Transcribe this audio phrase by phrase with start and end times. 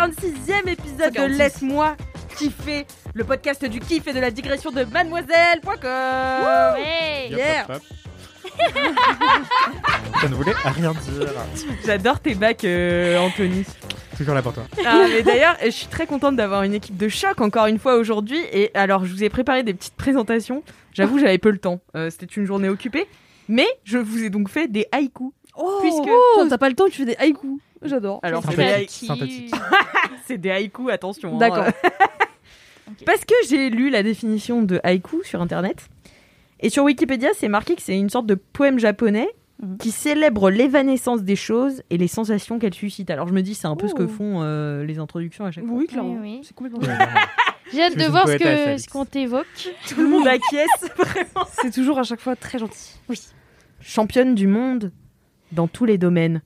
[0.00, 1.94] 46e épisode de Laisse-moi
[2.34, 6.76] kiffer, le podcast du kiff et de la digression de mademoiselle.com.
[6.78, 7.30] Hey.
[7.30, 7.66] Yeah.
[10.22, 11.28] Je ne voulais rien dire.
[11.84, 13.66] J'adore tes bacs, euh, Anthony.
[14.16, 14.62] Toujours là pour toi.
[14.86, 17.96] Ah, mais d'ailleurs, je suis très contente d'avoir une équipe de choc encore une fois
[17.96, 18.40] aujourd'hui.
[18.52, 20.62] Et alors, je vous ai préparé des petites présentations.
[20.94, 21.24] J'avoue, ah.
[21.24, 21.80] j'avais peu le temps.
[21.94, 23.06] Euh, c'était une journée occupée.
[23.48, 25.32] Mais je vous ai donc fait des haïkus.
[25.58, 27.58] Oh, puisque oh, t'as pas le temps, tu fais des haïkus.
[27.82, 28.20] J'adore.
[28.22, 29.54] Alors, c'est des, Synthétique.
[30.26, 31.34] c'est des haïkus, attention.
[31.34, 31.38] hein.
[31.38, 31.66] D'accord.
[33.06, 35.88] Parce que j'ai lu la définition de haïku sur internet.
[36.60, 39.28] Et sur Wikipédia, c'est marqué que c'est une sorte de poème japonais
[39.62, 39.76] Mhm.
[39.76, 43.10] qui célèbre l'évanescence des choses et les sensations qu'elles suscitent.
[43.10, 45.66] Alors je me dis, c'est un peu ce que font euh, les introductions à chaque
[45.66, 45.76] fois.
[45.76, 46.16] Oui, clairement.
[46.22, 46.40] Oui.
[46.42, 47.04] C'est complètement vraiment.
[47.70, 49.46] J'ai hâte de voir ce que- ce qu'on t'évoque.
[49.86, 50.90] Tout le monde acquiesce.
[51.62, 52.98] C'est toujours à chaque fois très gentil.
[53.10, 53.20] Oui.
[53.82, 54.92] Championne du monde
[55.52, 56.40] dans tous les domaines.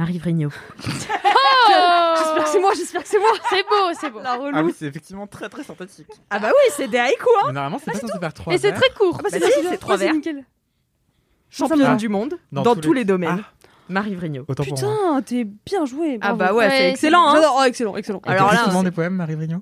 [0.00, 0.48] Marie Vrigno.
[0.78, 3.28] J'espère que c'est moi, j'espère que c'est moi.
[3.50, 4.20] C'est beau, c'est beau.
[4.20, 4.56] La relou.
[4.56, 6.06] Ah oui, c'est effectivement très très sympathique.
[6.30, 7.26] Ah bah oui, c'est des haïkus.
[7.42, 7.48] Hein.
[7.48, 9.16] Mais normalement, c'est pas censé faire trois Et c'est très court.
[9.18, 10.14] Ah bah c'est Bah si, trois Ouais, vers.
[10.14, 10.44] nickel.
[11.50, 11.94] Championne va.
[11.96, 13.44] du monde dans, Dans tous, tous les, les- domaines.
[13.44, 13.52] Ah.
[13.90, 14.44] Marie Vrigno.
[14.48, 14.62] Autant.
[14.64, 16.18] Putain, t'es bien joué.
[16.22, 17.28] Ah bah ouais, Ouais, c'est excellent.
[17.28, 17.42] Hein.
[17.58, 18.22] Oh, excellent, excellent.
[18.26, 19.58] Et Alors là, souvent des poèmes, Marie Vrigno?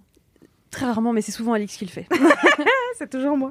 [0.71, 2.07] Très rarement, mais c'est souvent Alix qui le fait.
[2.97, 3.51] c'est toujours moi.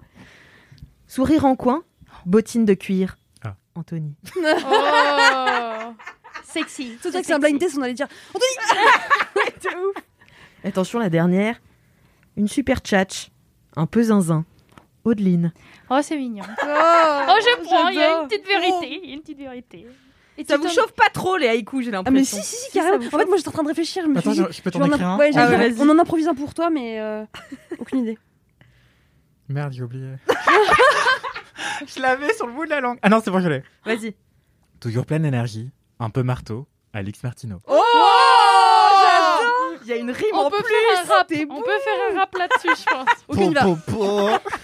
[1.05, 1.83] Sourire en coin,
[2.25, 3.17] bottine de cuir.
[3.43, 3.55] Ah.
[3.75, 4.15] Anthony.
[4.37, 4.39] Oh.
[6.57, 6.97] Sexy.
[7.01, 8.07] C'est vrai que c'est un blind test, on allait dire.
[10.63, 11.59] Attention, la dernière.
[12.35, 13.29] Une super tchatch.
[13.75, 14.45] Un peu zinzin.
[15.03, 15.53] Audeline.
[15.89, 16.43] Oh, c'est mignon.
[16.47, 17.87] Oh, Oh, je prends.
[17.89, 18.99] Il y a une petite vérité.
[19.03, 19.87] Il y a une petite vérité.
[20.39, 22.37] Et Ça vous chauffe pas trop les haïkus, j'ai Ah l'impression.
[22.37, 23.05] mais si, si, si, ça carrément.
[23.07, 24.03] En fait, moi j'étais en train de réfléchir.
[24.03, 25.73] Je me Attends, suis dit, je peux t'en écrire un ouais, Ah ouais.
[25.79, 27.25] On en improvise un pour toi, mais euh,
[27.79, 28.17] aucune idée.
[29.49, 30.09] Merde, j'ai oublié.
[31.87, 32.99] je l'avais sur le bout de la langue.
[33.01, 33.63] Ah non, c'est bon, je l'ai.
[33.85, 34.15] Vas-y.
[34.79, 37.57] Toujours pleine d'énergie, un peu marteau, Alix Martineau.
[37.67, 37.81] Oh,
[39.01, 40.73] j'adore Il y a une rime On en peut plus.
[40.73, 41.27] faire un rap.
[41.49, 41.61] On bon.
[41.61, 43.07] peut faire un rap là-dessus, je pense.
[43.27, 43.63] Ok, il va.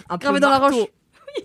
[0.09, 0.77] Un peu Gravé dans la marteau.
[0.77, 0.87] roche.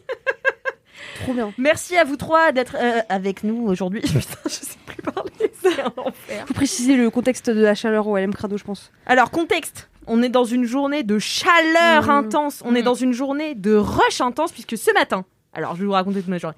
[1.23, 1.53] Trop bien.
[1.59, 4.01] Merci à vous trois d'être euh, avec nous aujourd'hui.
[4.03, 5.31] Putain, je sais plus parler,
[5.63, 6.45] c'est un enfer.
[6.47, 8.93] Faut préciser le contexte de la chaleur au LM Crado, je pense.
[9.07, 9.89] Alors, contexte.
[10.07, 12.11] On est dans une journée de chaleur Mmh.
[12.11, 12.63] intense.
[12.65, 12.85] On est Mmh.
[12.85, 16.29] dans une journée de rush intense puisque ce matin, alors je vais vous raconter toute
[16.29, 16.57] ma journée.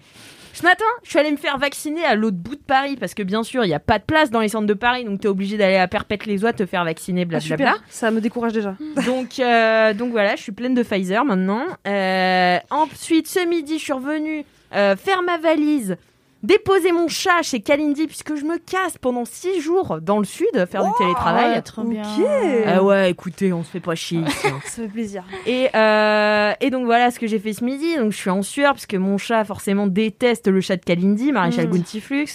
[0.61, 3.23] Ce matin, je suis allée me faire vacciner à l'autre bout de Paris parce que
[3.23, 5.27] bien sûr, il n'y a pas de place dans les centres de Paris, donc tu
[5.27, 7.57] es obligé d'aller à Perpète-les-Oies te faire vacciner, Ah, blablabla.
[7.73, 7.85] super.
[7.89, 8.75] Ça me décourage déjà.
[9.07, 11.63] donc, euh, donc voilà, je suis pleine de Pfizer maintenant.
[11.89, 14.45] Euh, ensuite, ce midi, je suis revenue
[14.77, 15.97] euh, faire ma valise,
[16.43, 20.47] déposer mon chat chez Kalindi puisque je me casse pendant six jours dans le sud
[20.71, 21.55] faire du télétravail.
[21.57, 22.03] Ouais, trop bien.
[22.67, 24.47] Ah ouais, écoutez, on se fait pas chier ici.
[24.47, 24.59] hein.
[24.65, 25.25] Ça fait plaisir.
[25.47, 27.97] Et, euh, et donc voilà ce que j'ai fait ce midi.
[27.97, 31.33] Donc je suis en sueur parce que mon chat forcément déteste le chat de Kalindi,
[31.33, 31.73] Maréchal Mm.
[31.73, 32.27] Guntiflux.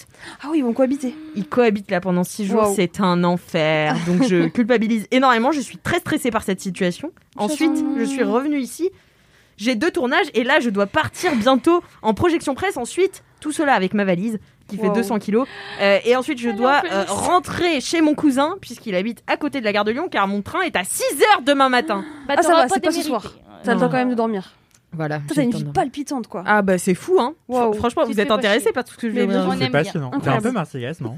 [0.43, 1.15] Ah oui, ils vont cohabiter.
[1.35, 2.73] Il cohabite là pendant six jours, Wow.
[2.75, 3.95] c'est un enfer.
[4.07, 5.51] Donc je culpabilise énormément.
[5.51, 7.11] Je suis très stressée par cette situation.
[7.37, 8.89] Ensuite, je suis revenue ici.
[9.57, 12.77] J'ai deux tournages et là je dois partir bientôt en projection presse.
[12.77, 14.93] Ensuite, tout cela avec ma valise qui fait Wow.
[14.95, 15.47] 200 kilos.
[15.81, 19.65] Euh, et ensuite, je dois euh, rentrer chez mon cousin puisqu'il habite à côté de
[19.65, 22.03] la gare de Lyon car mon train est à 6 heures demain matin.
[22.27, 23.33] Bah, Ah, ça va, c'est pas ce soir.
[23.63, 24.53] T'as le temps quand même de dormir.
[24.91, 25.19] Voilà.
[25.33, 26.43] T'as une vie palpitante, quoi.
[26.47, 27.33] Ah bah c'est fou hein.
[27.49, 27.73] Wow.
[27.73, 29.53] Franchement, Tu vous te êtes intéressé par tout ce que je viens de dire.
[29.59, 30.11] C'est passionnant.
[30.23, 31.17] T'es un peu marseillaise, non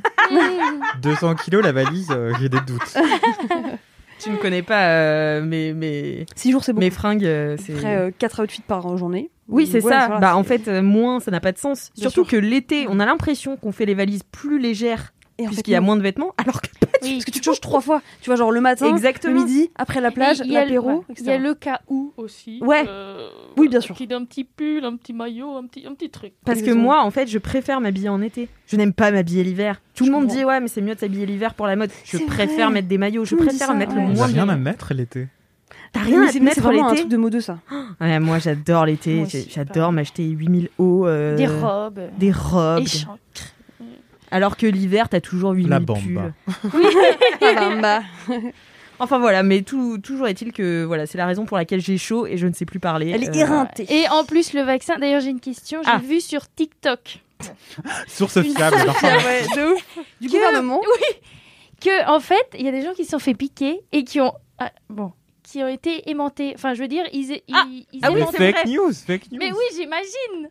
[1.01, 2.97] 200 kilos la valise, euh, j'ai des doutes.
[4.19, 6.79] Tu ne connais pas euh, mes, mes, 6 jours, c'est bon.
[6.79, 7.25] mes fringues.
[7.25, 7.73] euh, c'est...
[7.73, 9.29] Après 4 outfits par journée.
[9.47, 10.19] Oui, c'est ça.
[10.19, 11.91] bah, en fait, euh, moins, ça n'a pas de sens.
[11.95, 12.31] Bien Surtout sûr.
[12.31, 15.13] que l'été, on a l'impression qu'on fait les valises plus légères
[15.45, 16.67] puisqu'il y a moins de vêtements, alors que
[17.07, 17.13] Oui.
[17.15, 18.01] Parce que tu te changes trois fois.
[18.21, 19.33] Tu vois, genre le matin, Exactement.
[19.33, 21.03] le midi, après la plage, Il y a le- l'apéro.
[21.17, 22.59] Il y a le cas où aussi.
[22.61, 22.83] Ouais.
[22.87, 23.95] euh, Oui, bien sûr.
[23.95, 26.33] Qui d'un petit pull, un petit maillot, un petit, un petit truc.
[26.45, 28.49] Parce que moi, en fait, je préfère m'habiller en été.
[28.67, 29.81] Je n'aime pas m'habiller l'hiver.
[29.95, 30.37] Tout Je le monde comprends.
[30.39, 31.89] dit ouais, mais c'est mieux de s'habiller l'hiver pour la mode.
[32.03, 32.73] Je préfère vrai.
[32.73, 33.25] mettre des maillots.
[33.25, 34.05] Je Tout préfère ça, mettre ouais.
[34.05, 35.27] le moins rien à mettre l'été.
[35.93, 37.01] T'as rien à te mettre vraiment un l'été.
[37.03, 37.59] truc de modeux, ça.
[38.01, 39.23] Ouais, moi, j'adore l'été.
[39.49, 41.07] J'adore m'acheter 8000 hauts.
[41.07, 42.01] euh, Des robes.
[42.19, 42.81] Des robes.
[42.83, 43.17] Des chancres.
[44.31, 46.31] Alors que l'hiver, t'as toujours 8 La bamba.
[46.47, 46.67] Ah
[47.41, 48.01] bah, bah.
[48.99, 52.25] Enfin voilà, mais tout, toujours est-il que voilà, c'est la raison pour laquelle j'ai chaud
[52.25, 53.09] et je ne sais plus parler.
[53.11, 53.85] Elle est Euh, éreintée.
[53.89, 55.81] Et en plus, le vaccin, d'ailleurs, j'ai une question.
[55.83, 55.99] J'ai Ah.
[56.03, 57.19] vu sur TikTok
[58.07, 58.75] Source fiable.
[59.03, 59.97] Ah ouais, de ouf.
[60.21, 60.81] Du gouvernement.
[61.79, 64.19] que, en fait, il y a des gens qui se sont fait piquer et qui
[64.19, 64.33] ont.
[64.57, 65.13] ah, bon.
[65.43, 66.53] Qui ont été aimantés.
[66.55, 67.65] Enfin, je veux dire, ils, ils, Ah.
[67.69, 69.37] ils Ah oui, fake news, fake news.
[69.39, 70.49] Mais oui, j'imagine.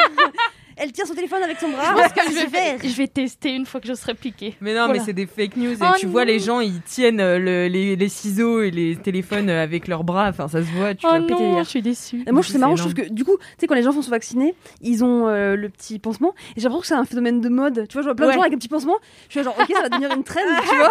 [0.76, 1.94] Elle tient son téléphone avec son bras.
[1.96, 2.78] Je pense que je C'est vais, vert.
[2.84, 4.54] je vais tester une fois que je serai piquée.
[4.60, 4.92] Mais non, Voilà.
[4.94, 7.68] mais c'est des fake news et Oh tu vois les gens, ils tiennent euh, le-
[7.68, 10.28] les, les ciseaux et les téléphones euh, avec leurs bras.
[10.28, 10.94] Enfin, ça se voit.
[10.94, 11.64] Tu Oh non, airs.
[11.64, 12.22] je suis déçue.
[12.26, 13.82] Et moi, je trouve c'est marrant, je trouve que du coup, tu sais, quand les
[13.82, 16.34] gens sont vaccinés, ils ont euh, le petit pansement.
[16.56, 17.86] Et j'ai l'impression que c'est un phénomène de mode.
[17.88, 18.32] Tu vois, je vois plein Ouais.
[18.32, 18.96] de gens avec un petit pansement.
[19.28, 20.90] Je suis là, genre, ok, ça va devenir une trend, tu vois.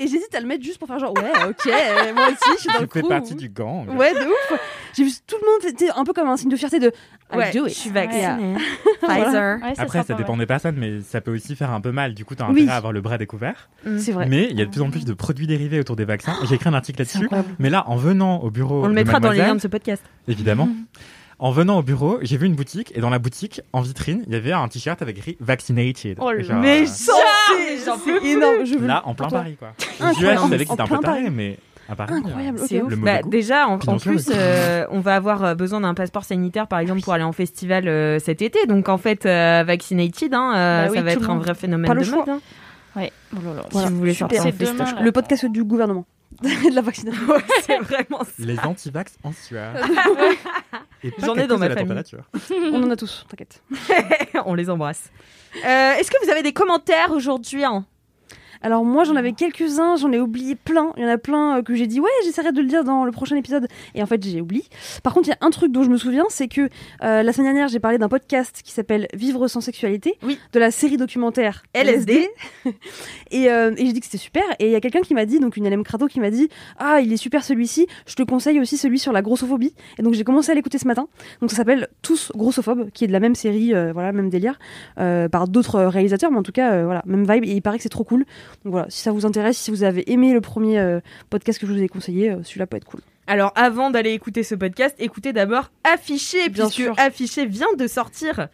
[0.00, 2.60] Et j'hésite à le mettre juste pour faire genre, ouais, ok, euh, moi aussi, je
[2.62, 3.08] suis dans le Tu fais crew.
[3.08, 3.86] partie du gang.
[3.96, 4.60] Ouais, de ouf.
[4.96, 6.90] J'ai vu tout le monde, c'était un peu comme un signe de fierté de
[7.38, 7.76] Ouais, do je it.
[7.76, 8.54] suis vaccinée.
[9.02, 9.58] Pfizer.
[9.62, 10.40] Ouais, ça Après, ça dépend mal.
[10.40, 12.14] des personnes, mais ça peut aussi faire un peu mal.
[12.14, 12.62] Du coup, t'as Oui.
[12.62, 13.68] intérêt à avoir le bras découvert.
[13.98, 14.26] C'est vrai.
[14.26, 16.34] Mais il y a de plus en plus de produits dérivés autour des vaccins.
[16.48, 17.28] J'ai écrit un article là-dessus.
[17.58, 19.68] Mais là, en venant au bureau, On le de mettra dans les liens de ce
[19.68, 20.02] podcast.
[20.28, 20.68] évidemment.
[21.42, 24.34] En venant au bureau, j'ai vu une boutique et dans la boutique, en vitrine, il
[24.34, 26.18] y avait un t-shirt avec écrit Vaccinated.
[26.20, 28.66] Oh Genre, Mais euh, C'est énorme.
[28.66, 29.28] Je veux là, en plein.
[29.28, 29.72] Paris, quoi.
[29.78, 31.30] Je savais que En c'était un peu plein taré, Paris.
[31.34, 31.58] mais
[31.98, 32.68] Incroyable, euh, ok.
[32.68, 32.90] C'est ouf.
[32.90, 36.66] Le Bah, déjà, en, plus, le- euh, on va avoir euh, besoin d'un passeport sanitaire,
[36.66, 38.66] par exemple, pour aller en festival euh, cet été.
[38.66, 40.52] Donc, en fait, euh, vaccinated, hein,
[40.86, 42.18] Bah oui, ça va être le un vrai phénomène Pas le de choix.
[42.26, 42.28] mode.
[42.30, 42.40] hein,
[42.96, 43.12] Ouais.
[43.32, 43.62] Oh là là.
[43.70, 43.86] Voilà.
[43.86, 45.02] Si vous voulez sortir en.
[45.02, 46.04] Le podcast du gouvernement.
[46.42, 47.26] de la vaccination.
[47.28, 48.30] Ouais, c'est vraiment ça.
[48.38, 49.72] Les antivax en sueur.
[49.74, 51.92] Pas J'en ai dans ma famille.
[52.72, 53.62] On en a tous, t'inquiète.
[54.46, 55.10] on les embrasse.
[55.66, 57.84] Euh, Est-ce que vous avez des commentaires aujourd'hui hein?
[58.62, 60.92] Alors moi j'en avais quelques-uns, j'en ai oublié plein.
[60.96, 63.04] Il y en a plein euh, que j'ai dit ouais j'essaierai de le dire dans
[63.04, 64.64] le prochain épisode et en fait j'ai oublié.
[65.02, 66.68] Par contre il y a un truc dont je me souviens, c'est que
[67.02, 70.38] euh, la semaine dernière j'ai parlé d'un podcast qui s'appelle Vivre sans sexualité, Oui.
[70.52, 72.28] de la série documentaire LSD.
[73.30, 75.24] et, euh, et j'ai dit que c'était super et il y a quelqu'un qui m'a
[75.24, 76.48] dit, donc une LM Crado qui m'a dit
[76.78, 80.14] ah il est super celui-ci, je te conseille aussi celui sur la grossophobie et donc
[80.14, 81.08] j'ai commencé à l'écouter ce matin.
[81.40, 84.58] Donc ça s'appelle Tous grossophobes, qui est de la même série, euh, voilà même délire,
[84.96, 87.88] par d'autres réalisateurs mais en tout cas voilà même vibe et il paraît que c'est
[87.88, 88.26] trop cool.
[88.64, 91.66] Donc voilà, si ça vous intéresse, si vous avez aimé le premier euh, podcast que
[91.66, 93.00] je vous ai conseillé, euh, celui-là peut être cool.
[93.26, 96.94] Alors, avant d'aller écouter ce podcast, écoutez d'abord Affiché, Bien puisque sûr.
[96.98, 98.48] Affiché vient de sortir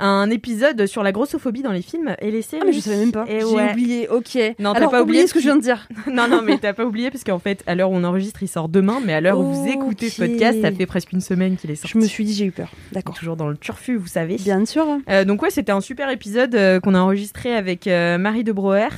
[0.00, 2.62] un épisode sur la grossophobie dans les films et les séries.
[2.62, 3.26] Ah mais je savais même pas.
[3.28, 3.70] J'ai ouais.
[3.70, 4.08] oublié.
[4.08, 4.38] OK.
[4.58, 5.86] Non, t'as pas oublié ce que je viens de dire.
[6.06, 8.48] non, non, mais t'as pas oublié, parce qu'en fait, à l'heure où on enregistre, il
[8.48, 11.56] sort demain, mais à l'heure où vous écoutez ce podcast, ça fait presque une semaine
[11.56, 11.92] qu'il est sorti.
[11.92, 12.70] Je me suis dit j'ai eu peur.
[12.92, 13.14] D'accord.
[13.14, 14.36] Toujours dans le turfu, vous savez.
[14.36, 14.86] Bien sûr.
[15.08, 18.52] Euh, donc ouais, c'était un super épisode euh, qu'on a enregistré avec euh, Marie de
[18.52, 18.88] Broer,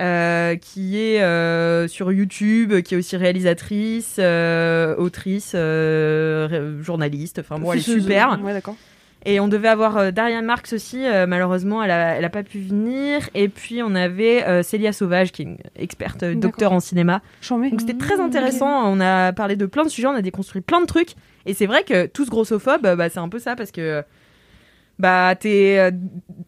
[0.00, 5.54] euh, qui est euh, sur YouTube, qui est aussi réalisatrice, euh, autrice,
[6.82, 7.40] journaliste.
[7.40, 8.40] Enfin bon, elle est super.
[8.42, 8.76] Ouais, d'accord.
[9.24, 11.04] Et on devait avoir Darian Marx aussi.
[11.28, 13.28] malheureusement, elle a, elle a pas pu venir.
[13.34, 17.20] Et puis on avait Célia Sauvage, qui est une experte docteur en cinéma.
[17.48, 18.90] Donc c'était très intéressant.
[18.90, 21.10] On a parlé de plein de sujets, on a déconstruit plein de trucs.
[21.46, 24.02] Et c'est vrai que tous grossophobes, bah, c'est un peu ça parce que
[24.98, 25.92] bah t'es,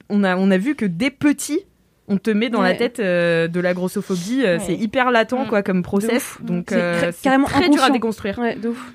[0.09, 1.61] on a on a vu que dès petit,
[2.09, 4.43] on te met dans la tête euh, de la grossophobie.
[4.45, 4.63] euh, Ouais.
[4.67, 5.49] C'est hyper latent Mm.
[5.49, 6.37] quoi comme process.
[6.43, 8.39] Donc C'est euh, c'est carrément très dur à déconstruire.
[8.39, 8.93] Ouais, de ouf.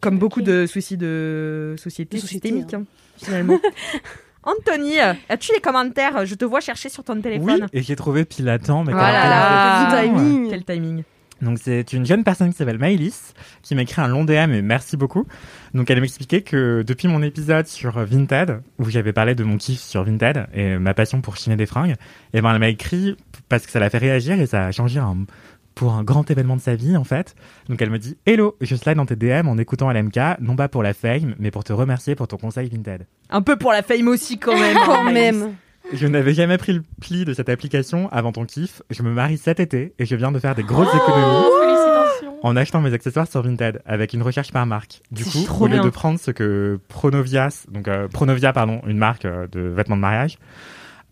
[0.00, 2.84] Comme beaucoup de soucis de société De société, systémique hein,
[3.16, 3.58] finalement.
[4.42, 4.98] Anthony,
[5.28, 6.24] as-tu les commentaires?
[6.24, 7.66] Je te vois chercher sur ton Oui, téléphone.
[7.72, 8.84] et j'ai trouvé pile à temps.
[8.84, 9.84] Mais quelle là là.
[9.88, 10.14] réflexion.
[10.16, 10.50] Du timing.
[10.50, 11.02] Quel timing
[11.42, 14.62] Donc c'est une jeune personne qui s'appelle Maëlys qui m'a écrit un long DM et
[14.62, 15.26] merci beaucoup.
[15.74, 19.80] Donc elle m'expliquait que depuis mon épisode sur Vinted où j'avais parlé de mon kiff
[19.80, 21.94] sur Vinted et ma passion pour chiner des fringues,
[22.32, 23.16] et ben elle m'a écrit
[23.48, 25.26] parce que ça l'a fait réagir et ça a changé un-
[25.74, 27.34] pour un grand événement de sa vie en fait.
[27.68, 30.68] Donc elle me dit "Hello, je slide dans tes DM en écoutant LMK, non pas
[30.68, 33.82] pour la fame mais pour te remercier pour ton conseil Vinted." Un peu pour la
[33.82, 34.76] fame aussi quand même.
[34.86, 35.52] Quand hein, même.
[35.92, 38.82] Je n'avais jamais pris le pli de cette application avant ton kiff.
[38.90, 41.44] Je me marie cet été et je viens de faire des grosses économies.
[41.60, 42.38] Félicitations.
[42.42, 45.00] en achetant mes accessoires sur Vinted avec une recherche par marque.
[45.10, 49.24] Du coup, au lieu de prendre ce que Pronovias, donc euh, Pronovia, pardon, une marque
[49.24, 50.38] euh, de vêtements de mariage,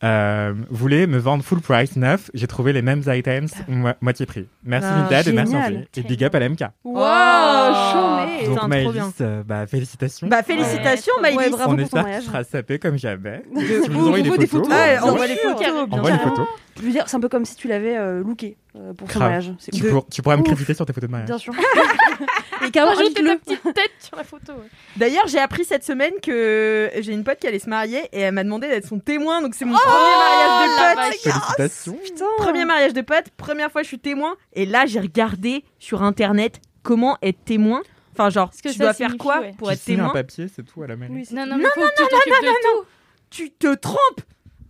[0.03, 4.47] euh, voulait me vendre full price neuf, j'ai trouvé les mêmes items mo- moitié prix.
[4.65, 5.57] Merci Ah, Vinted et merci.
[5.57, 5.89] Ampli.
[5.97, 6.61] Et big up à l'MK.
[6.85, 8.27] Wow, Oh.
[8.41, 9.13] Putain, Donc trop Maëlys, bien.
[9.23, 10.27] euh, bah, félicitations.
[10.27, 11.37] Bah félicitations Ouais, Maïlis.
[11.39, 12.23] Ouais, bravo On pour ton espère mariage.
[12.23, 13.43] qu'il sera sapé comme jamais.
[13.57, 14.69] Si vous envoyez des Des photos,
[15.05, 16.29] on voit les photos, bien envoie les sûr.
[16.29, 16.47] photos.
[16.77, 18.57] Je veux dire, c'est un peu comme si tu l'avais euh, looké
[18.97, 19.53] pour son mariage.
[19.73, 19.91] Tu, ouf.
[19.91, 20.49] pour- tu pourras me Ouf.
[20.49, 21.29] créditer sur tes photos de mariage.
[21.29, 21.53] Bien sûr.
[22.67, 23.39] Et carrément, Rajouter invite-le.
[23.39, 24.53] ta petite tête sur la photo.
[24.53, 24.69] ouais.
[24.97, 28.35] D'ailleurs, j'ai appris cette semaine que j'ai une pote qui allait se marier et elle
[28.35, 29.43] m'a demandé d'être son témoin.
[29.43, 31.21] Donc c'est mon premier mariage de pote.
[31.33, 31.99] Félicitations.
[32.05, 32.25] Putain.
[32.39, 34.35] Premier mariage de pote, première fois je suis témoin.
[34.55, 37.83] Et là, j'ai regardé sur internet comment être témoin.
[38.13, 39.55] Enfin, genre, Ce que tu ça dois faire signifie, quoi ouais.
[39.59, 41.13] pour Tu être signes un témoin papier, c'est tout à la mairie.
[41.13, 42.49] Oui, Non, non, faut que tu t'occupes de
[42.81, 42.87] tout.
[43.31, 44.21] tu te trompes.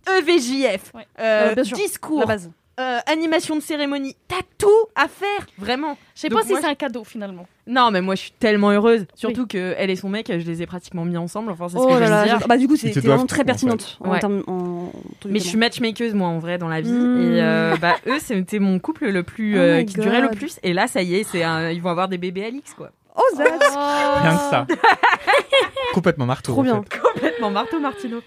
[0.07, 1.07] EVJF, Ouais.
[1.19, 2.51] euh, Euh, discours, La base.
[2.79, 5.97] Euh, animation de cérémonie, t'as tout à faire, vraiment.
[6.15, 7.47] Je sais pas si c'est un cadeau finalement.
[7.67, 9.05] Non, mais moi je suis tellement heureuse.
[9.15, 11.51] Surtout que elle et son mec, je les ai pratiquement mis ensemble.
[11.51, 12.47] Enfin, c'est ce Oh que je là veux là, dire.
[12.47, 14.19] bah du coup c'est vraiment très en pertinente en, Ouais.
[14.19, 14.91] termes en
[15.27, 17.21] Mais je suis matchmakeuse moi en vrai dans la vie Mmh.
[17.35, 20.59] et euh, bah eux c'était mon couple le plus Oh euh, qui durait le plus
[20.61, 23.21] et là ça y est c'est un- ils vont avoir des bébés Alix quoi Oh
[23.35, 23.47] Zaz
[24.21, 24.67] Rien que ça.
[25.93, 26.51] Complètement marteau.
[26.51, 26.83] Trop en bien.
[26.83, 26.99] fait.
[26.99, 28.19] complètement Marteau Martino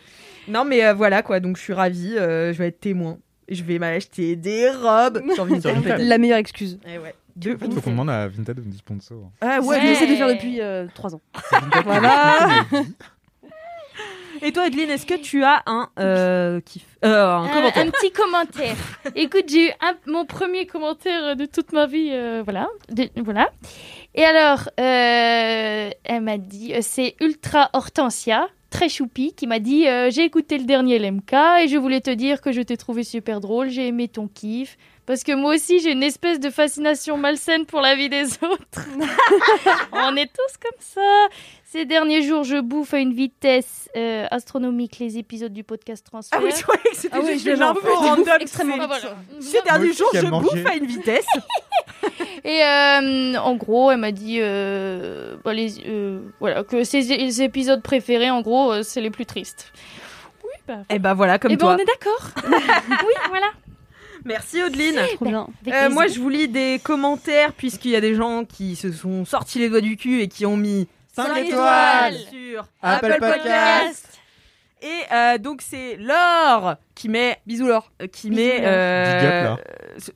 [0.49, 3.63] non mais euh, voilà quoi donc je suis ravie euh, je vais être témoin je
[3.63, 6.01] vais m'acheter des robes sur Vinted Sur Vinted.
[6.07, 6.79] La meilleure excuse.
[6.87, 7.15] Eh ouais.
[7.37, 9.31] De En fait, faut qu'on demande à Vinted de nous sponsor.
[9.41, 10.61] ah ouais, mais- j'essaie de le faire depuis
[10.95, 11.21] 3 ans.
[11.53, 12.65] Vinted, Voilà.
[14.43, 17.91] et toi Adeline est-ce que tu as un euh, kiff euh, un Un, commentaire un
[17.91, 18.77] petit commentaire.
[19.17, 23.51] Écoute, j'ai eu un- mon premier commentaire de toute ma vie, euh, voilà, de- voilà.
[24.15, 29.87] Et alors, euh, elle m'a dit, euh, c'est Ultra Hortensia, très choupi, qui m'a dit,
[29.89, 31.33] euh, j'ai écouté le dernier LMK
[31.63, 34.77] et je voulais te dire que je t'ai trouvé super drôle, j'ai aimé ton kiff.
[35.07, 38.87] Parce que moi aussi, j'ai une espèce de fascination malsaine pour la vie des autres.
[39.93, 41.01] On est tous comme ça.
[41.65, 46.39] Ces derniers jours, je bouffe à une vitesse euh, astronomique les épisodes du podcast Transfert.
[46.41, 47.89] ah oui je croyais que c'était Ah oui, juste je en fait.
[47.89, 49.17] random Extrêmement Ah, voilà.
[49.41, 51.27] ces derniers jours je bouffe à une vitesse
[52.45, 57.43] Et euh, en gros, elle m'a dit euh, bah, les, euh, voilà, que ses, ses
[57.43, 59.73] épisodes préférés, en gros, euh, c'est les plus tristes.
[60.45, 60.79] Oui, bah.
[60.91, 62.31] et bah voilà comme Eh ben, toi on est d'accord.
[63.07, 63.47] oui, voilà.
[64.25, 64.63] merci
[65.67, 65.91] Euh, plaisir.
[65.91, 69.59] moi, je vous lis des commentaires puisqu'il y a des gens qui se sont sortis
[69.59, 73.45] les doigts du cul et qui ont mis Cinq cinq étoiles sur Apple Apple, Podcast.
[73.45, 74.18] Podcast.
[74.83, 79.27] Et euh, donc c'est Laure qui met bisous Laure euh, qui Bisous, met euh, Big
[79.29, 79.61] up, Laure.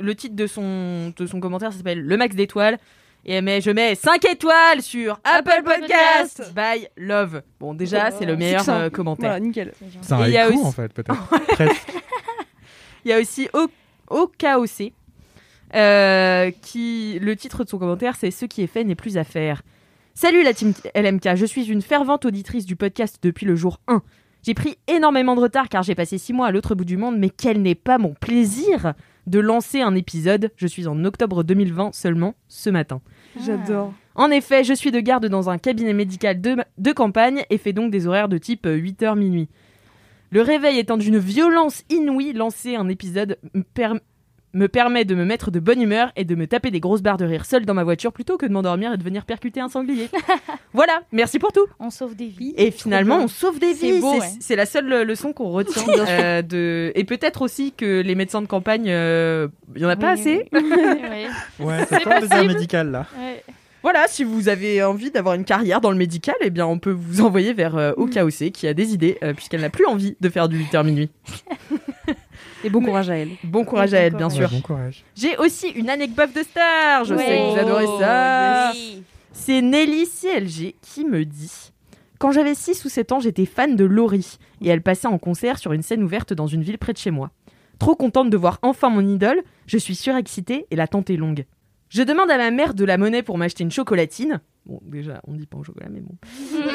[0.00, 2.78] le titre de son de son commentaire ça s'appelle le max d'étoiles
[3.24, 6.54] et elle met je mets 5 étoiles sur Apple Podcast Podcast.
[6.54, 7.42] by Love.
[7.58, 8.80] Bon déjà Oh, c'est le meilleur succinct.
[8.82, 9.30] euh, commentaire.
[9.30, 9.72] Voilà, nickel.
[10.00, 11.28] C'est un Et il y a haïku, aussi- en fait, peut-être.
[11.48, 11.88] Presque.
[13.04, 13.66] Il y a aussi O-
[14.10, 14.92] OKOC,
[15.74, 19.24] euh, qui le titre de son commentaire c'est Ce qui est fait n'est plus à
[19.24, 19.62] faire.
[20.14, 24.02] Salut la team LMK, je suis une fervente auditrice du podcast depuis le jour 1.
[24.42, 27.16] J'ai pris énormément de retard car j'ai passé 6 mois à l'autre bout du monde,
[27.16, 28.94] mais quel n'est pas mon plaisir
[29.26, 30.50] de lancer un épisode.
[30.56, 33.00] Je suis en octobre 2020 seulement ce matin.
[33.44, 33.92] J'adore.
[34.14, 37.72] En effet, je suis de garde dans un cabinet médical de, de campagne et fais
[37.72, 39.48] donc des horaires de type 8h minuit.
[40.30, 43.38] Le réveil étant d'une violence inouïe, lancer un épisode
[44.54, 46.80] me, per- me permet de me mettre de bonne humeur et de me taper des
[46.80, 49.24] grosses barres de rire seule dans ma voiture plutôt que de m'endormir et de venir
[49.24, 50.08] percuter un sanglier.
[50.72, 51.66] voilà, merci pour tout.
[51.78, 52.52] On sauve des vies.
[52.56, 54.00] Et finalement, on sauve des vies.
[54.00, 54.28] C'est- ouais.
[54.40, 55.82] C'est la seule euh, leçon qu'on retient.
[56.08, 56.92] euh, de...
[56.94, 60.20] Et peut-être aussi que les médecins de campagne, euh, il y en a pas Oui,
[60.20, 60.48] assez.
[60.52, 60.60] oui.
[60.62, 61.26] Ouais,
[61.60, 62.52] Ouais, C'est pas un désert possible.
[62.54, 63.06] médical, là.
[63.18, 63.42] ouais.
[63.82, 66.92] Voilà, si vous avez envie d'avoir une carrière dans le médical, eh bien, on peut
[66.96, 70.28] vous envoyer vers euh, OKOC qui a des idées, euh, puisqu'elle n'a plus envie de
[70.28, 71.10] faire du 8h minuit.
[72.64, 73.30] Et bon courage à elle.
[73.44, 74.48] Bon courage à elle, bien Ouais, sûr.
[74.50, 75.04] bon courage.
[75.16, 77.04] J'ai aussi une anecdote de star.
[77.04, 78.70] Je sais que vous adorez ça.
[78.74, 79.02] Oui.
[79.32, 81.72] C'est Nelly CLG qui me dit
[82.18, 85.58] Quand j'avais 6 ou 7 ans, j'étais fan de Laurie et elle passait en concert
[85.58, 87.30] sur une scène ouverte dans une ville près de chez moi.
[87.78, 91.46] Trop contente de voir enfin mon idole, je suis surexcitée et l'attente est longue.
[91.88, 94.40] Je demande à ma mère de la monnaie pour m'acheter une chocolatine.
[94.64, 96.14] Bon, déjà, on dit pas au chocolat, mais bon.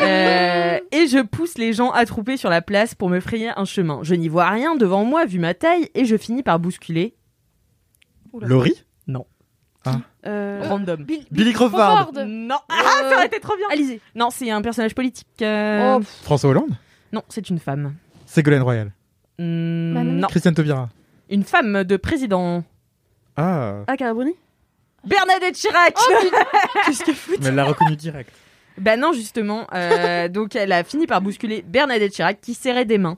[1.08, 4.00] Et je pousse les gens attroupés sur la place pour me frayer un chemin.
[4.04, 7.16] Je n'y vois rien devant moi vu ma taille et je finis par bousculer
[8.42, 8.84] Laurie
[10.26, 11.06] Euh, random.
[11.32, 12.26] Billy Crawford Crawford.
[12.28, 13.68] Non, ah, ça aurait été trop bien.
[13.72, 14.02] Alizé.
[14.16, 15.28] Non, c'est un personnage politique.
[15.42, 16.72] euh, Oh, François Hollande?
[17.14, 17.96] Non, c'est une femme.
[18.26, 18.92] Ségolène Royal.
[19.40, 20.04] Hmm, non.
[20.04, 20.90] non, Christiane Taubira.
[21.30, 22.66] une femme de président.
[23.38, 24.34] Ah, Ah, Carabruni
[25.06, 25.96] Bernadette Chirac.
[26.86, 28.34] qu'est-ce qu'elle fout Mais elle l'a reconnu direct.
[28.80, 29.68] Bah non, justement.
[29.74, 33.18] euh, donc elle a fini par bousculer Bernadette Chirac qui serrait des mains.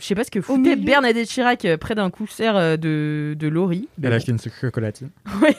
[0.00, 0.84] Je sais pas ce que foutait milieu.
[0.84, 3.88] Bernadette Chirac euh, près d'un concert euh, de, de Laurie.
[4.02, 5.10] Elle a acheté une chocolatine.
[5.40, 5.54] Ouais.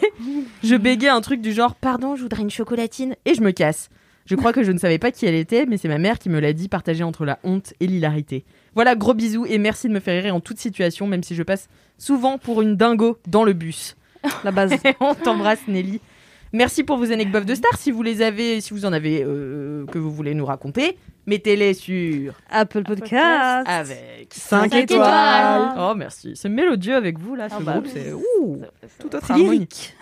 [0.64, 3.16] Je bégayais un truc du genre Pardon, je voudrais une chocolatine.
[3.26, 3.90] Et je me casse.
[4.26, 6.28] Je crois que je ne savais pas qui elle était, mais c'est ma mère qui
[6.28, 8.44] me l'a dit, partagée entre la honte et l'hilarité.
[8.76, 11.44] Voilà, gros bisous et merci de me faire rire en toute situation, même si je
[11.44, 13.96] passe souvent pour une dingo dans le bus.
[14.44, 14.74] La base.
[15.00, 16.02] On t'embrasse, Nelly.
[16.58, 17.78] Merci pour vos anecdotes de stars.
[17.78, 20.98] Si vous les avez, si vous en avez euh, que vous voulez nous raconter,
[21.28, 23.68] mettez-les sur Apple Podcast.
[23.68, 25.76] avec Cinq Cinq étoiles.
[25.78, 27.92] Oh merci, c'est mélodieux avec vous là, ce Ah bah groupe, oui.
[27.94, 28.60] c'est ouh,
[29.00, 29.52] tout autre harmonie.
[29.52, 29.96] lyrique.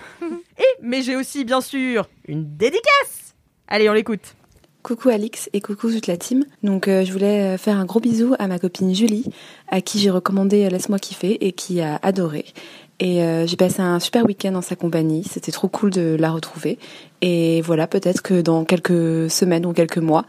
[0.82, 3.36] Mais j'ai aussi bien sûr une dédicace.
[3.68, 4.36] Allez, on l'écoute.
[4.82, 6.46] Coucou Alix et coucou toute la team.
[6.64, 9.26] Donc euh, je voulais euh, faire un gros bisou à ma copine Julie,
[9.68, 12.46] à qui j'ai recommandé euh, Laisse-moi kiffer et qui a adoré.
[13.00, 16.32] Et euh, j'ai passé un super week-end en sa compagnie, c'était trop cool de la
[16.32, 16.80] retrouver.
[17.22, 20.26] Et voilà, peut-être que dans quelques semaines ou quelques mois,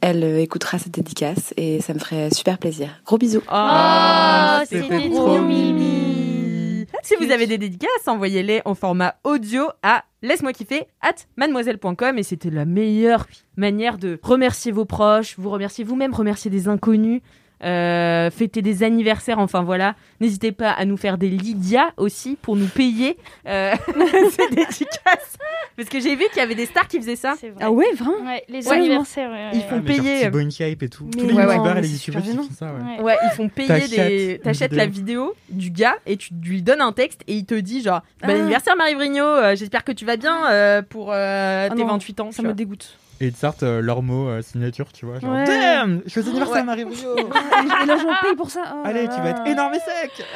[0.00, 2.88] elle euh, écoutera cette dédicace et ça me ferait super plaisir.
[3.04, 3.42] Gros bisous.
[3.52, 6.86] Oh, c'était c'était trop trop mimi.
[7.02, 12.22] Si vous avez des dédicaces, envoyez-les en format audio à laisse-moi kiffer at mademoiselle.com et
[12.22, 17.20] c'était la meilleure manière de remercier vos proches, vous remercier vous-même, remercier des inconnus,
[17.64, 19.94] euh, fêter des anniversaires, enfin voilà.
[20.20, 23.74] N'hésitez pas à nous faire des Lydia aussi pour nous payer euh,
[24.30, 25.36] ces dédicaces.
[25.76, 27.34] Parce que j'ai vu qu'il y avait des stars qui faisaient ça.
[27.34, 27.52] Vrai.
[27.60, 29.30] Ah ouais, vraiment Ouais, les Ouais, anniversaires.
[29.30, 30.20] ouais, Ils font Ah, mais genre payer.
[30.24, 31.04] Thibaut InShape et tout.
[31.14, 31.54] Mais Tous les ouais, ouais.
[31.54, 32.20] youtubeurs et les qui font
[32.58, 32.96] ça, ouais.
[32.98, 33.02] Ouais.
[33.02, 34.40] Ouais, ils font payer T'achètes des.
[34.42, 37.82] T'achètes la vidéo du gars et tu lui donnes un texte et il te dit
[37.82, 38.40] genre Bon Ah.
[38.40, 41.86] anniversaire Marie Vrigno, euh, j'espère que tu vas bien euh, pour euh, Ah tes non,
[41.88, 42.32] 28 ans.
[42.32, 42.98] Ça me dégoûte.
[43.20, 45.18] Et ils te sortent euh, leur mot euh, signature, tu vois.
[45.18, 45.44] Genre, Ouais.
[45.44, 46.28] damn, je fais Ouais.
[46.30, 47.16] anniversaire Marie Brio.
[47.18, 48.74] et, là, j'en paye pour ça.
[48.76, 50.24] Oh là Allez, tu vas être énorme et sec.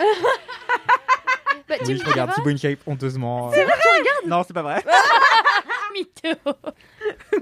[1.69, 3.51] Bah, tu Oui, me je regarde diras, Thibaut InShape honteusement.
[3.53, 4.83] C'est vrai que tu regardes Non, c'est pas vrai.
[5.95, 6.39] mytho.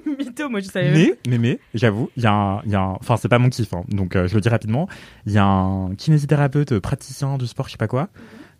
[0.18, 0.90] Mytho, moi je savais.
[0.92, 3.38] Mais, mais, mais, j'avoue, il y a un, il y a un- enfin, c'est pas
[3.38, 4.88] mon kiff, hein, donc euh, je le dis rapidement.
[5.26, 8.09] Il y a un kinésithérapeute euh, praticien du sport, je sais pas quoi,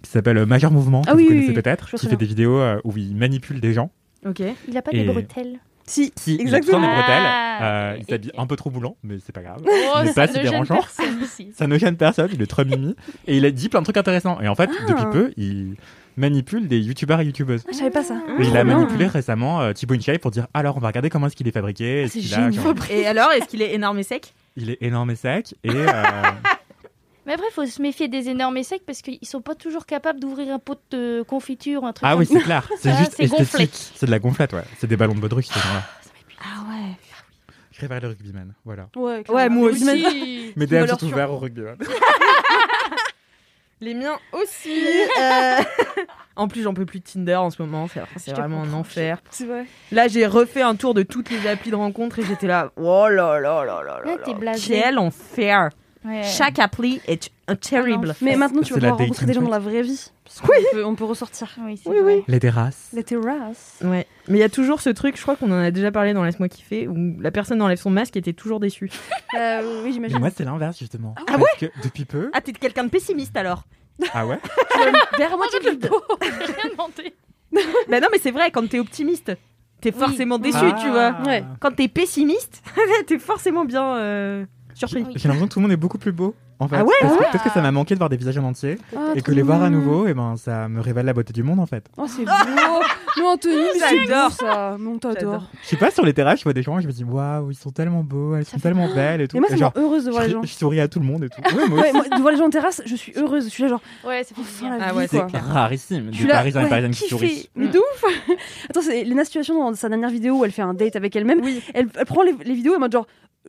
[0.03, 1.99] qui s'appelle euh, Major Mouvement, que Ah vous oui, oui, connaissez oui, peut-être, je vois
[2.01, 2.25] qui très fait bien.
[2.25, 3.91] des vidéos euh, où il manipule des gens.
[4.27, 4.43] Ok.
[4.69, 5.61] Il a pas Et- des bretelles.
[5.91, 6.81] Si, Si, il a exactement.
[6.81, 9.61] des bretelles, Ah, euh, il s'habille un peu trop boulant, mais c'est pas grave.
[9.67, 10.81] Oh, pas ne si gêne dérangeant.
[11.55, 12.95] Ça ne gêne personne, il est très mimi.
[13.27, 14.41] Et il a dit plein de trucs intéressants.
[14.41, 14.85] Et en fait, Ah.
[14.89, 15.75] depuis peu, il
[16.17, 17.65] manipule des youtubeurs et youtubeuses.
[17.67, 18.15] Ah, je savais pas ça.
[18.39, 21.09] Et il a Trop manipulé récemment euh, Thibaut InShape pour dire alors on va regarder
[21.11, 22.03] comment est-ce qu'il est fabriqué.
[22.03, 22.51] est-ce c'est qu'il a,
[22.95, 24.33] Et alors, est-ce qu'il est énorme et sec?
[24.57, 25.93] Il est énorme et sec et euh,
[27.31, 29.87] Mais après, il faut se méfier des énormes et secs parce qu'ils sont pas toujours
[29.87, 32.91] capables d'ouvrir un pot de confiture ou un truc ah comme oui c'est clair c'est
[32.91, 33.45] Ah, juste c'est gonflé.
[33.63, 35.83] esthétique c'est de la gonflette ouais c'est des ballons de baudruche ces gens-là
[36.43, 37.55] Ah ouais.
[37.71, 39.85] je préfère le rugbyman voilà Ouais, Ouais, moi aussi.
[39.85, 40.53] Aussi.
[40.57, 41.77] mes DM sont ouverts au rugbyman
[43.83, 44.75] Les miens aussi.
[45.23, 45.57] euh.
[46.37, 47.89] en plus, j'en peux plus de Tinder en ce moment.
[48.19, 49.23] C'est vraiment un enfer.
[49.31, 49.65] C'est vrai.
[49.91, 52.73] Là, j'ai refait un tour de toutes les applis de rencontre et j'étais là.
[52.77, 54.13] Oh là là là là là.
[54.13, 54.33] Ouais, là.
[54.35, 54.81] blasé.
[54.83, 55.71] Quel enfer.
[56.05, 56.23] Ouais.
[56.23, 58.15] Chaque appli est un terrible.
[58.23, 60.11] Mais maintenant, tu vas pouvoir rencontrer des gens dans la vraie vie.
[60.25, 60.41] Parce
[60.73, 61.55] peut, on peut ressortir.
[61.63, 62.15] Oui, Oui, vrai.
[62.17, 62.25] oui.
[62.27, 63.79] les terrasses Les terrasses.
[63.85, 64.07] Ouais.
[64.29, 66.25] Mais il y a toujours ce truc, je crois qu'on en a déjà parlé dans
[66.25, 68.91] Laisse-moi kiffer, où la personne enlève son masque et était toujours déçue.
[69.39, 70.19] Euh, oui, j'imagine.
[70.19, 73.63] moi c'est l'inverse justement Ah parce que depuis peu Ah, t'es quelqu'un de pessimiste alors
[74.13, 74.41] ah ouais
[75.19, 77.15] Vers moi, tu demandé.
[77.89, 79.31] Bah non, mais c'est vrai, quand t'es optimiste,
[79.81, 79.99] t'es Oui.
[80.01, 80.79] forcément déçu, Ah.
[80.83, 81.17] tu vois.
[81.27, 81.45] Ouais.
[81.61, 82.61] Quand t'es pessimiste,
[83.07, 84.45] t'es forcément bien euh,
[84.89, 85.05] surpris.
[85.17, 87.17] J'ai l'impression que tout le monde est beaucoup plus beau en fait Ah ouais Parce
[87.17, 87.31] que Ah.
[87.31, 89.43] peut-être que ça m'a manqué de voir des visages en entier Ah, et que les
[89.43, 92.05] voir à nouveau et ben ça me révèle la beauté du monde en fait Oh,
[92.07, 92.31] c'est beau.
[93.17, 94.31] Mais Anthony, c'est J'adore.
[94.33, 94.77] ça.
[94.79, 95.15] Mais on J'adore.
[95.15, 95.43] t'adore.
[95.63, 97.51] je sais pas sur les terrasses je vois des gens et je me dis waouh
[97.51, 99.73] ils sont tellement beaux elles sont tellement belles et tout Et moi, ça Et genre
[99.77, 100.43] heureuse de voir les gens.
[100.43, 102.39] je souris à tout le monde et tout ouais, moi Ouais, moi, de voir les
[102.39, 103.45] gens en terrasse, je suis heureuse.
[103.45, 105.27] Je suis là, genre, Ouais, ça fait du enfin la Ah vie, ouais, quoi.
[105.31, 107.49] c'est C'est rarissime, Je des Parisiens et Parisiennes qui sourient.
[107.57, 108.05] Mais de ouf
[108.71, 111.41] Attends, c'est Lena Situation dans sa dernière vidéo où elle fait un date avec elle-même.
[111.75, 113.07] Elle, elle prend les, les vidéos et mode genre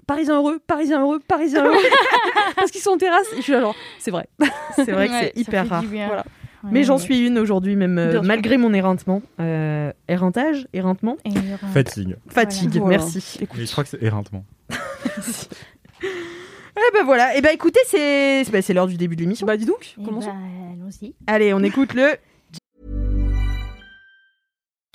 [0.07, 1.75] Parisien heureux, Parisien heureux, Parisien heureux.
[2.55, 3.27] Parce qu'ils sont en terrasse.
[3.33, 4.27] Et je suis là, genre, c'est vrai.
[4.75, 5.83] C'est vrai que Ouais, c'est hyper rare.
[5.85, 6.25] Voilà.
[6.63, 7.01] Ouais, Mais j'en ouais.
[7.01, 9.21] suis une aujourd'hui, même euh, malgré mon éreintement.
[9.39, 11.17] Euh, éreintage Éreintement
[11.73, 12.17] Fatigue.
[12.27, 12.97] Fatigue, Voilà.
[12.97, 13.39] merci.
[13.57, 14.45] Mais je crois que c'est éreintement.
[16.03, 19.45] Eh ben voilà, et ben écoutez, c'est c'est- bah, c'est l'heure du début de l'émission.
[19.45, 20.29] Bah dis donc, eh commençons.
[20.31, 21.13] ben, Allons-y.
[21.27, 22.15] Allez, on écoute le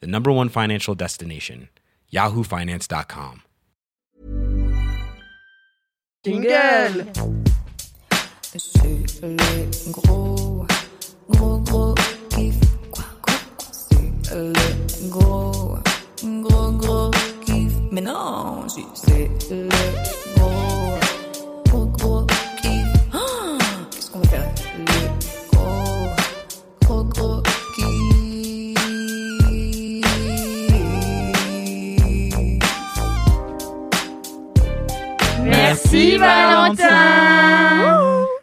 [0.00, 1.68] the number one financial destination,
[2.12, 3.42] yahoofinance.com.
[6.22, 7.06] jingle.
[8.42, 10.66] C'est gros,
[11.28, 11.94] gros, gros
[12.28, 12.56] kiff.
[12.90, 13.34] Quoi, quoi,
[13.72, 14.52] c'est le
[15.08, 15.78] gros,
[16.22, 17.10] gros, gros
[17.44, 17.72] kiff.
[17.90, 19.68] Mais non, c'est le
[35.92, 36.86] Merci Valentin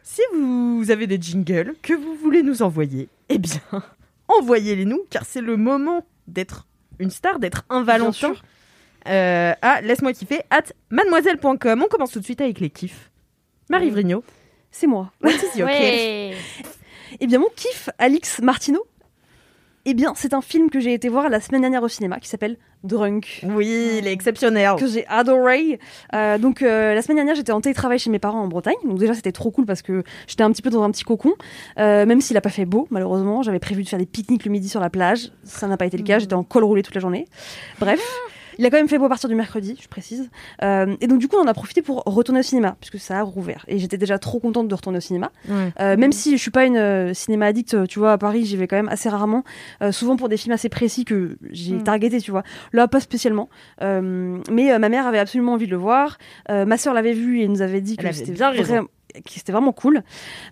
[0.03, 3.61] Si vous avez des jingles que vous voulez nous envoyer, eh bien,
[4.27, 6.67] envoyez-les nous, car c'est le moment d'être
[6.99, 8.33] une star, d'être un Valentin.
[9.07, 11.83] Euh, à laisse-moi kiffer at mademoiselle.com.
[11.83, 13.11] On commence tout de suite avec les kiffs.
[13.69, 13.91] Marie.
[13.91, 14.25] Vrigno,
[14.69, 15.13] C'est moi.
[15.21, 15.79] what is your kiff?
[15.79, 16.35] Ouais.
[17.21, 18.85] Eh bien, mon kiff, Alix Martineau.
[19.89, 22.27] Eh bien, c'est un film que j'ai été voir la semaine dernière au cinéma qui
[22.27, 23.39] s'appelle Drunk.
[23.43, 24.71] Oui, il est exceptionnel.
[24.77, 25.79] que j'ai adoré.
[26.13, 28.75] Euh, donc euh, la semaine dernière, j'étais en télétravail chez mes parents en Bretagne.
[28.83, 31.31] Donc déjà, c'était trop cool parce que j'étais un petit peu dans un petit cocon.
[31.79, 34.51] Euh, même s'il a pas fait beau, malheureusement, j'avais prévu de faire des pique-niques le
[34.51, 35.31] midi sur la plage.
[35.45, 36.19] Ça n'a pas été le cas.
[36.19, 37.25] J'étais en col roulé toute la journée.
[37.79, 38.01] Bref.
[38.57, 40.29] Il a quand même fait beau à partir du mercredi, je précise.
[40.63, 43.19] Euh, et donc du coup, on en a profité pour retourner au cinéma, puisque ça
[43.19, 43.65] a rouvert.
[43.67, 45.31] Et j'étais déjà trop contente de retourner au cinéma.
[45.49, 45.71] Ouais.
[45.79, 48.57] Euh, même si je suis pas une euh, cinéma addict, tu vois, à Paris, j'y
[48.57, 49.43] vais quand même assez rarement,
[49.81, 51.83] euh, souvent pour des films assez précis que j'ai Mm.
[51.83, 52.43] targeté, tu vois.
[52.73, 53.49] Là, pas spécialement.
[53.81, 56.17] Euh, mais ma mère avait absolument envie de le voir.
[56.49, 58.87] Euh, ma sœur l'avait vu et nous avait dit que c'était bien raison.
[59.25, 60.03] C'était vraiment cool.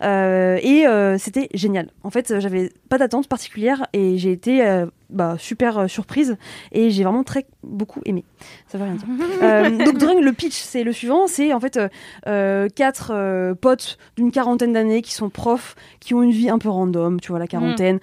[0.03, 1.89] Euh, et euh, c'était génial.
[2.03, 6.37] En fait euh, j'avais pas d'attente particulière et j'ai été euh, bah, super surprise
[6.71, 8.23] et j'ai vraiment très beaucoup aimé.
[8.67, 9.85] Ça veut rien dire.
[9.85, 11.79] Donc Drunk, le pitch, c'est le suivant, c'est en fait
[12.23, 17.19] quatre potes d'une quarantaine d'années qui sont profs, qui ont une vie un peu random,
[17.19, 17.99] tu vois la quarantaine.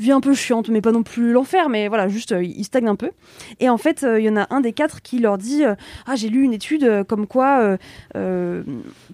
[0.00, 2.88] Vie un peu chiante, mais pas non plus l'enfer, mais voilà, juste euh, ils stagnent
[2.88, 3.10] un peu.
[3.60, 5.74] Et en fait, euh, il y en a un des quatre qui leur dit euh,
[6.06, 7.76] Ah, j'ai lu une étude euh, comme quoi, euh,
[8.16, 8.62] euh,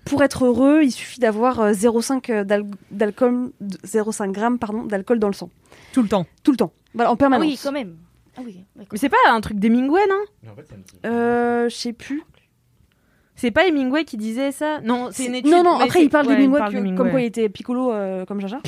[0.05, 3.51] pour être heureux, il suffit d'avoir euh, 0,5 d'al- d'alcool,
[3.85, 5.51] 0,5 grammes pardon, d'alcool dans le sang.
[5.93, 6.25] Tout le temps.
[6.45, 6.73] Tout le temps.
[6.95, 7.47] Voilà, en Ah permanence.
[7.47, 7.97] oui, quand même.
[8.37, 8.61] Ah oui.
[8.77, 10.51] Mais c'est pas un truc d'Hemingway, non?
[11.05, 12.23] Euh, je sais plus.
[13.37, 14.81] C'est pas Hemingway qui disait ça?
[14.83, 15.51] Non, c'est une étude.
[15.53, 18.61] Non, non, après il parle ouais, d'Hemingway, comme quoi il était piccolo euh, comme Jaja,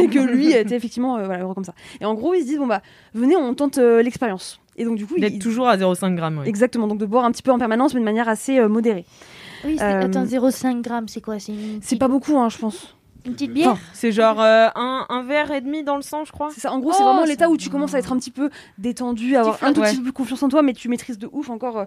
[0.00, 1.74] et que lui était effectivement euh, voilà, heureux comme ça.
[2.00, 2.82] Et en gros, ils se disent, bon bah,
[3.14, 4.60] venez, on tente euh, l'expérience.
[4.76, 6.42] Et donc du coup, D'être toujours à 0,5 grammes.
[6.46, 9.04] exactement, donc de boire un petit peu en permanence, mais de manière assez euh, modérée.
[9.64, 11.38] Oui, c'est- Euh, attends, 0,5 grammes, c'est quoi?
[11.38, 12.96] C'est une, C'est petite- pas beaucoup, hein, je pense.
[13.24, 16.32] Une petite bière C'est genre euh, un, un verre et demi dans le sang, je
[16.32, 16.50] crois.
[16.54, 16.72] C'est ça.
[16.72, 18.50] En gros, Oh, c'est vraiment ça l'état où tu commences à être un petit peu
[18.78, 19.88] détendu, à avoir un tout ouais.
[19.88, 21.84] petit peu plus confiance en toi, mais tu maîtrises de ouf encore euh,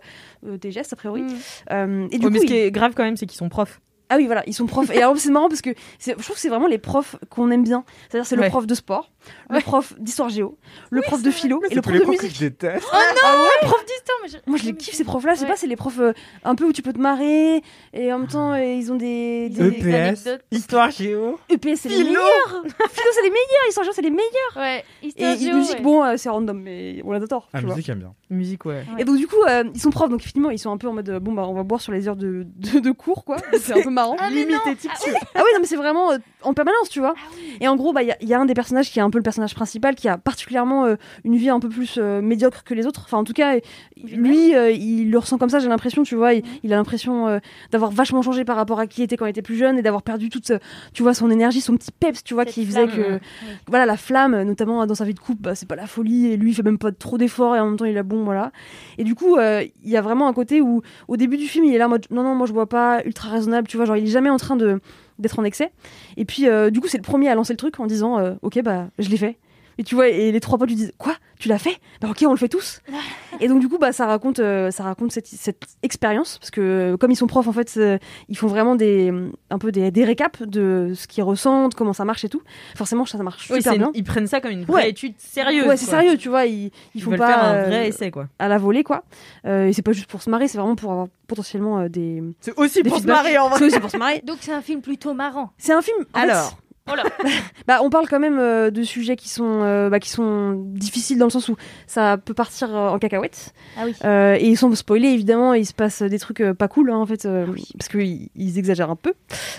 [0.47, 1.21] euh, tes gestes a priori.
[1.21, 1.35] Mm.
[1.71, 3.49] Euh, et du Ouais, mais coup, ce qui est grave quand même, c'est qu'ils sont
[3.49, 3.81] profs.
[4.09, 4.91] Ah oui, voilà, ils sont profs.
[4.91, 7.63] Et alors, c'est marrant parce que je trouve que c'est vraiment les profs qu'on aime
[7.63, 7.83] bien.
[8.09, 9.11] C'est-à-dire, c'est le prof de sport,
[9.49, 10.57] le prof d'histoire géo,
[10.89, 12.37] le prof de philo et le prof les de profs que musique.
[12.39, 12.85] je déteste.
[12.87, 15.33] Prof d'histoire, mais je- Moi, je les kiffe, ces profs-là.
[15.35, 17.61] Je sais pas, c'est les profs euh, un peu où tu peux te marrer
[17.93, 19.51] et en même temps, euh, ils ont des.
[19.57, 19.93] EPS,
[20.27, 20.41] anecdotes.
[20.51, 21.39] histoire géo.
[21.49, 22.09] EPS, c'est les Philo.
[22.11, 25.75] meilleurs Philo, c'est les meilleurs Histoire géo, c'est les meilleurs Ouais, Et histoire géo, musique,
[25.77, 25.81] ouais.
[25.81, 27.49] bon, euh, c'est random, mais on a tort.
[27.53, 27.75] Ah, tu vois.
[27.75, 28.13] musique, j'aime bien.
[28.29, 28.83] Musique, ouais.
[28.95, 29.01] Ouais.
[29.01, 30.93] Et donc, du coup, euh, ils sont profs, donc effectivement, ils sont un peu en
[30.93, 33.37] mode euh, bon, bah, on va boire sur les heures de, de, de cours, quoi.
[33.61, 34.15] C'est un peu marrant.
[34.19, 34.71] Ah, Limite non.
[34.71, 34.91] éthique.
[34.93, 35.13] Ah oui.
[35.35, 36.11] Ah non, mais c'est vraiment
[36.41, 37.13] en permanence, tu vois.
[37.17, 37.35] Ah.
[37.61, 39.01] Et en gros, bah, il y, a- il y a un des personnages qui est
[39.01, 42.21] un peu le personnage principal, qui a particulièrement euh, une vie un peu plus euh,
[42.21, 43.03] médiocre que les autres.
[43.05, 43.55] Enfin, en tout cas,
[43.95, 46.33] lui, euh, il le ressent comme ça, j'ai l'impression, tu vois.
[46.33, 47.39] Il, il a l'impression
[47.71, 49.81] d'avoir vachement changé par rapport à qui il était quand il était plus jeune et
[49.81, 50.51] d'avoir perdu toute,
[50.93, 53.25] tu vois, son énergie, son petit peps, tu vois, Cette qui faisait flamme, que,
[53.67, 56.27] voilà, la flamme, notamment dans sa vie de couple, bah, c'est pas la folie.
[56.27, 58.25] Et lui, il fait même pas trop d'efforts et en même temps, il a bon,
[58.25, 58.51] voilà.
[58.97, 61.73] Et du coup, il y a vraiment un côté où, au début du film, il
[61.73, 63.97] est là en mode, non, non, moi, je bois pas, ultra raisonnable, tu vois, genre,
[63.97, 64.81] il est jamais en train de
[65.19, 65.71] d'être en excès.
[66.17, 68.33] Et puis, euh, du coup, c'est le premier à lancer le truc en disant, euh,
[68.41, 69.37] ok, bah, je l'ai fait.
[69.77, 72.23] Et tu vois, et les trois potes lui disent, quoi, tu l'as fait Bah, ok,
[72.27, 72.81] on le fait tous.
[73.39, 76.61] et donc, du coup, bah, ça raconte, euh, ça raconte cette, cette expérience parce que,
[76.61, 77.97] euh, comme ils sont profs, en fait, euh,
[78.29, 79.11] ils font vraiment des,
[79.49, 82.41] un peu des, des récaps de ce qu'ils ressentent, comment ça marche et tout.
[82.75, 83.91] Forcément, ça, ça marche Oui, super c'est- bien.
[83.93, 84.89] ils prennent ça comme une vraie Ouais.
[84.89, 85.67] étude sérieuse.
[85.67, 88.11] Ouais, c'est sérieux, tu vois, ils, ils Ils font pas faire un euh, vrai essai,
[88.11, 88.27] quoi.
[88.39, 89.03] à la volée, quoi.
[89.45, 92.23] Euh, et c'est pas juste pour se marrer, c'est vraiment pour avoir potentiellement euh, des.
[92.41, 93.59] C'est aussi des pour se marrer en vrai.
[93.59, 94.21] C'est aussi pour se marrer.
[94.25, 95.51] Donc c'est un film plutôt marrant.
[95.57, 95.97] C'est un film.
[96.13, 96.57] en fait, Alors,
[96.91, 97.03] Oh là.
[97.67, 101.17] bah, on parle quand même euh, de sujets qui sont, euh, bah, qui sont difficiles
[101.17, 101.55] dans le sens où
[101.87, 103.53] ça peut partir euh, en cacahuète.
[103.75, 103.95] Ah oui.
[104.03, 106.97] Euh, et ils sont spoilés, évidemment, il se passe des trucs euh, pas cool, hein,
[106.97, 109.13] en fait, euh, parce qu'ils ils exagèrent un peu.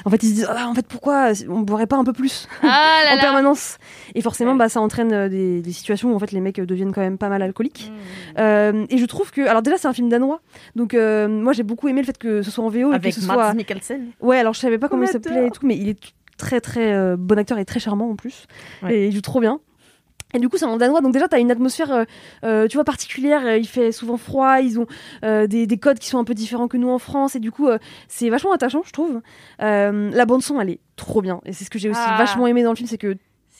[0.04, 2.46] En fait, ils se disent, ah, en fait, pourquoi on boirait pas un peu plus
[2.62, 3.20] Ah là en là.
[3.20, 3.78] permanence
[4.14, 7.00] Et forcément, bah, ça entraîne des, des situations où, en fait, les mecs deviennent quand
[7.00, 7.90] même pas mal alcooliques.
[7.90, 8.38] Mmh.
[8.38, 10.40] Euh, et je trouve que, alors déjà, c'est un film danois,
[10.76, 13.14] donc euh, moi, j'ai beaucoup aimé le fait que ce soit en VO et avec
[13.14, 13.54] que ce Mads soit.
[13.54, 14.12] Mikkelsen.
[14.20, 15.98] Ouais, alors je savais pas comment il s'appelait et tout, mais il est
[16.36, 18.46] très très euh, bon acteur et très charmant en plus.
[18.82, 18.94] Ouais.
[18.96, 19.60] Et il joue trop bien.
[20.34, 22.04] Et du coup, c'est en danois, donc déjà, t'as une atmosphère, euh,
[22.44, 23.56] euh, tu vois, particulière.
[23.56, 24.86] Il fait souvent froid, ils ont
[25.24, 27.52] euh, des, des codes qui sont un peu différents que nous en France, et du
[27.52, 29.22] coup, euh, c'est vachement attachant, je trouve.
[29.60, 32.16] La bande son, elle est trop bien, et c'est ce que j'ai aussi Ah.
[32.18, 33.14] vachement aimé dans le film, c'est que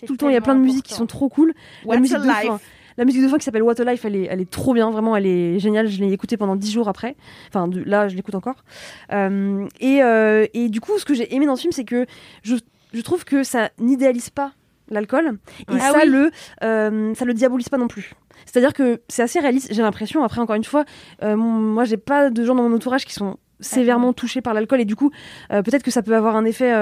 [0.05, 1.55] tout le temps, il y a plein de musiques qui sont trop cool.
[1.87, 2.61] la musique de fin,
[2.99, 4.91] la musique de fin qui s'appelle What a Life, elle est, elle est trop bien,
[4.91, 5.87] vraiment, elle est géniale.
[5.89, 7.17] Je l'ai écoutée pendant 10 jours après.
[7.49, 8.65] Enfin, de- là, je l'écoute encore.
[9.13, 12.07] Euh, et, euh, et du coup, ce que j'ai aimé dans ce film, c'est que
[12.43, 12.57] je,
[12.95, 14.53] je trouve que ça n'idéalise pas
[14.89, 15.79] l'alcool et Ouais.
[15.83, 16.09] Ah ça, oui.
[16.11, 16.31] le,
[16.63, 18.15] euh, ça le diabolise pas non plus.
[18.45, 20.23] C'est-à-dire que c'est assez réaliste, j'ai l'impression.
[20.23, 20.85] Après, encore une fois,
[21.23, 24.85] moi, j'ai pas de gens dans mon entourage qui sont sévèrement touchés par l'alcool et
[24.85, 25.11] du coup,
[25.51, 26.73] peut-être que ça peut avoir un effet.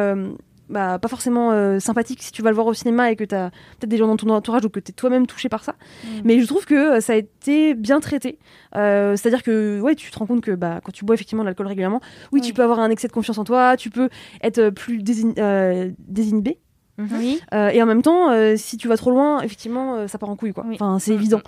[0.68, 3.34] Bah, pas forcément euh, sympathique si tu vas le voir au cinéma et que tu
[3.34, 5.72] as peut-être des gens dans ton entourage ou que tu es toi-même touché par ça.
[6.04, 6.08] Mm.
[6.24, 8.38] Mais je trouve que euh, ça a été bien traité.
[8.76, 11.48] Euh, C'est-à-dire que ouais, tu te rends compte que bah, quand tu bois effectivement de
[11.48, 12.00] l'alcool régulièrement,
[12.32, 12.40] oui, Oui.
[12.40, 14.08] tu peux avoir un excès de confiance en toi, tu peux
[14.42, 16.58] être plus désin- euh, désinhibé.
[16.96, 17.40] Oui.
[17.52, 20.30] Euh, et en même temps, euh, si tu vas trop loin, effectivement, euh, ça part
[20.30, 20.64] en couille, quoi.
[20.64, 20.76] Oui.
[20.76, 21.40] Enfin, c'est évident.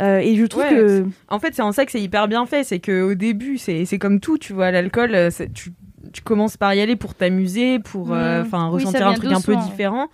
[0.00, 2.46] Euh, et je trouve Ouais, que En fait, c'est en ça que c'est hyper bien
[2.46, 2.64] fait.
[2.64, 5.72] C'est qu'au début, c'est c'est comme tout, tu vois, l'alcool, c'est- tu,
[6.14, 8.46] tu commences par y aller pour t'amuser, pour euh, Mm.
[8.46, 10.08] enfin Oui, ressentir un vient truc un peu différent.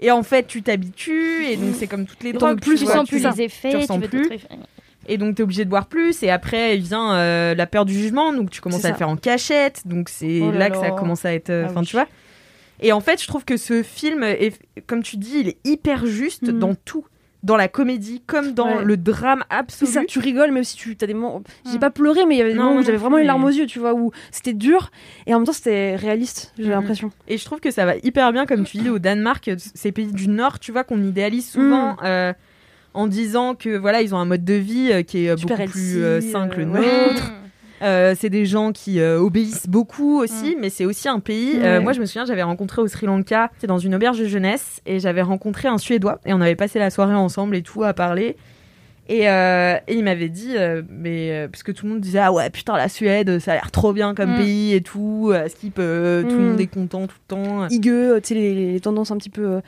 [0.00, 2.60] Et en fait, tu t'habitues, et donc c'est comme toutes les drogues.
[2.60, 4.28] plus, Tu vois, sens tu- plus les effets, tu tu, ressens veux plus.
[5.06, 6.22] Et donc, t'es obligé de boire plus.
[6.22, 8.32] Et après, vient euh, la peur du jugement.
[8.32, 9.82] Donc, tu commences à le faire en cachette.
[9.86, 11.50] Donc, c'est Oh là là, que ça commence à être.
[11.50, 11.86] euh, Ah Enfin, oui.
[11.86, 12.06] tu vois.
[12.80, 14.54] Et en fait, je trouve que ce film, est,
[14.86, 16.58] comme tu dis, il est hyper juste Mhm.
[16.58, 17.04] dans tout.
[17.44, 18.84] Dans la comédie, comme dans Ouais.
[18.84, 19.90] le drame absolu.
[19.90, 21.42] ça, tu rigoles, même si tu as des moments.
[21.70, 21.80] J'ai Mm.
[21.80, 23.42] pas pleuré, mais il y avait des Non, moments où j'avais vraiment plus, une larme
[23.42, 24.90] mais- aux yeux, tu vois, où c'était dur
[25.26, 26.70] et en même temps c'était réaliste, j'ai Mhm.
[26.70, 27.10] l'impression.
[27.28, 29.92] Et je trouve que ça va hyper bien, comme tu dis, au Danemark, euh, ces
[29.92, 31.96] pays du Nord, tu vois, qu'on idéalise souvent Mm.
[32.04, 32.32] euh,
[32.94, 35.70] en disant que voilà, ils ont un mode de vie euh, qui est Super beaucoup
[35.70, 37.32] plus euh, sain que le nôtre.
[37.84, 37.86] Mm.
[37.86, 41.58] Euh, c'est des gens qui euh, obéissent beaucoup aussi, mais c'est aussi un pays.
[41.62, 44.24] euh, moi, je me souviens, j'avais rencontré au Sri Lanka, c'était dans une auberge de
[44.26, 47.82] jeunesse, et j'avais rencontré un Suédois, et on avait passé la soirée ensemble et tout
[47.84, 48.36] à parler.
[49.06, 52.20] Et, euh, et il m'avait dit, euh, mais euh, parce que tout le monde disait
[52.20, 54.36] ah ouais putain la Suède, ça a l'air trop bien comme Mm.
[54.36, 56.40] pays et tout, skip, tout le Mm.
[56.48, 57.68] monde est content tout le temps?
[57.68, 59.60] Higueux, tu sais, les, les tendances un petit peu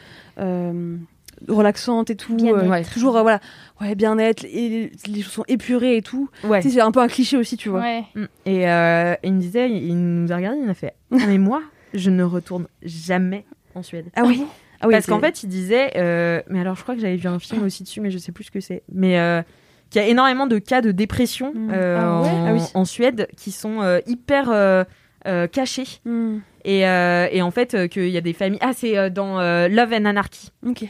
[1.48, 2.36] relaxantes et tout.
[2.42, 2.82] Euh, Ouais.
[2.84, 3.40] Toujours, euh, voilà,
[3.80, 6.28] ouais, bien-être, et les, choses sont épurées et tout.
[6.44, 6.60] Ouais.
[6.62, 7.80] Tu sais, c'est un peu un cliché aussi, tu vois.
[7.80, 8.04] Ouais.
[8.14, 8.24] Mm.
[8.46, 11.62] Et euh, il me disait, il, nous a regardé, il a fait Ah, mais moi,
[11.94, 14.06] je ne retourne jamais en Suède.
[14.16, 14.44] Ah oui.
[14.78, 17.26] Ah oui, Parce qu'en fait, il disait, euh, mais alors je crois que j'avais vu
[17.28, 18.82] un film aussi dessus, mais je sais plus ce que c'est.
[18.92, 19.40] Mais euh,
[19.88, 21.70] qu'il y a énormément de cas de dépression Mm.
[21.72, 22.28] euh, Ah ouais?
[22.28, 22.60] en, Ah oui.
[22.74, 24.84] en Suède qui sont euh, hyper euh,
[25.26, 25.86] euh, cachés.
[26.04, 28.58] Hmm, Et, euh, et en fait, euh, qu'il y a des familles.
[28.60, 30.84] Ah, c'est euh, dans euh, Love and Anarchy, Ok.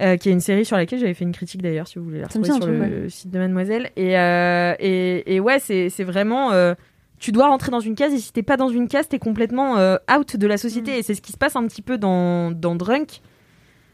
[0.00, 2.20] Euh, qui est une série sur laquelle j'avais fait une critique d'ailleurs, si vous voulez
[2.20, 3.90] la retrouver sur le site de Mademoiselle.
[3.96, 6.52] Et, euh, et, et ouais, c'est vraiment.
[6.52, 6.74] euh,
[7.18, 9.74] tu dois rentrer dans une case et si t'es pas dans une case, t'es complètement
[10.10, 10.92] out de la société.
[10.92, 10.94] Mm.
[10.94, 13.20] Et c'est ce qui se passe un petit peu dans, dans Drunk,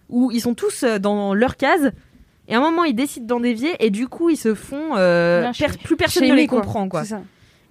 [0.09, 1.91] où ils sont tous dans leur case.
[2.47, 4.91] Et à un moment, ils décident d'en dévier et du coup, ils se font.
[5.83, 6.61] plus personne ne les quoi.
[6.61, 7.03] comprend, quoi.
[7.03, 7.23] C'est ça.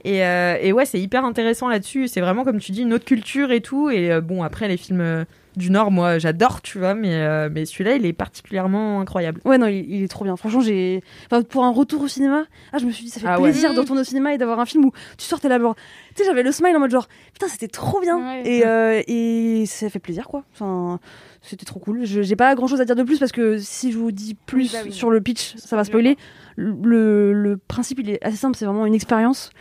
[0.03, 2.09] Et, et ouais, c'est hyper intéressant là-dessus.
[2.09, 3.89] C'est vraiment, comme tu dis, une autre culture et tout.
[3.89, 5.25] Et bon, après, les films
[5.57, 6.93] du Nord, moi, j'adore, tu vois.
[6.95, 9.41] Mais, euh, mais celui-là, il est particulièrement incroyable.
[9.45, 10.35] Ouais, non, il, il est trop bien.
[10.35, 11.01] Franchement, j'ai.
[11.25, 13.49] Enfin, pour un retour au cinéma, ah, je me suis dit, ça fait Ah ouais.
[13.51, 13.79] plaisir de Mm.
[13.79, 15.75] retourner au cinéma et d'avoir un film où tu sortais là, genre.
[16.15, 18.17] Tu sais, j'avais le smile en mode genre, putain, c'était trop bien.
[18.17, 18.43] Ouais.
[18.45, 20.43] Et, euh, et ça fait plaisir, quoi.
[20.53, 20.99] Enfin,
[21.41, 22.05] c'était trop cool.
[22.05, 24.35] Je- J'ai pas grand chose à dire de plus parce que si je vous dis
[24.45, 24.91] plus Oui, bah oui.
[24.93, 26.17] sur le pitch, ça va spoiler.
[26.57, 28.55] Le, le principe, il est assez simple.
[28.57, 29.51] C'est vraiment une expérience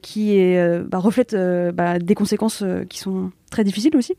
[0.00, 4.14] qui est, euh, bah, reflète euh, bah, des conséquences euh, qui sont très difficiles aussi.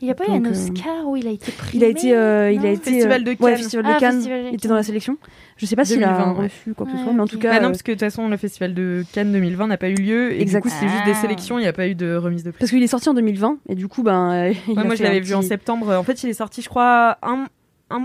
[0.00, 1.88] Il n'y a pas eu un euh, Oscar où il a été primé Il a
[1.88, 3.56] été, euh, il non a été Festival de euh, ouais, Cannes.
[3.56, 4.14] Festival de Ah, Cannes.
[4.14, 4.68] Festival de il était Cannes.
[4.70, 5.16] dans la sélection.
[5.58, 6.42] Je sais pas s'il a 2020, ouais.
[6.44, 7.50] reçu quoi que ce Ouais, soit, mais en tout cas.
[7.50, 9.88] Bah non, euh, parce que de toute façon, le festival de Cannes 2020 n'a pas
[9.90, 10.32] eu lieu.
[10.32, 10.62] Et Exact.
[10.64, 11.20] du coup, c'était juste des Ah.
[11.20, 11.58] sélections.
[11.58, 12.58] Il n'y a pas eu de remise de prix.
[12.60, 14.32] parce qu'il est sorti en 2020 et du coup, ben.
[14.32, 15.94] euh, il Ouais, a moi, je l'avais vu en septembre.
[15.96, 17.46] En fait, il est sorti, je crois, un,
[17.90, 18.04] un,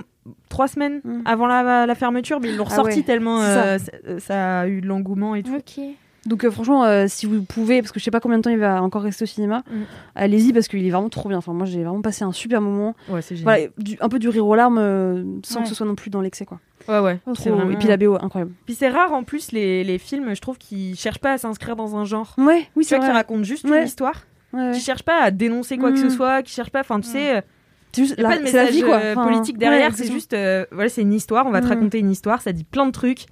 [0.49, 1.21] trois semaines Mm.
[1.25, 2.39] avant la, la fermeture.
[2.41, 3.91] Mais ils l'ont Ah ressorti ouais, tellement c'est euh, ça.
[4.19, 5.55] ça a eu de l'engouement et tout.
[5.55, 5.79] Ok.
[6.25, 8.49] Donc euh, franchement, euh, si vous pouvez, parce que je sais pas combien de temps
[8.49, 9.81] il va encore rester au cinéma, Mm.
[10.15, 11.37] allez-y parce qu'il est vraiment trop bien.
[11.37, 12.95] Enfin, moi, j'ai vraiment passé un super moment.
[13.09, 13.43] Ouais, c'est génial.
[13.59, 15.63] Voilà, du- un peu du rire aux larmes euh, sans Ouais.
[15.63, 16.59] que ce soit non plus dans l'excès, quoi.
[16.87, 17.19] Ouais, ouais.
[17.35, 18.51] C'est Trop- vraiment- Et puis la BO, incroyable.
[18.65, 21.75] Puis c'est rare en plus les, les films, je trouve, qui cherchent pas à s'inscrire
[21.75, 22.33] dans un genre.
[22.39, 23.19] Ouais, oui, c'est vois, qui vrai.
[23.19, 23.79] racontent juste Ouais.
[23.81, 26.09] une histoire, Ouais, qui cherchent pas à dénoncer quoi que ce Mm.
[26.11, 27.43] soit, qui cherchent pas, enfin tu sais,
[27.91, 28.97] C'est juste la, pas de la message vie, quoi.
[28.97, 31.69] Enfin, politique derrière, c'est juste, euh, voilà, c'est une histoire, on va te Mm.
[31.69, 33.25] raconter une histoire, ça dit plein de trucs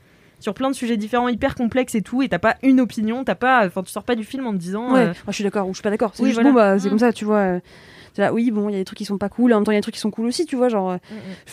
[0.44, 3.36] sur plein de sujets différents, hyper complexes et tout, et t'as pas une opinion, t'as
[3.36, 5.44] pas, enfin tu sors pas du film en te disant, Ouais, euh, moi, je suis
[5.44, 6.12] d'accord ou je suis pas d'accord.
[6.14, 6.50] C'est Oui, voilà.
[6.50, 6.90] bon, bah, c'est Mm.
[6.90, 7.60] comme ça, tu vois.
[8.18, 9.72] Là, oui, bon, il y a des trucs qui sont pas cool, en même temps,
[9.72, 10.70] il y a des trucs qui sont cool aussi, tu vois.
[10.70, 10.98] Genre, euh,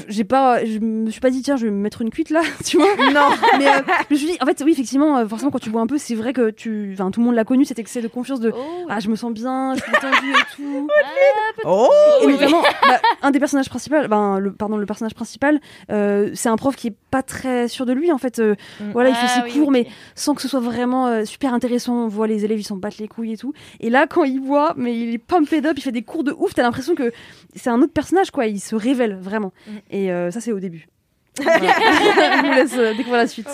[0.08, 2.42] j'ai pas, je me suis pas dit, tiens, je vais me mettre une cuite là,
[2.64, 2.94] tu vois.
[3.12, 5.70] non, Mais euh, je me suis dit, en fait, oui, effectivement, euh, forcément, quand tu
[5.70, 6.90] bois un peu, c'est vrai que tu.
[6.94, 8.52] Enfin, tout le monde l'a connu, cet excès de confiance de.
[8.54, 10.88] Oh, Ah, je me sens bien, je suis détendue et tout.
[11.64, 11.88] oh,
[12.22, 16.48] Et notamment, bah, un des personnages principaux, ben, le, pardon, le personnage principal, euh, c'est
[16.48, 18.38] un prof qui est pas très sûr de lui, en fait.
[18.38, 18.90] euh, Mm.
[18.92, 21.52] Voilà, il fait Ah ses oui, cours, mais sans que ce soit vraiment euh, super
[21.54, 22.04] intéressant.
[22.04, 23.52] On voit les élèves, ils s'en battent les couilles et tout.
[23.80, 26.32] Et là, quand il boit, mais il est pumped up, il fait des cours de
[26.32, 27.12] ouf, t'as l'impression que
[27.54, 28.46] c'est un autre personnage, quoi.
[28.46, 29.52] Il se révèle vraiment.
[29.66, 29.72] Mm.
[29.90, 30.86] Et euh, ça, c'est au début.
[31.38, 33.48] Je vous laisse euh, découvrir la suite.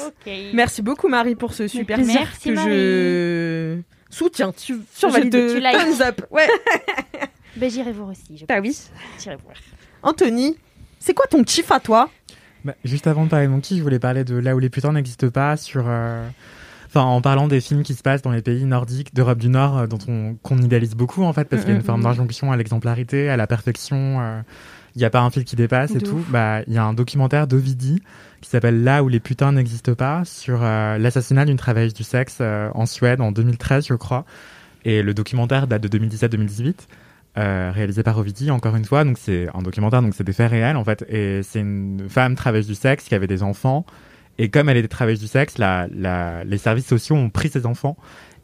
[0.54, 2.20] Merci beaucoup Marie pour ce super plaisir.
[2.20, 2.70] Merci, que Marie.
[2.70, 3.78] je
[4.11, 6.22] soutiens, tu Survalide, je te tu thumbs up.
[6.30, 6.48] Ouais.
[7.56, 8.37] Ben, j'irai voir aussi.
[8.37, 8.76] Je Ah oui.
[9.20, 9.54] j'irai voir.
[10.02, 10.56] Anthony,
[10.98, 12.11] c'est quoi ton kiff à toi?
[12.64, 14.70] Bah, juste avant de parler de mon kiff, je voulais parler de là où les
[14.70, 16.26] putains n'existent pas, sur, euh,
[16.88, 19.79] enfin, en parlant des films qui se passent dans les pays nordiques d'Europe du Nord,
[19.79, 22.53] euh, dont on qu'on idéalise beaucoup en fait, parce qu'il y a une forme d'injonction
[22.53, 24.20] à l'exemplarité, à la perfection.
[24.20, 24.40] euh,
[24.94, 26.25] Il n'y a pas un fil qui dépasse et tout.
[26.31, 28.01] Bah, il y a un documentaire d'Ovidi
[28.40, 32.38] qui s'appelle Là où les putains n'existent pas, sur euh, l'assassinat d'une travailleuse du sexe
[32.40, 34.25] euh, en Suède en 2013, je crois.
[34.85, 36.75] Et le documentaire date de 2017-2018.
[37.38, 39.05] euh, réalisé par Ovidi, encore une fois.
[39.05, 41.05] Donc c'est un documentaire, donc c'est des faits réels en fait.
[41.11, 43.85] Et c'est une femme travailleuse du sexe qui avait des enfants.
[44.38, 47.64] Et comme elle était travailleuse du sexe, la, la, les services sociaux ont pris ses
[47.66, 47.96] enfants.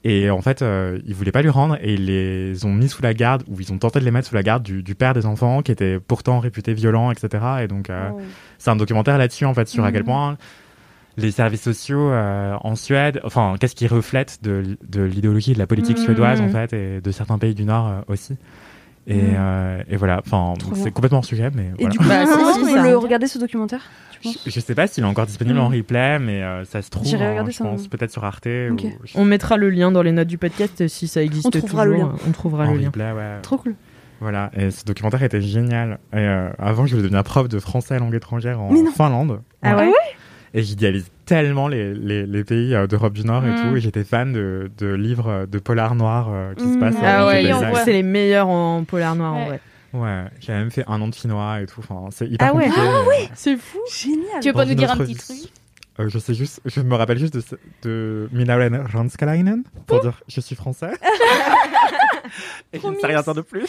[0.04, 3.02] Et en fait, euh, ils voulaient pas lui rendre et ils les ont mis sous
[3.02, 5.14] la garde, ou ils ont tenté de les mettre sous la garde du, du père
[5.14, 7.44] des enfants, qui était pourtant réputé violent, etc.
[7.62, 8.20] Et donc, euh, Oh.
[8.58, 10.06] c'est un documentaire là-dessus, en fait, sur à quel Mhm.
[10.06, 10.38] point
[11.18, 15.66] les services sociaux euh, en Suède, enfin, qu'est-ce qui reflète de, de l'idéologie de la
[15.68, 16.04] politique Mhm.
[16.04, 18.36] suédoise, en fait, et de certains pays du Nord euh, aussi.
[19.08, 19.34] Et, Mhm.
[19.36, 21.90] euh, et voilà, enfin, c'est complètement hors sujet, mais Et voilà.
[21.90, 23.80] du coup, Bah, si, comment si, on peut le regarder ce documentaire
[24.12, 26.82] tu penses je, je sais pas s'il est encore disponible en replay, mais euh, ça
[26.82, 27.88] se trouve, J'irai hein, regarder je ça, pense, ouais.
[27.88, 28.46] peut-être sur Arte.
[28.70, 28.84] Ok.
[28.84, 31.84] Ou, On mettra le lien dans les notes du podcast si ça existe On trouvera
[31.84, 32.12] le lien.
[32.28, 32.90] On trouvera en le lien.
[32.96, 33.40] ouais.
[33.42, 33.74] Trop cool.
[34.20, 35.98] Voilà, et ce documentaire était génial.
[36.12, 38.70] Et, euh, avant, je voulais devenir prof de français à langue étrangère en.
[38.94, 39.40] Finlande.
[39.62, 39.90] Ah ouais?
[40.54, 43.62] Et j'idéalise tellement les, les, les pays euh, d'Europe du Nord et Mm.
[43.70, 43.76] tout.
[43.76, 46.80] Et j'étais fan de, de livres de polar noirs euh, qui se Mm.
[46.80, 46.94] passent.
[47.02, 49.46] Ah euh, ouais, au on c'est- les meilleurs en polar noir en Ouais.
[49.46, 49.60] vrai.
[49.94, 51.80] Ouais, j'ai même fait un an de finnois et tout.
[51.80, 52.64] Enfin, c'est hyper Ah ouais.
[52.66, 52.86] compliqué.
[53.10, 53.78] mais, C'est fou.
[53.90, 54.40] Génial.
[54.40, 55.18] Tu veux pas nous dire un petit vie.
[55.18, 55.38] truc?
[56.00, 57.42] Euh, je sais juste, je me rappelle juste de,
[57.82, 60.92] de Minauren Ranskalainen pour dire je suis français.
[62.72, 63.66] et je ne sais rien dire de plus.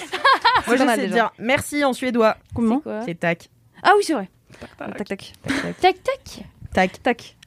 [0.68, 2.38] Moi, je sais dire merci en suédois.
[2.56, 2.82] Comment?
[3.06, 3.50] C'est tac.
[3.84, 4.30] Ah oui, c'est vrai.
[4.78, 4.98] Tac, tac.
[4.98, 5.34] Tac, tac.
[5.82, 6.04] Tac.
[6.04, 6.46] Tac.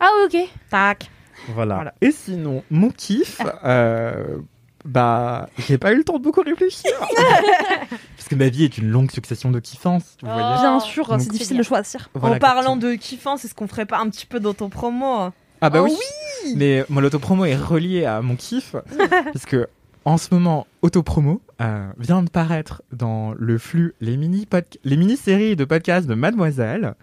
[0.01, 0.37] Ah, ok.
[0.71, 1.11] Tac.
[1.55, 1.75] Voilà.
[1.77, 1.95] Voilà.
[2.01, 4.39] Et sinon, mon kiff, euh,
[4.85, 6.91] bah, j'ai pas eu le temps de beaucoup réfléchir.
[7.91, 10.33] Parce que ma vie est une longue succession de kiffances, vous Oh.
[10.33, 10.61] voyez.
[10.61, 12.09] Bien sûr, c'est difficile de choisir.
[12.15, 15.31] Voilà, en parlant de kiffance, est-ce qu'on ferait pas un petit peu dans ton promo
[15.61, 16.55] Ah bah Oh oui.
[16.57, 18.75] Mais mon autopromo est relié à mon kiff,
[19.33, 19.69] parce que
[20.05, 24.47] en ce moment, autopromo euh, vient de paraître dans le flux les mini
[24.85, 26.95] les mini-séries de podcasts de Mademoiselle.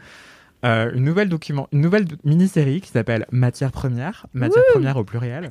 [0.63, 5.49] Euh, une nouvelle document, une nouvelle mini-série qui s'appelle Matière première, matière première au pluriel,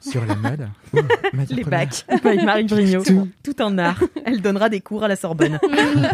[0.00, 0.68] sur la mode.
[0.94, 0.98] Ouh,
[1.32, 1.66] Les première.
[1.68, 2.04] bacs.
[2.08, 3.02] Avec Marie Brignot.
[3.06, 3.28] Tout.
[3.44, 4.02] Tout un art.
[4.24, 5.60] Elle donnera des cours à la Sorbonne.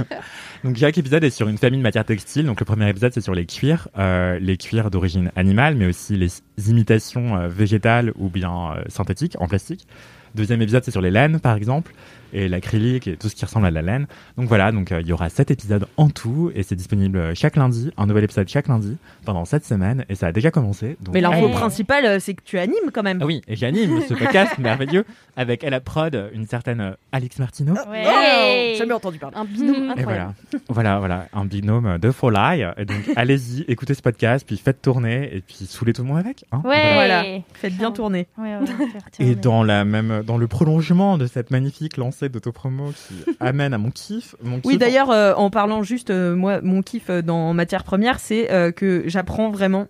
[0.65, 2.45] Donc chaque épisode est sur une famille de matières textiles.
[2.45, 6.17] Donc le premier épisode c'est sur les cuirs, euh, les cuirs d'origine animale, mais aussi
[6.17, 6.31] les
[6.69, 9.87] imitations euh, végétales ou bien synthétiques en plastique.
[10.35, 11.93] Deuxième épisode c'est sur les laines par exemple
[12.35, 14.07] et l'acrylique et tout ce qui ressemble à la laine.
[14.37, 17.57] Donc voilà, donc euh, il y aura sept épisodes en tout et c'est disponible chaque
[17.57, 20.97] lundi, un nouvel épisode chaque lundi pendant sept semaines et ça a déjà commencé.
[21.01, 21.53] Donc, Mais l'info Ouais.
[21.53, 23.19] principale, euh, c'est que tu animes quand même.
[23.23, 25.05] Ah oui, et j'anime ce podcast merveilleux
[25.37, 27.75] avec à la prod une certaine euh, Alex Martino.
[27.91, 28.05] Ouais.
[28.07, 29.37] Oh, jamais entendu parler.
[29.37, 29.85] Un binôme Mhm.
[29.97, 30.35] Et incroyable.
[30.69, 32.63] voilà, voilà, voilà, un binôme de folie.
[32.77, 36.19] Et donc, allez-y, écoutez ce podcast, puis faites tourner, et puis saoulez tout le monde
[36.19, 36.45] avec.
[36.53, 36.61] hein.
[36.65, 36.95] Ouais.
[36.95, 37.25] Voilà.
[37.55, 38.27] Faites bien tourner.
[38.39, 39.35] Ouais, ouais, faire Et tourner.
[39.37, 43.91] dans la même, dans le prolongement de cette magnifique lancée d'autopromo qui amène à mon
[43.91, 47.85] kiff, mon Oui, d'ailleurs, euh, en parlant juste, euh, moi, mon kiff euh, dans matière
[47.85, 49.87] première, c'est euh, que j'apprends vraiment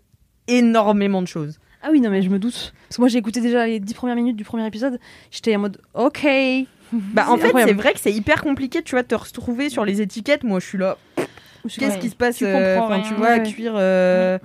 [0.48, 1.58] énormément de choses.
[1.82, 2.72] Ah oui, non, mais je me doute.
[2.88, 4.98] Parce que moi, j'ai écouté déjà les 10 premières minutes du premier épisode.
[5.30, 6.26] J'étais en mode, ok.
[6.92, 9.68] Bah, en C'est fait, c'est vrai que c'est hyper compliqué, tu vois, de te retrouver
[9.68, 10.44] sur les étiquettes.
[10.44, 10.96] Moi, je suis là.
[11.78, 13.02] Qu'est-ce qui se passe Tu comprends rien.
[13.02, 13.42] Tu vois, Ouais.
[13.42, 13.74] cuire.
[13.76, 14.38] euh,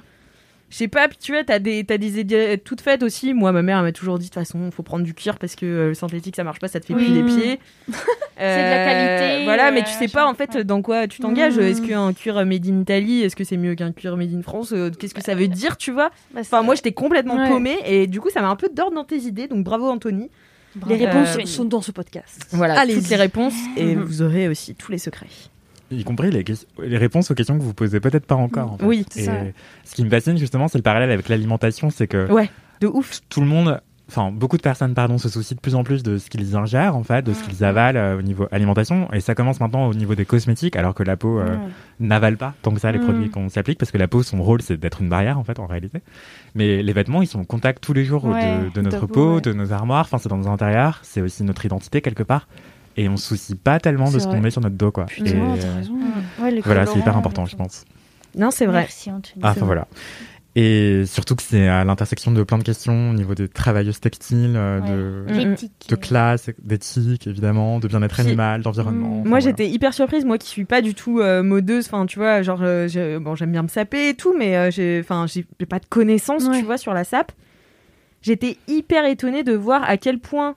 [0.70, 3.34] Je sais pas, puis tu vois, t'as des, t'as des idées toutes faites aussi.
[3.34, 5.56] Moi, ma mère elle m'a toujours dit, de toute façon, faut prendre du cuir parce
[5.56, 7.06] que euh, le synthétique, ça marche pas, ça te fait Oui.
[7.06, 7.60] puer les pieds.
[8.38, 11.20] C'est de la qualité, Voilà, mais euh, tu sais pas, en fait, dans quoi tu
[11.22, 11.58] t'engages.
[11.58, 11.62] Mm.
[11.62, 14.72] Est-ce qu'un cuir made in Italy, est-ce que c'est mieux qu'un cuir made in France?
[14.72, 16.10] Euh, Qu'est-ce que ça veut dire, tu vois?
[16.34, 17.50] Bah, Enfin, moi, j'étais complètement Ouais.
[17.50, 19.48] paumée et du coup, ça m'a un peu d'ordre dans tes idées.
[19.48, 20.30] Donc, bravo, Anthony.
[20.88, 22.48] Les Euh, réponses sont dans ce podcast.
[22.52, 23.00] Voilà, Allez-y.
[23.02, 24.04] toutes les réponses et Mhm.
[24.04, 25.26] vous aurez aussi tous les secrets.
[25.92, 26.44] Y compris les,
[26.84, 28.74] les réponses aux questions que vous posez peut-être pas encore.
[28.74, 28.86] en fait.
[28.86, 29.34] Oui, c'est ça.
[29.84, 32.50] ce qui me fascine justement, c'est le parallèle avec l'alimentation, c'est que Ouais,
[32.82, 33.20] de ouf.
[33.30, 36.18] tout le monde, enfin beaucoup de personnes, pardon, se soucient de plus en plus de
[36.18, 39.36] ce qu'ils ingèrent en fait, de ce qu'ils avalent euh, au niveau alimentation, et ça
[39.36, 41.56] commence maintenant au niveau des cosmétiques, alors que la peau euh,
[42.00, 43.04] n'avale pas tant que ça les Mm.
[43.04, 45.60] produits qu'on s'applique, parce que la peau, son rôle, c'est d'être une barrière en fait
[45.60, 46.02] en réalité.
[46.56, 49.14] Mais les vêtements, ils sont en contact tous les jours Ouais, de, de notre peau,
[49.14, 49.42] peau, ouais.
[49.42, 52.48] de nos armoires, enfin c'est dans nos intérieurs, c'est aussi notre identité quelque part.
[52.98, 55.06] Et on se soucie pas tellement de ce qu'on met sur notre dos, quoi.
[55.06, 55.94] Putain, Et, euh, raison.
[56.42, 57.86] Ouais, voilà, c'est hyper important, je pense.
[58.36, 58.82] Non, c'est vrai.
[58.82, 59.42] Merci Anthony.
[59.44, 59.88] Ah, enfin voilà.
[60.56, 64.56] Et surtout que c'est à l'intersection de plein de questions au niveau des travailleuses textiles,
[64.56, 65.56] euh, de, Mm, mm.
[65.90, 69.08] De classe, d'éthique, évidemment, de bien-être animal, d'environnement.
[69.10, 69.20] Mm.
[69.22, 69.46] enfin, Moi, voilà.
[69.46, 71.86] j'étais hyper surprise, moi qui suis pas du tout euh, modeuse.
[71.86, 75.00] Enfin, tu vois, genre, euh, bon, j'aime bien me saper et tout, mais euh, j'ai,
[75.02, 76.60] enfin, j'ai j'ai pas de connaissances, Ouais.
[76.60, 77.32] tu vois, sur la sape.
[78.22, 80.56] J'étais hyper étonnée de voir à quel point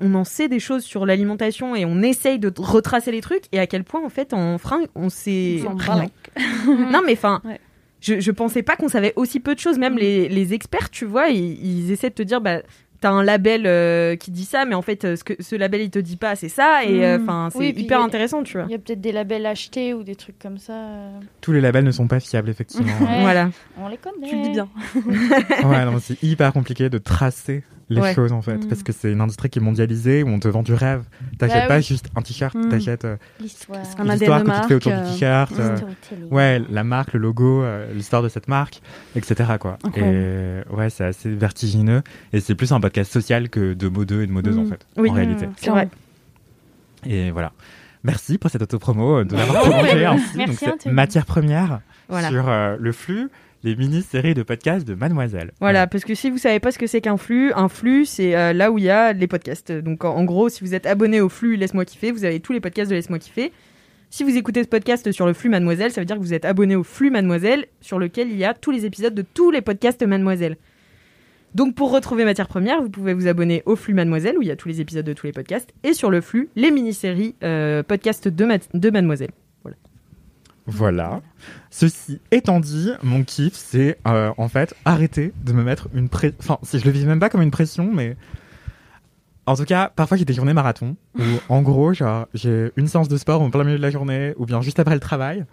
[0.00, 3.58] on en sait des choses sur l'alimentation et on essaye de retracer les trucs et
[3.58, 6.06] à quel point, en fait, en fringues, on sait rien.
[6.66, 7.40] Non, mais enfin.
[7.44, 7.60] Ouais.
[8.00, 9.76] Je, je pensais pas qu'on savait aussi peu de choses.
[9.76, 9.98] Même Mm.
[9.98, 12.60] les, les experts, tu vois, ils, ils essaient de te dire, bah,
[13.00, 15.80] t'as un label euh, qui dit ça, mais en fait, euh, ce que ce label
[15.80, 16.84] il te dit pas, c'est ça.
[16.84, 17.22] Et euh, Mm.
[17.24, 18.66] enfin, c'est Oui, hyper a- intéressant, tu vois.
[18.68, 20.74] Il y a peut-être des labels achetés ou des trucs comme ça.
[21.40, 22.86] Tous les labels ne sont pas fiables, effectivement.
[23.00, 23.20] Ouais.
[23.22, 23.50] Voilà.
[23.82, 24.28] On les connaît.
[24.28, 24.68] Tu le dis bien.
[25.68, 28.14] ouais, non, c'est hyper compliqué de tracer les Ouais.
[28.14, 28.68] choses en fait, Mm.
[28.68, 31.04] parce que c'est une industrie qui est mondialisée où on te vend du rêve.
[31.38, 31.82] T'achètes Bah pas oui.
[31.82, 32.68] juste un t-shirt, Mm.
[32.68, 33.80] t'achètes euh, L'histoire.
[33.82, 35.52] Que tu te fais autour du euh, t-shirt.
[35.58, 36.28] Euh, storytelling.
[36.32, 38.80] Ouais, la marque, le logo, euh, l'histoire de cette marque,
[39.16, 39.54] etc.
[39.58, 39.78] Quoi.
[39.84, 40.16] Incroyable.
[40.16, 42.02] Et ouais, c'est assez vertigineux.
[42.32, 44.60] Et c'est plus un podcast social que de modeux et de modeuses Mm.
[44.60, 45.10] en fait, Oui.
[45.10, 45.48] en réalité.
[45.56, 45.88] C'est vrai.
[47.06, 47.52] Et voilà.
[48.04, 50.36] Merci pour cette autopromo euh, de l'avoir prolongée ainsi.
[50.36, 52.28] Merci, Donc, matière première Voilà.
[52.28, 53.28] sur euh, le flux,
[53.64, 55.52] les mini-séries de podcasts de Mademoiselle.
[55.60, 58.36] Voilà, parce que si vous savez pas ce que c'est qu'un flux, un flux, c'est
[58.36, 59.72] euh, là où il y a les podcasts.
[59.72, 62.52] Donc en, en gros, si vous êtes abonné au flux Laisse-moi kiffer, vous avez tous
[62.52, 63.52] les podcasts de Laisse-moi kiffer.
[64.10, 66.44] Si vous écoutez ce podcast sur le flux Mademoiselle, ça veut dire que vous êtes
[66.44, 69.60] abonné au flux Mademoiselle, sur lequel il y a tous les épisodes de tous les
[69.60, 70.56] podcasts Mademoiselle.
[71.54, 74.50] Donc pour retrouver Matière Première, vous pouvez vous abonner au flux Mademoiselle, où il y
[74.50, 77.82] a tous les épisodes de tous les podcasts, et sur le flux, les mini-séries euh,
[77.82, 79.30] podcasts de, Ma- de Mademoiselle.
[80.70, 81.22] Voilà.
[81.70, 86.36] Ceci étant dit, mon kiff, c'est euh, en fait arrêter de me mettre une pression.
[86.40, 88.16] Enfin, si je le vis même pas comme une pression, mais
[89.46, 93.08] en tout cas, parfois j'ai des journées marathon où, en gros, genre, j'ai une séance
[93.08, 95.44] de sport en plein milieu de la journée ou bien juste après le travail.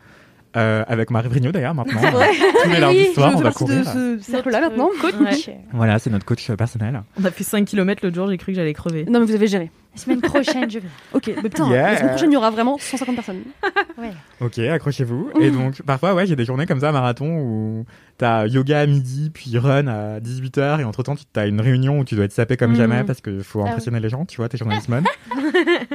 [0.57, 1.99] euh, avec Marie Vrignot d'ailleurs maintenant.
[2.63, 3.79] Tous les lundis soirs, on va courir.
[3.79, 4.89] de ce cercle-là Notre maintenant.
[5.01, 5.49] Coach.
[5.73, 7.03] Voilà, c'est notre coach euh, personnel.
[7.21, 9.05] On a fait 5 km l'autre jour, j'ai cru que j'allais crever.
[9.05, 9.69] Non, mais vous avez géré.
[9.95, 10.87] La semaine prochaine, je vais.
[11.13, 11.91] Ok, mais putain, Yeah.
[11.91, 13.41] la semaine prochaine, il y aura vraiment 150 personnes.
[13.97, 14.11] Ouais.
[14.41, 15.29] Ok, accrochez-vous.
[15.39, 17.85] Et donc, parfois, ouais, j'ai des journées comme ça, marathon, où
[18.17, 22.03] t'as yoga à midi, puis run à 18h, et entre-temps, tu as une réunion où
[22.03, 22.77] tu dois être sapé comme Mhm.
[22.77, 25.05] jamais, parce qu'il faut Ah impressionner les gens, tu vois, t'es journaliste mode.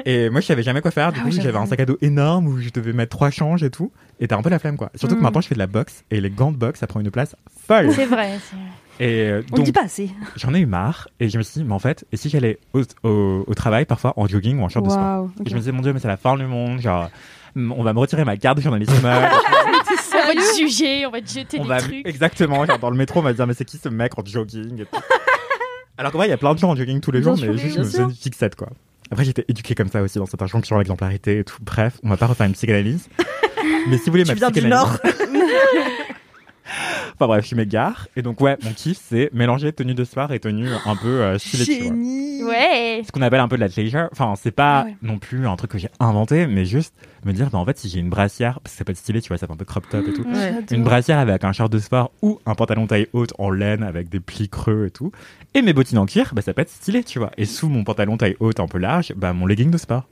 [0.06, 1.84] et moi, je savais jamais quoi faire, du Ah coup, oui, j'avais un sac à
[1.86, 4.58] dos énorme où je devais mettre trois changes et tout, et t'as un peu la
[4.58, 4.90] flemme, quoi.
[4.94, 5.24] Surtout que Mhm.
[5.24, 7.36] maintenant, je fais de la boxe, et les gants de boxe, ça prend une place
[7.66, 7.92] folle.
[7.92, 8.38] C'est vrai.
[8.50, 8.56] c'est-
[9.00, 10.10] Et euh, On donc, dit pas assez.
[10.36, 12.58] j'en ai eu marre, et je me suis dit, mais en fait, et si j'allais
[12.74, 15.28] au, au, au travail, parfois, en jogging ou en short de sport.
[15.44, 17.08] Et je me disais, mon dieu, mais c'est la fin du monde, genre,
[17.56, 19.12] on va me retirer ma carte de journaliste mode.
[20.12, 22.06] On va te juger, on va te jeter on des va trucs.
[22.06, 24.84] exactement genre dans le métro on va dire mais c'est qui ce mec en jogging
[25.98, 27.56] alors qu'en vrai il y a plein de gens en jogging tous les jours mais
[27.58, 28.68] juste je me faisais une fixette quoi
[29.10, 32.08] après j'étais éduqué comme ça aussi dans cette injonction à l'exemplarité et tout bref on
[32.10, 33.08] va pas refaire une psychanalyse
[33.88, 34.98] mais si vous voulez Tu ma viens du psychanalyse Nord.
[37.14, 40.40] Enfin bref je m'égare et donc ouais mon kiff c'est mélanger tenue de soir et
[40.40, 42.42] tenue un peu euh, stylée tu vois Génie.
[42.44, 43.02] Ouais.
[43.06, 44.08] ce qu'on appelle un peu de la leisure.
[44.12, 44.96] Enfin, c'est pas Ah ouais.
[45.02, 46.94] non plus un truc que j'ai inventé, mais juste
[47.26, 49.20] me dire, bah, en fait, si j'ai une brassière, parce que ça peut être stylé,
[49.20, 50.22] tu vois, ça fait un peu crop top et tout.
[50.22, 50.54] Ouais.
[50.70, 54.08] Une brassière avec un short de sport ou un pantalon taille haute en laine avec
[54.08, 55.12] des plis creux et tout.
[55.52, 57.30] Et mes bottines en cuir, bah, ça peut être stylé, tu vois.
[57.36, 60.04] Et sous mon pantalon taille haute un peu large, bah, mon legging de sport.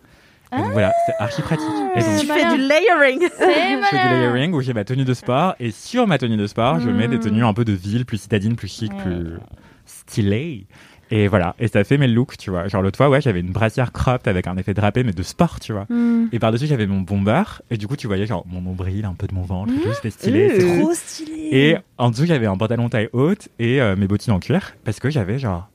[0.52, 1.66] Donc voilà, c'est archi pratique.
[1.96, 3.20] Et donc, Tu fais du layering.
[3.38, 6.36] C'est je fais du layering où j'ai ma tenue de sport et sur ma tenue
[6.36, 7.20] de sport, je mets des Mm.
[7.20, 9.02] tenues un peu de ville, plus citadine, plus chic, Ouais.
[9.02, 9.38] plus
[9.86, 10.66] stylé.
[11.10, 12.68] Et voilà, et ça fait mes looks, tu vois.
[12.68, 15.58] Genre l'autre fois, ouais, j'avais une brassière cropped avec un effet drapé, mais de sport,
[15.58, 15.86] tu vois.
[15.88, 16.26] Hmm.
[16.32, 19.26] Et par-dessus, j'avais mon bomber, et du coup, tu voyais genre mon nombril, un peu
[19.26, 20.58] de mon ventre, et tout, c'était stylé.
[20.58, 21.48] Trop Trop stylé.
[21.50, 25.00] et en dessous, j'avais un pantalon taille haute et euh, mes bottines en cuir parce
[25.00, 25.70] que j'avais genre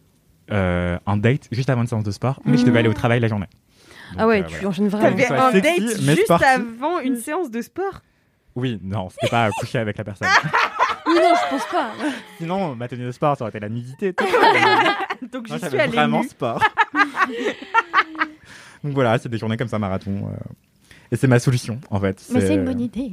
[0.51, 3.19] euh, un date juste avant une séance de sport, mais je devais aller au travail
[3.19, 3.47] la journée.
[4.13, 4.67] Donc, Ah ouais, euh, tu voilà.
[4.69, 5.09] enchaînes vraiment.
[5.09, 6.47] T'avais un sexy, date mais juste sportif.
[6.47, 8.01] avant une séance de sport?
[8.55, 10.27] Oui, non, c'était pas coucher avec la personne.
[11.05, 11.91] Oui, non, je pense pas.
[12.37, 14.13] Sinon, ma tenue de sport, ça aurait été la nudité.
[15.33, 16.27] Donc Moi, je suis allée vraiment nue.
[16.29, 16.63] sport.
[18.83, 20.29] Donc voilà, c'est des journées comme ça marathon.
[20.29, 20.35] euh,
[21.11, 22.23] Et c'est ma solution, en fait.
[22.33, 23.11] Mais c'est une bonne idée.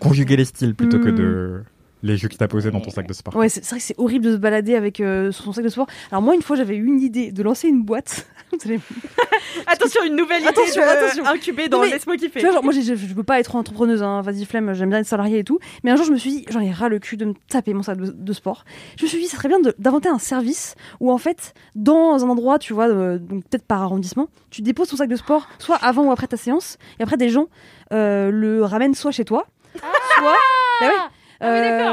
[0.00, 1.14] Conjuguer les styles plutôt que Mm.
[1.14, 1.62] de
[2.02, 3.34] les juxtaposer dans ton sac de sport.
[3.36, 5.86] Ouais, c'est vrai que c'est horrible de se balader avec euh, son sac de sport.
[6.10, 8.26] Alors moi, une fois, j'avais eu une idée de lancer une boîte.
[9.66, 11.26] Attention, une nouvelle idée Attention, de- attention.
[11.26, 12.40] incubée dans Laisse-moi kiffer.
[12.40, 14.22] Tu vois, genre, moi, je, je veux pas être entrepreneuse, hein.
[14.22, 15.58] vas-y, flemme, j'aime bien être salariée et tout.
[15.84, 17.74] Mais un jour, je me suis dit, j'en ai ras le cul de me taper
[17.74, 18.64] mon sac de, de sport.
[18.98, 22.28] Je me suis dit, ça serait bien d'inventer un service où, en fait, dans un
[22.28, 25.76] endroit, tu vois, euh, donc peut-être par arrondissement, tu déposes ton sac de sport, soit
[25.76, 27.46] avant ou après ta séance, et après, des gens
[27.92, 30.34] euh, le ramènent soit chez toi, soit.
[30.80, 30.94] Bah ouais.
[31.42, 31.46] Ah.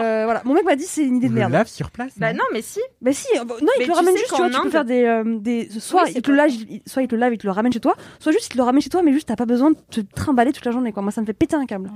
[0.03, 1.51] Euh, voilà, mon mec m'a dit c'est une idée On de le merde.
[1.53, 2.79] lave sur place Bah non mais si.
[3.01, 4.49] Bah si, euh, bah, non, il Mais te le tu ramène sais juste, tu vois,
[4.49, 6.47] qu'en tu peux Inde- faire des, euh, des soit Oui, c'est il te le pas
[6.47, 8.47] lave, il- soit il te le lave, il te le ramène chez toi, soit juste
[8.47, 10.65] il te le ramène chez toi, mais juste t'as pas besoin de te trimballer toute
[10.65, 11.01] la journée quoi.
[11.01, 11.89] Moi ça me fait péter un câble.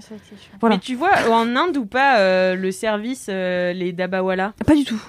[0.62, 0.76] Voilà.
[0.76, 4.54] Mais tu vois, en Inde ou pas, euh, le service, euh, les dabawala?
[4.66, 5.02] Pas du tout.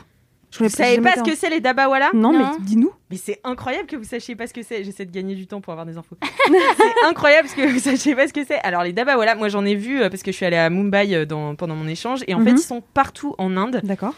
[0.52, 2.38] Je Vous savez pas ce que c'est les dabawala Non, Non.
[2.58, 2.92] mais dis-nous.
[3.10, 4.84] Mais c'est incroyable que vous sachiez pas ce que c'est.
[4.84, 6.16] J'essaie de gagner du temps pour avoir des infos.
[6.46, 8.58] c'est incroyable que vous sachiez pas ce que c'est.
[8.60, 11.14] Alors les dabawala, moi j'en ai vu euh, parce que je suis allée à Mumbai
[11.14, 12.44] euh, dans- pendant mon échange et en Mhm.
[12.44, 14.14] fait ils sont partout en Inde D'accord.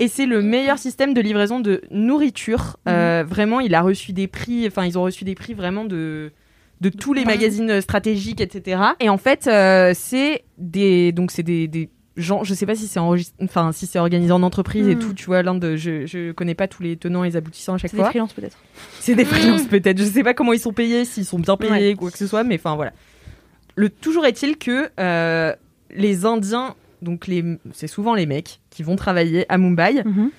[0.00, 2.76] et c'est le meilleur système de livraison de nourriture.
[2.88, 4.66] Euh, vraiment, il a reçu des prix.
[4.66, 6.32] Enfin, ils ont reçu des prix vraiment de
[6.82, 8.82] de tous les magazines stratégiques, etc.
[9.00, 12.44] Et en fait, euh, c'est des donc c'est des, des gens.
[12.44, 15.00] Je sais pas si c'est enregistré, enfin si c'est organisé en entreprise et Mhm.
[15.00, 15.12] tout.
[15.14, 17.90] Tu vois, l'Inde, je je connais pas tous les tenants et les aboutissants à chaque
[17.90, 18.10] C'est des fois.
[18.10, 18.58] freelances peut-être.
[19.00, 19.98] C'est des freelances peut-être.
[19.98, 21.94] Je sais pas comment ils sont payés, s'ils sont bien payés, Ouais.
[21.94, 22.92] quoi que ce soit, mais enfin voilà.
[23.74, 25.54] Le toujours est-il que euh,
[25.94, 30.30] les Indiens, donc les, c'est souvent les mecs qui vont travailler à Mumbai, Mhm.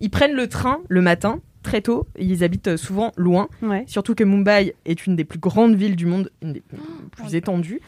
[0.00, 2.06] ils prennent le train le matin très tôt.
[2.18, 3.48] Ils habitent souvent loin.
[3.62, 3.84] Ouais.
[3.86, 6.62] Surtout que Mumbai est une des plus grandes villes du monde, une des
[7.12, 7.80] plus étendues.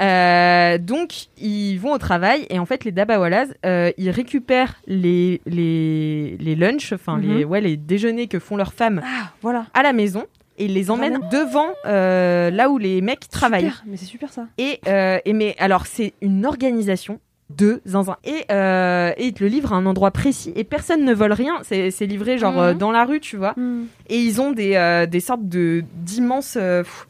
[0.00, 5.40] Euh, donc, ils vont au travail et en fait, les Dabawalas, euh, ils récupèrent les,
[5.46, 7.22] les, les lunchs, enfin, Mhm.
[7.38, 9.66] les, ouais, les déjeuners que font leurs femmes Ah, voilà.
[9.74, 10.24] à la maison
[10.58, 13.62] et ils les emmènent devant euh, là où les mecs travaillent.
[13.70, 14.46] Super, mais c'est super ça.
[14.58, 17.18] Et, et mais alors, c'est une organisation
[17.48, 18.16] de zinzin.
[18.24, 21.32] Et, euh, et ils te le livrent à un endroit précis et personne ne vole
[21.32, 21.54] rien.
[21.62, 22.58] C'est livré genre Mhm.
[22.60, 23.54] euh, dans la rue, tu vois.
[23.56, 23.86] Hmm.
[24.08, 26.52] Et ils ont des, euh, des sortes de d'immenses.
[26.54, 27.08] pff,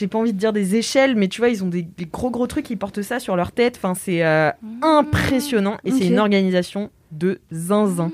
[0.00, 2.30] j'ai pas envie de dire des échelles, mais tu vois, ils ont des, des gros
[2.30, 3.76] gros trucs, ils portent ça sur leur tête.
[3.76, 5.76] Enfin, c'est euh, impressionnant.
[5.84, 8.10] Et c'est une organisation de zinzin.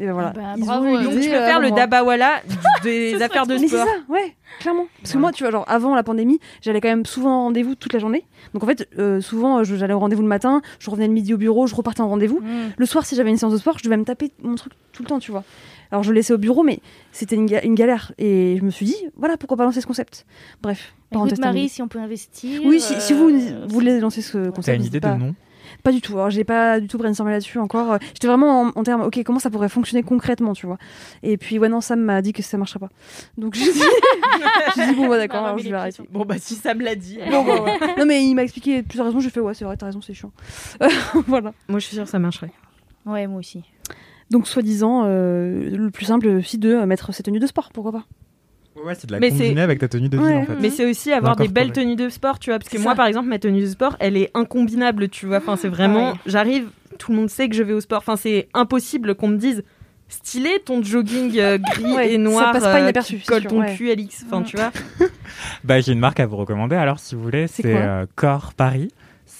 [0.00, 0.30] Et ben voilà.
[0.30, 2.42] Bah, Ils bravo, ont eu Donc, tu peux euh, faire le dabawala
[2.82, 3.86] des affaires de Mais c'est sport.
[3.86, 4.86] ça, ouais, clairement.
[5.00, 7.76] Parce que moi, tu vois, genre avant la pandémie, j'allais quand même souvent en rendez-vous
[7.76, 8.24] toute la journée.
[8.54, 11.32] Donc en fait, euh, souvent, euh, j'allais au rendez-vous le matin, je revenais le midi
[11.32, 12.40] au bureau, je repartais en rendez-vous.
[12.40, 12.72] Mm.
[12.76, 15.04] Le soir, si j'avais une séance de sport, je devais me taper mon truc tout
[15.04, 15.44] le temps, tu vois.
[15.94, 16.80] Alors je le laissais au bureau, mais
[17.12, 18.10] c'était une, ga- une galère.
[18.18, 20.26] Et je me suis dit, voilà, pourquoi pas lancer ce concept?
[20.60, 22.62] Bref, Écoute, Marie, si on peut investir.
[22.64, 25.12] Oui, si, si vous euh, voulez lancer ce concept, T'as une idée pas.
[25.14, 25.34] de nom?
[25.84, 26.14] Pas du tout.
[26.14, 27.92] Alors, j'ai pas du tout brainstormé là-dessus encore.
[27.92, 30.78] Euh, J'étais vraiment en, en termes, ok, comment ça pourrait fonctionner concrètement, tu vois?
[31.22, 32.90] Et puis, ouais, non, Sam m'a dit que ça marcherait pas.
[33.38, 36.02] Donc, j'ai dit, dit, bon, bah, d'accord, je vais arrêter.
[36.10, 37.20] Bon, bah, si ça me l'a dit.
[37.30, 37.94] Bon, bah, ouais.
[37.98, 39.20] Non, mais il m'a expliqué plusieurs raisons.
[39.20, 40.32] J'ai fait, ouais, c'est vrai, t'as raison, c'est chiant.
[40.82, 40.88] Euh,
[41.28, 41.52] voilà.
[41.68, 42.50] Moi, je suis sûre que ça marcherait.
[43.06, 43.62] Ouais, moi aussi.
[44.30, 47.92] Donc, soi-disant, euh, le plus simple aussi de euh, mettre ses tenues de sport, pourquoi
[47.92, 48.04] pas.
[48.84, 50.34] Ouais, c'est de la Mais combiner c'est- avec ta tenue de ville Ouais.
[50.36, 50.56] en fait.
[50.60, 52.58] Mais c'est aussi avoir des belles tenues de sport, tu vois.
[52.58, 52.96] Parce que moi, ça.
[52.96, 55.36] par exemple, ma tenue de sport, elle est incombinable, tu vois.
[55.38, 56.06] Enfin, c'est vraiment.
[56.12, 56.20] Pareil.
[56.26, 56.66] J'arrive,
[56.98, 57.98] tout le monde sait que je vais au sport.
[57.98, 59.62] Enfin, c'est impossible qu'on me dise.
[60.08, 63.40] Stylé ton jogging euh, gris Ouais, et ça noir passe pas euh, inaperçu, c'est colle
[63.42, 63.74] sûr, ton ouais.
[63.74, 64.70] cul Alix enfin tu vois
[65.64, 67.46] Bah, j'ai une marque à vous recommander alors si vous voulez.
[67.46, 68.90] C'est euh, Core Paris.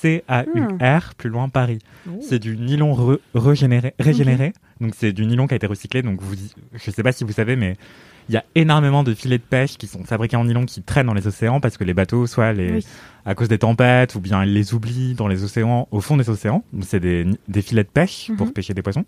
[0.04, 1.78] C-A-U-R, plus loin Paris.
[2.08, 2.18] Oh.
[2.20, 3.94] C'est du nylon re- régénéré.
[3.98, 4.52] régénéré.
[4.80, 6.02] Donc c'est du nylon qui a été recyclé.
[6.02, 6.34] Donc vous,
[6.74, 7.76] je sais pas si vous savez, mais
[8.28, 11.06] il y a énormément de filets de pêche qui sont fabriqués en nylon qui traînent
[11.06, 12.86] dans les océans parce que les bateaux, soit les, Oui.
[13.26, 16.28] à cause des tempêtes, ou bien ils les oublient dans les océans, au fond des
[16.30, 16.64] océans.
[16.82, 18.52] C'est des, des filets de pêche pour Mhm.
[18.52, 19.04] pêcher des poissons.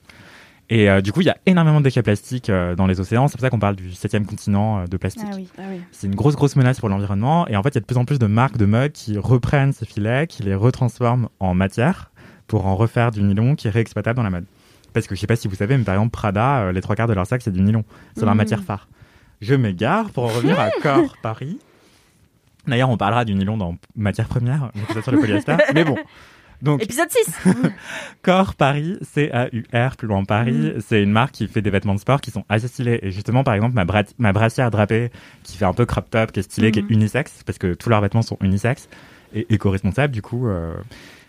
[0.68, 3.28] Et euh, du coup, il y a énormément de déchets plastiques euh, dans les océans.
[3.28, 5.22] C'est pour ça qu'on parle du septième continent euh, de plastique.
[5.30, 5.48] Ah oui.
[5.58, 5.80] Ah oui.
[5.92, 7.46] C'est une grosse, grosse menace pour l'environnement.
[7.46, 9.16] Et en fait, il y a de plus en plus de marques de mode qui
[9.16, 12.10] reprennent ces filets, qui les retransforment en matière
[12.48, 14.44] pour en refaire du nylon qui est réexploitable dans la mode.
[14.92, 17.06] Parce que je sais pas si vous savez, mais par exemple, Prada, les trois quarts
[17.08, 17.84] de leur sac, c'est du nylon.
[18.16, 18.38] C'est leur Mhm.
[18.38, 18.88] matière phare.
[19.40, 21.58] Je m'égare pour en revenir à Core Paris.
[22.66, 25.54] D'ailleurs, on parlera du nylon dans matière première, donc ça sur le polyester.
[25.74, 25.96] mais bon.
[26.62, 27.34] Donc, épisode 6
[28.22, 32.20] Core Paris, C-A-U-R, plus loin Paris, c'est une marque qui fait des vêtements de sport
[32.20, 32.98] qui sont assez stylés.
[33.02, 35.10] Et justement, par exemple, ma, bra- ma brassière drapée,
[35.42, 37.88] qui fait un peu crop top, qui est stylée, qui est unisexe, parce que tous
[37.90, 38.88] leurs vêtements sont unisexes
[39.34, 40.74] et éco-responsables, du coup, euh,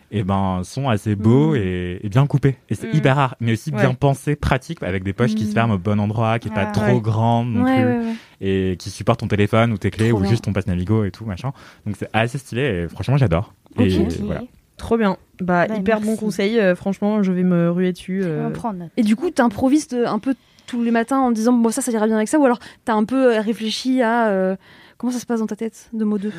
[0.10, 2.56] et ben, sont assez beaux et, et bien coupés.
[2.70, 3.96] Et c'est hyper rare, mais aussi bien Ouais.
[3.96, 6.72] pensés, pratiques, avec des poches qui se ferment au bon endroit, qui est pas Ah,
[6.72, 7.02] trop ouais.
[7.02, 10.30] grande non Ouais, plus, et qui supportent ton téléphone ou tes clés Trop ou bien.
[10.30, 11.52] juste ton passe Navigo et tout, machin.
[11.86, 13.54] Donc c'est assez stylé et franchement, j'adore.
[13.78, 13.90] Et
[14.22, 14.44] voilà.
[14.78, 18.52] Trop bien bah Bah, hyper bon conseil euh, franchement je vais me ruer dessus On
[18.54, 18.88] euh.
[18.98, 20.36] Et du coup, t'improvises euh, un peu
[20.68, 22.94] tous les matins en disant, bon, ça, ça ira bien avec ça, ou alors t'as
[22.94, 24.56] un peu réfléchi à euh,
[24.98, 26.30] comment ça se passe dans ta tête de mots 2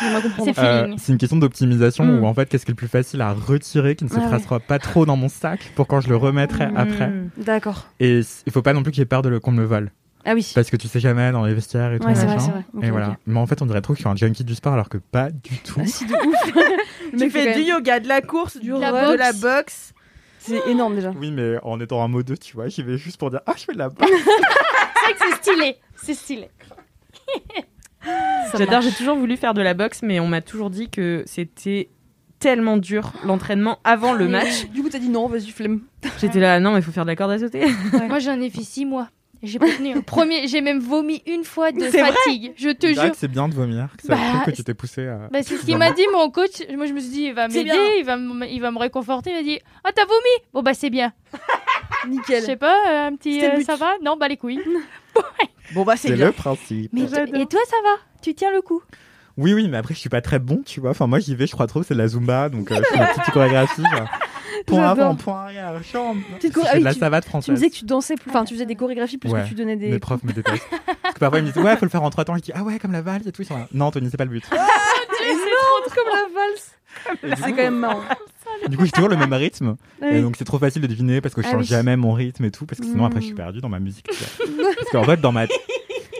[0.00, 0.50] J'aimerais comprendre.
[0.54, 0.98] C'est Euh, feeling.
[0.98, 2.18] c'est une question d'optimisation Mm.
[2.20, 4.20] où en fait qu'est-ce qui est le plus facile à retirer qui ne se Ah
[4.20, 4.28] ouais.
[4.28, 6.76] frassera pas trop dans mon sac pour quand je le remettrai Mm.
[6.78, 7.12] après?
[7.36, 7.86] D'accord.
[8.00, 9.66] et il faut pas non plus qu'il y ait peur de le qu'on me le
[9.66, 9.90] vole
[10.26, 10.50] Ah oui.
[10.54, 12.44] parce que tu sais jamais dans les vestiaires et tout Ouais, c'est vrai, machin.
[12.46, 12.64] c'est vrai.
[12.74, 14.54] Ok, et voilà mais en fait on dirait trop que je suis un junkie du
[14.54, 16.54] sport alors que pas du tout Ah, si, de ouf.
[17.12, 19.16] Le tu fait fais du même- yoga de la course du De la run, de
[19.16, 19.40] la boxe.
[19.42, 19.92] boxe
[20.40, 21.12] C'est énorme déjà.
[21.16, 23.52] oui mais en étant un mot 2 tu vois j'y vais juste pour dire ah
[23.56, 25.76] je fais de la boxe C'est vrai que c'est stylé.
[26.02, 26.48] C'est stylé.
[28.56, 31.88] J'adore, j'ai toujours voulu faire de la boxe, mais on m'a toujours dit que c'était
[32.38, 34.66] tellement dur l'entraînement avant le match.
[34.70, 35.82] Du coup, t'as dit non, vas-y, flemme.
[36.20, 37.64] J'étais là, non, mais il faut faire de la corde à sauter.
[38.08, 39.08] Moi, j'en ai fait six mois.
[39.42, 40.00] J'ai pas tenu.
[40.06, 42.52] Premier, j'ai même vomi une fois de fatigue.
[42.56, 43.12] Je te C'est vrai jure.
[43.12, 45.56] que c'est bien de vomir que ça Bah, que tu t'es poussé à Bah, c'est
[45.56, 46.62] ce qu'il m'a dit, mon coach.
[46.76, 49.30] Moi, je me suis dit, il va m'aider, il va, me- il va me réconforter.
[49.30, 51.12] Il m'a dit, ah, t'as vomi Bon, bah, c'est bien.
[52.04, 52.42] Je Nickel.
[52.42, 53.44] sais pas, euh, un petit.
[53.44, 53.64] Euh, but.
[53.64, 53.92] ça va?
[54.02, 54.60] Non, bah, les couilles.
[55.74, 57.96] Bon, bah, c'est le principe Mais et toi, ça va?
[58.22, 58.82] Tu tiens le coup?
[59.38, 61.46] Oui oui mais après je suis pas très bon tu vois enfin moi j'y vais
[61.46, 63.82] je crois trop c'est de la zumba donc euh, je fais ma petite chorégraphie
[64.66, 67.30] point avant point arrière chambre Petite choré- ah fais oui, de la tu- savate Tu
[67.30, 69.42] française me disais que tu dansais, plus- enfin, tu faisais des chorégraphies plus Ouais.
[69.42, 69.90] que tu donnais des.
[69.90, 70.66] Mes profs me détestent.
[71.02, 72.36] Parce que parfois ils me disent ouais faut le faire en trois temps.
[72.36, 73.42] Je dis ah ouais comme la valse et tout.
[73.42, 74.44] Ils sont là, non Tony c'est pas le but.
[75.22, 76.72] énorme comme la valse.
[77.22, 78.00] Du C'est quand même marrant.
[78.68, 79.76] Du coup j'ai toujours le même rythme.
[80.02, 81.66] Ah Et donc c'est trop facile de deviner parce que je Ah change oui.
[81.66, 83.36] jamais mon rythme et tout parce que sinon après je suis Mm.
[83.36, 84.06] perdu dans ma musique.
[84.08, 84.14] tu
[84.76, 85.46] parce qu'en fait dans ma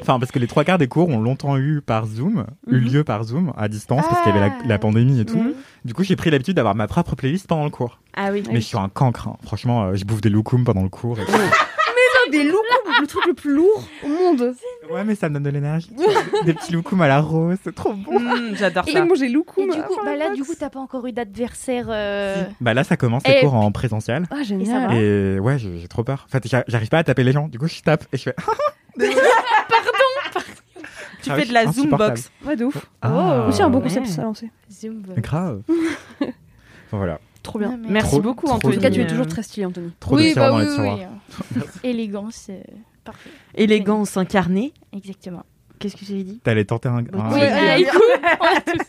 [0.09, 2.85] Enfin, parce que les trois quarts des cours ont longtemps eu par Zoom, eu Mhm.
[2.93, 5.39] lieu par Zoom, à distance, parce qu'il y avait la, la pandémie et tout.
[5.39, 5.53] Mhm.
[5.85, 7.99] Du coup, j'ai pris l'habitude d'avoir ma propre playlist pendant le cours.
[8.17, 8.43] Ah oui.
[8.53, 9.27] Mais je suis un cancre.
[9.29, 9.37] hein.
[9.43, 11.19] Franchement, euh, je bouffe des loukoums pendant le cours.
[11.19, 11.33] Et tout.
[12.33, 12.57] Des loups
[13.01, 14.55] le truc le plus lourd au monde.
[14.91, 15.91] Ouais, mais ça me donne de l'énergie.
[16.45, 18.19] Des petits loukoums à la rose, c'est trop bon.
[18.19, 19.05] Mm, J'adore Et ça.
[19.05, 19.71] moi j'ai Et loukoum.
[19.71, 21.87] du coup, bah là, du coup, t'as pas encore eu d'adversaire.
[21.89, 24.25] euh, Bah là, ça commence les Et cours en présentiel.
[24.31, 24.89] Ah Et ça génial.
[24.89, 26.27] va Et ouais, j'ai trop peur.
[26.29, 27.47] En fait, j'a- j'arrive pas à taper les gens.
[27.49, 28.35] Du coup, je tape et je fais.
[31.27, 32.17] Tu Ah fais oui, de la insupportable.
[32.17, 32.31] zoombox.
[32.47, 32.87] Ouais de ouf.
[33.03, 33.47] Ah.
[33.49, 33.85] Aussi un bon ouais.
[33.85, 34.51] concept ça à lancer.
[34.71, 35.03] Zoom.
[35.19, 35.63] Grave.
[36.93, 37.19] Bon, voilà.
[37.43, 37.77] Trop bien.
[37.77, 38.75] Mais- Merci Trop- beaucoup, trop En Anthony.
[38.77, 39.91] tout cas, tu es toujours très stylé, Anthony.
[39.99, 40.99] Trop oui, bah dans oui, les tiroirs.
[41.57, 41.63] oui.
[41.83, 42.61] Élégance, euh,
[43.05, 43.31] parfait.
[43.57, 44.73] Élégance incarnée.
[44.93, 45.45] Exactement.
[45.81, 46.39] Qu'est-ce que j'avais dit?
[46.45, 46.99] T'allais tenter un.
[46.99, 47.89] un- Oui, Ouais, allez, ouais.
[47.89, 48.03] écoute,
[48.41, 48.87] on a tous-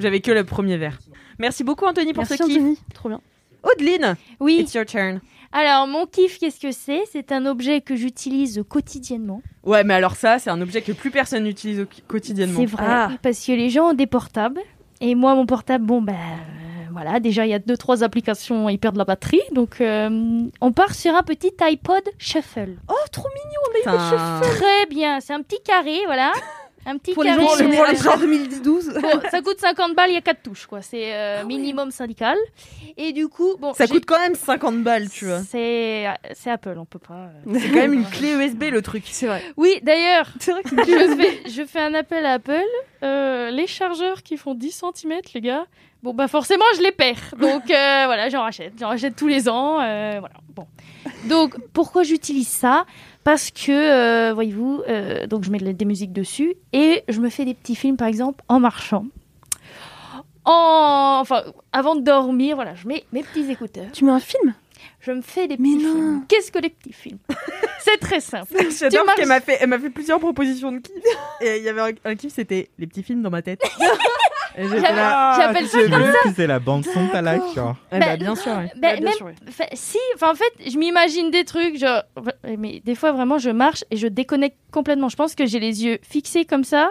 [0.00, 0.98] J'avais que le premier verre.
[1.38, 2.56] Merci beaucoup, Anthony, pour Merci ce kiff.
[2.56, 2.78] Anthony.
[2.92, 3.20] Trop bien.
[3.62, 5.20] Audeline, Oui, it's your turn.
[5.52, 7.02] alors mon kiff, qu'est-ce que c'est?
[7.10, 9.42] C'est un objet que j'utilise quotidiennement.
[9.64, 12.60] Ouais, mais alors ça, c'est un objet que plus personne n'utilise quotidiennement.
[12.60, 13.10] C'est vrai, Ah.
[13.22, 14.60] parce que les gens ont des portables.
[15.00, 18.68] Et moi, mon portable, bon, ben euh, voilà, déjà, il y a deux, trois applications,
[18.68, 19.40] ils perdent la batterie.
[19.52, 22.76] Donc, euh, on part sur un petit iPod Shuffle.
[22.88, 23.96] Oh, trop mignon.
[24.00, 24.40] Putain.
[24.42, 26.32] Très bien, c'est un petit carré, voilà.
[26.86, 27.42] Un petit Pour les carré.
[27.42, 28.94] gens, euh, pour les gens 2012.
[29.02, 30.80] Bon, ça coûte 50 balles, il y a quatre touches, quoi.
[30.80, 32.36] C'est euh, minimum syndical.
[32.96, 33.74] Et du coup, bon.
[33.74, 35.40] Ça coûte quand même 50 balles, tu vois.
[35.40, 37.30] C'est c'est Apple, on peut pas.
[37.46, 37.58] euh.
[37.58, 39.04] C'est quand même une clé USB, le truc.
[39.06, 39.42] C'est vrai.
[39.56, 42.62] Oui, d'ailleurs, C'est vrai que je fais, je fais un appel à Apple.
[43.02, 45.66] Euh, les chargeurs qui font 10 cm, les gars,
[46.02, 47.34] bon, bah forcément, je les perds.
[47.38, 48.72] Donc euh, voilà, j'en rachète.
[48.80, 49.80] J'en rachète tous les ans.
[49.80, 50.34] euh, voilà.
[50.54, 50.66] Bon.
[51.28, 52.84] Donc, pourquoi j'utilise ça?
[53.24, 53.70] Parce que,
[54.30, 57.54] euh, voyez-vous, euh, donc je mets de- des musiques dessus et je me fais des
[57.54, 59.04] petits films, par exemple, en marchant.
[60.44, 61.18] En...
[61.20, 61.42] Enfin,
[61.72, 63.90] avant de dormir, voilà, je mets mes petits écouteurs.
[63.92, 64.54] tu mets un film?
[65.00, 65.92] Je me fais des Mais petits non.
[65.92, 66.24] films.
[66.28, 67.18] Qu'est-ce que les petits films?
[67.80, 68.52] C'est très simple.
[68.78, 70.94] J'adore Tu parce qu'elle m'a fait, elle m'a fait plusieurs propositions de kiff.
[71.40, 73.60] Et il y avait un, un kiff, c'était les petits films dans ma tête.
[74.58, 75.34] Là.
[75.38, 77.76] J'appelle ça comme que c'est la bande son de ta life, genre.
[77.92, 78.52] Eh bah, Bah, bien sûr.
[78.52, 78.70] ouais.
[78.76, 79.34] Bien même- sûr, ouais.
[79.48, 82.02] Enfin, si, en fait, je m'imagine des trucs, genre,
[82.58, 85.08] mais des fois vraiment, je marche et je déconnecte complètement.
[85.08, 86.90] Je pense que j'ai les yeux fixés comme ça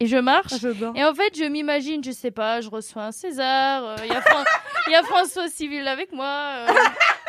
[0.00, 0.52] et je marche.
[0.52, 0.92] Ah.
[0.96, 4.16] Et en fait, je m'imagine, je sais pas, je reçois un César, euh, il y
[4.16, 4.44] a Fran-
[4.88, 6.26] il y a François Civil avec moi,
[6.68, 6.72] euh,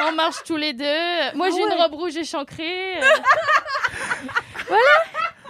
[0.10, 1.36] on marche tous les deux.
[1.36, 2.98] Moi, j'ai une robe rouge échancrée.
[3.00, 3.06] euh.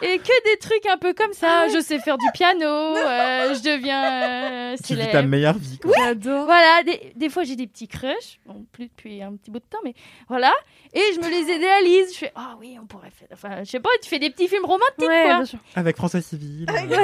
[0.03, 1.67] Et que des trucs un peu comme ça.
[1.69, 5.91] Je sais faire du piano, euh, je deviens euh, Tu vis ta meilleure vie, quoi.
[5.97, 6.45] J'adore.
[6.45, 9.65] Voilà, des, des fois j'ai des petits crushs, bon, plus depuis un petit bout de
[9.69, 9.93] temps, mais
[10.27, 10.51] voilà.
[10.93, 12.13] Et je me les idéalise.
[12.13, 13.27] Je fais, ah oui, on pourrait faire.
[13.33, 15.59] Enfin, je sais pas, tu fais des petits films romantiques, Ouais, quoi.
[15.75, 16.65] Avec François Civil.
[16.69, 16.97] euh,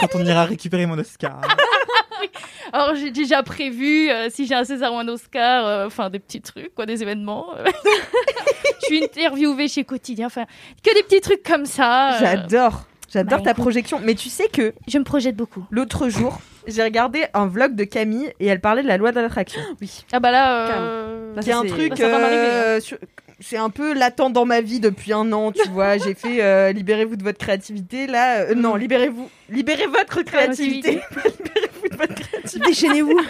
[0.00, 1.40] quand on ira récupérer mon Oscar.
[2.72, 6.18] Alors j'ai déjà prévu, euh, si j'ai un César ou un Oscar, euh, enfin des
[6.18, 7.46] petits trucs, quoi, des événements.
[8.82, 10.44] je suis interviewée chez Quotidien, enfin,
[10.84, 12.14] que des petits trucs comme ça.
[12.14, 12.82] euh, J'adore.
[13.12, 13.62] J'adore bah, ta écoute.
[13.62, 14.00] projection.
[14.02, 15.64] Mais tu sais que je me projette beaucoup.
[15.70, 19.20] l'autre jour, j'ai regardé un vlog de Camille et elle parlait de la loi de
[19.20, 19.62] l'attraction.
[19.80, 20.04] Oui.
[20.12, 21.90] Ah bah là, euh, Bah, qui est un c'est- truc.
[21.98, 22.98] bah, euh, sur-
[23.40, 25.96] C'est un peu latent dans ma vie depuis un an, tu vois.
[25.96, 28.06] J'ai fait euh, libérez-vous de votre créativité.
[28.08, 31.00] Là, euh, non, libérez-vous, libérez votre créativité.
[31.90, 32.68] de votre créativité.
[32.70, 33.20] Déchaînez-vous.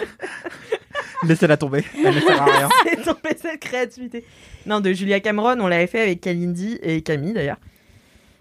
[1.27, 1.83] Laissez-la tomber.
[2.03, 2.69] Elle ne sert à rien.
[2.85, 4.23] C'est tomber cette créativité.
[4.65, 7.57] Non, de Julia Cameron, on l'avait fait avec Kalindi et Camille d'ailleurs.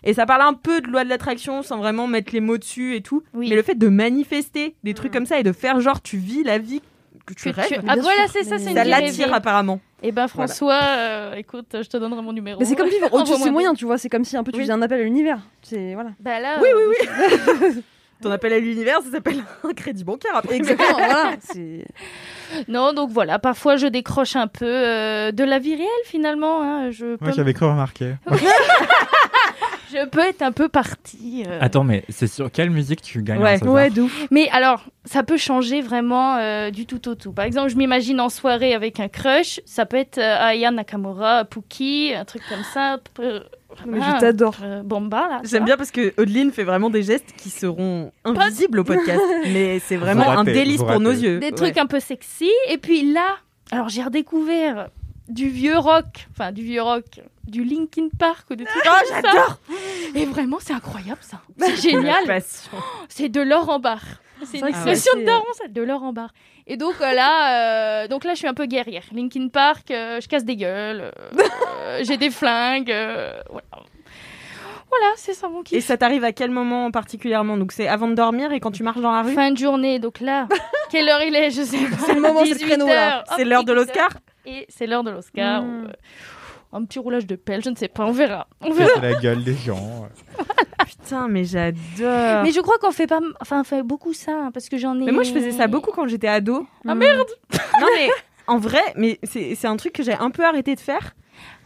[0.05, 2.95] Et ça parle un peu de loi de l'attraction sans vraiment mettre les mots dessus
[2.95, 3.23] et tout.
[3.35, 3.49] Oui.
[3.51, 5.15] Mais le fait de manifester des trucs Mm.
[5.15, 6.81] comme ça et de faire genre tu vis la vie
[7.27, 9.81] que tu que tu- rêves, Ah bien voilà, c'est ça, c'est une ça l'attire apparemment.
[10.03, 12.61] Eh ben François, euh, écoute, je te donnerai mon numéro.
[12.61, 13.99] Mais c'est comme vivre au-dessus de ses moyens, tu vois.
[13.99, 14.63] C'est comme si un peu tu Oui.
[14.63, 15.41] faisais un appel à l'univers.
[15.63, 16.11] C'est voilà.
[16.21, 16.93] Bah là, Oui, euh,
[17.75, 17.83] oui,
[18.23, 20.57] Ton appel à l'univers, ça s'appelle un crédit bancaire après.
[20.57, 20.89] Exactement.
[20.99, 21.37] voilà.
[22.67, 26.63] Non, donc voilà, parfois je décroche un peu euh, de la vie réelle finalement.
[26.63, 26.91] hein.
[26.91, 28.15] Je, peux, Moi, j'avais cru remarquer.
[29.93, 31.45] je peux être un peu partie.
[31.47, 31.59] euh.
[31.61, 34.27] Attends, mais c'est sur quelle musique tu gagnes Ouais, Ouais, ouf.
[34.31, 37.33] Mais alors, ça peut changer vraiment euh, du tout au tout.
[37.33, 39.61] Par exemple, je m'imagine en soirée avec un crush.
[39.65, 42.99] Ça peut être euh, Aya Nakamura, Pookie, un truc comme ça.
[43.81, 44.57] Euh, Mais vraiment, je t'adore.
[44.63, 45.41] euh, Bomba là.
[45.45, 49.79] J'aime bien parce que Odeline fait vraiment des gestes qui seront invisibles au podcast, mais
[49.81, 51.39] c'est vraiment Vous un ratez, délice pour nos yeux.
[51.41, 51.53] Des Ouais.
[51.53, 52.51] trucs un peu sexy.
[52.69, 53.37] Et puis là,
[53.71, 54.89] alors j'ai redécouvert
[55.29, 59.23] du vieux rock, enfin du vieux rock, du Linkin Park ou des trucs Oh, comme
[59.23, 59.31] ça.
[59.31, 59.59] j'adore
[60.15, 61.41] Et vraiment, c'est incroyable ça.
[61.59, 62.43] C'est génial.
[63.09, 64.05] C'est de l'or en barre.
[64.45, 66.33] C'est une expression de daron, ça, de l'or en barre.
[66.71, 69.05] Et donc euh, là, euh, donc là, je suis un peu guerrière.
[69.13, 71.11] Linkin Park, euh, je casse des gueules,
[72.03, 72.95] j'ai des flingues,
[73.49, 73.67] voilà.
[74.91, 75.85] Voilà, c'est ça mon Et kiff.
[75.85, 79.01] ça t'arrive à quel moment particulièrement Donc c'est avant de dormir et quand tu marches
[79.01, 80.49] dans la rue Fin de journée, donc là,
[80.91, 81.97] quelle heure il est Je sais pas.
[82.07, 83.23] C'est le moment, c'est le 18 créneau, là.
[83.37, 84.09] C'est l'heure de 18 l'Oscar.
[84.47, 85.63] Et c'est l'heure de l'Oscar.
[85.63, 85.87] Mm.
[85.87, 85.93] euh,
[86.73, 88.47] un petit roulage de pelle, je ne sais pas, on verra.
[88.61, 89.01] On verra.
[89.01, 90.09] La gueule des gens.
[90.87, 92.43] Putain, mais j'adore.
[92.43, 94.99] Mais je crois qu'on fait pas, enfin, on fait beaucoup ça, hein, parce que j'en
[95.01, 95.05] ai.
[95.05, 96.67] Mais moi, je faisais ça beaucoup quand j'étais ado.
[96.87, 97.27] Ah merde
[97.81, 98.09] Non, mais
[98.47, 101.15] en vrai, mais c'est c'est un truc que j'ai un peu arrêté de faire.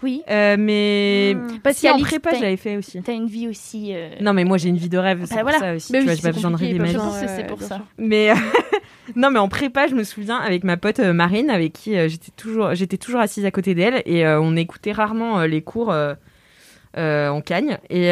[0.02, 0.22] Oui.
[0.28, 1.58] Euh, mais Hmm.
[1.62, 3.00] Parce si en qu'Alix, prépa, l'avais fait aussi.
[3.02, 3.92] T'as une vie aussi.
[3.94, 5.58] euh, Non, mais moi j'ai une vie de rêve, c'est Bah pour voilà.
[5.60, 5.92] ça aussi.
[5.92, 6.98] Mais tu oui, vois, j'ai c'est pas besoin de rêver ma vie.
[7.36, 7.80] c'est pour ça.
[7.98, 8.34] Mais euh,
[9.16, 12.08] non, mais en prépa, je me souviens avec ma pote euh, Marine, avec qui euh,
[12.08, 15.92] j'étais toujours, j'étais toujours assise à côté d'elle et euh, on écoutait rarement les cours
[16.96, 17.78] en cagne.
[17.90, 18.08] Et,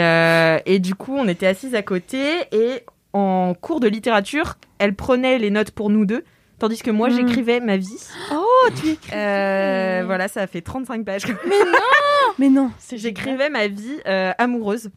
[0.67, 2.21] et du coup, on était assises à côté
[2.53, 2.83] et
[3.13, 6.25] en cours de littérature, elle prenait les notes pour nous deux.
[6.59, 7.17] Tandis que moi, Mm.
[7.17, 8.07] j'écrivais ma vie.
[8.33, 9.13] Oh, tu écris.
[9.15, 11.23] Euh, voilà, ça a fait 35 pages.
[12.39, 12.71] Mais non.
[12.93, 14.91] J'écrivais ma vie euh, amoureuse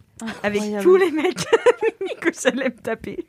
[0.44, 1.46] avec tous les mecs
[2.22, 3.26] que j'allais me taper.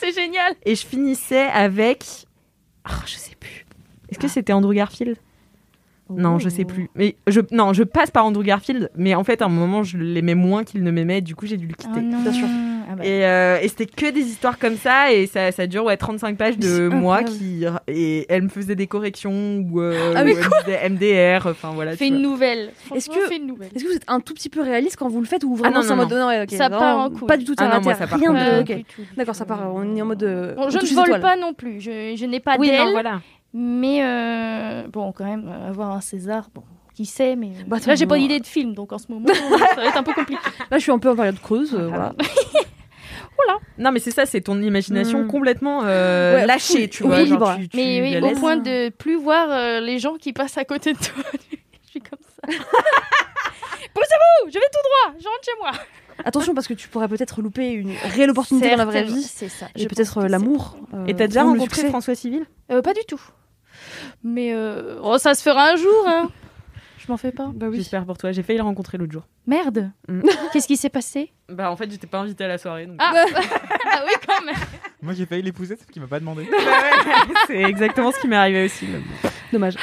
[0.00, 0.54] C'est génial.
[0.64, 2.26] Et je finissais avec.
[2.88, 3.64] Oh, je sais plus.
[4.10, 5.16] Est-ce que c'était Andrew Garfield?
[6.10, 6.90] Non, je sais plus.
[6.94, 9.96] Mais je non, je passe par Andrew Garfield, mais en fait, à un moment, je
[9.96, 12.00] l'aimais moins qu'il ne m'aimait, du coup, j'ai dû le quitter.
[12.02, 12.22] Oh.
[12.22, 12.46] Bien sûr.
[12.88, 13.04] Ah bah.
[13.04, 16.36] Et, euh, et c'était que des histoires comme ça, et ça, ça dure ouais, 35
[16.36, 17.64] pages de moi qui.
[17.88, 19.32] Et elle me faisait des corrections,
[19.70, 20.88] ou, euh, Ah, ou elle me disait
[21.38, 21.96] MDR, enfin voilà.
[21.96, 22.70] Fais une nouvelle.
[22.94, 23.70] Est-ce que- fais une nouvelle.
[23.74, 25.76] Est-ce que vous êtes un tout petit peu réaliste quand vous le faites ou vraiment
[25.76, 26.12] non, c'est en non, mode
[26.50, 27.26] non, Ça part en couille.
[27.26, 28.82] Pas du tout terre Ah non, moi, ça part rien de.
[29.16, 29.60] D'accord, ça part.
[29.74, 30.22] On est en mode.
[30.22, 31.20] euh, Bon, je ne vole étoiles.
[31.20, 31.80] pas non plus.
[31.80, 32.92] Je, je n'ai pas Oui, non, d'aile.
[32.92, 33.20] voilà.
[33.52, 36.62] Mais euh, bon, quand même, avoir un César, bon,
[36.94, 37.50] qui sait, mais.
[37.68, 40.02] Bah, là, j'ai pas d'idée de film, donc en ce moment, ça va être un
[40.02, 40.40] peu compliqué.
[40.70, 41.72] Là, je suis un peu en période creuse.
[41.74, 42.12] euh, Ah, voilà.
[43.78, 45.28] Non, mais c'est ça, c'est ton imagination Mm.
[45.28, 47.16] complètement euh, Ouais, lâchée, tu vois.
[47.18, 47.56] oui, genre, libre.
[47.60, 50.64] tu- tu Mais oui, au point de plus voir euh, les gens qui passent à
[50.64, 51.22] côté de toi.
[51.84, 52.42] je suis comme ça.
[53.94, 54.80] Poussez-vous Je vais tout
[55.10, 55.70] droit Je rentre chez moi
[56.24, 59.22] Attention, parce que tu pourrais peut-être louper une réelle opportunité dans la vraie vie.
[59.22, 59.66] C'est ça.
[59.76, 60.76] Et peut-être euh, l'amour.
[60.94, 61.88] euh, Et t'as déjà rencontré.
[61.88, 62.44] François Civil?
[62.70, 63.20] Euh, pas du tout.
[64.22, 66.30] Mais euh, oh, ça se fera un jour, hein.
[67.06, 67.50] Je m'en fais pas.
[67.54, 67.76] Bah oui.
[67.76, 68.32] J'espère pour toi.
[68.32, 69.26] J'ai failli le rencontrer l'autre jour.
[69.46, 70.22] Merde Mm.
[70.52, 72.86] Qu'est-ce qui s'est passé Bah, en fait, j'étais pas invitée à la soirée.
[72.86, 72.96] Donc...
[72.98, 73.12] Ah.
[73.96, 74.54] Ah oui, quand même
[75.02, 76.48] Moi, j'ai failli l'épouser, sauf qu'il m'a pas demandé.
[76.50, 78.86] Bah ouais, c'est exactement ce qui m'est arrivé aussi.
[79.52, 79.76] Dommage.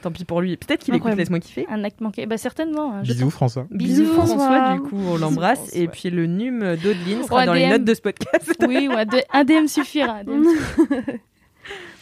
[0.00, 0.56] Tant pis pour lui.
[0.56, 1.12] Peut-être qu'il écoute.
[1.14, 1.66] Laisse-moi kiffer.
[1.68, 2.24] Un acte manqué.
[2.24, 2.94] Bah certainement.
[2.94, 3.66] hein, Bisous, François.
[3.70, 4.36] Bisous, Bisous, François.
[4.36, 4.74] François.
[4.74, 5.74] Du coup, on l'embrasse.
[5.76, 8.54] Et puis le num d'Audeline Ou sera dans les notes de ce podcast.
[8.66, 10.12] Oui, ouais, de- un DM suffira.
[10.18, 10.44] un DM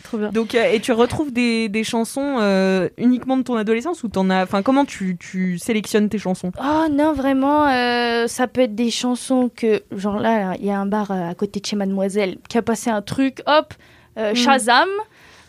[0.07, 0.30] Trop bien.
[0.30, 4.30] Donc, euh, et tu retrouves des, des chansons euh, uniquement de ton adolescence ou t'en
[4.30, 4.42] as.
[4.44, 6.52] Enfin, comment tu, tu sélectionnes tes chansons?
[6.62, 10.78] Oh non, vraiment, euh, ça peut être des chansons que, genre là, il y a
[10.78, 13.74] un bar à côté de chez Mademoiselle qui a passé un truc, hop,
[14.18, 14.88] euh, Shazam.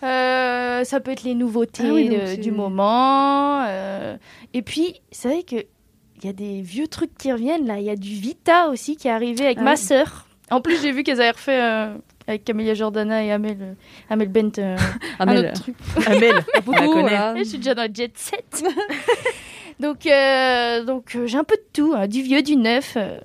[0.03, 3.64] Euh, ça peut être les nouveautés Ah oui, donc du moment.
[3.68, 4.16] euh,
[4.53, 5.55] et puis, c'est vrai que
[6.20, 7.78] il y a des vieux trucs qui reviennent là.
[7.80, 9.78] Il y a du Vita aussi qui est arrivé avec Ah ma oui.
[9.78, 10.26] sœur.
[10.49, 11.93] En plus, j'ai vu qu'elles avaient refait euh,
[12.28, 13.74] avec Camélia Jordana et Amel, euh,
[14.10, 14.76] Amel Bent euh,
[15.20, 15.46] un Amel.
[15.48, 15.76] autre truc.
[16.08, 16.36] Amel,
[16.68, 17.40] on la connaît.
[17.44, 18.64] Je suis déjà dans le jet set.
[19.80, 22.94] donc, euh, donc euh, j'ai un peu de tout, hein, du vieux, du neuf.
[22.98, 23.20] euh.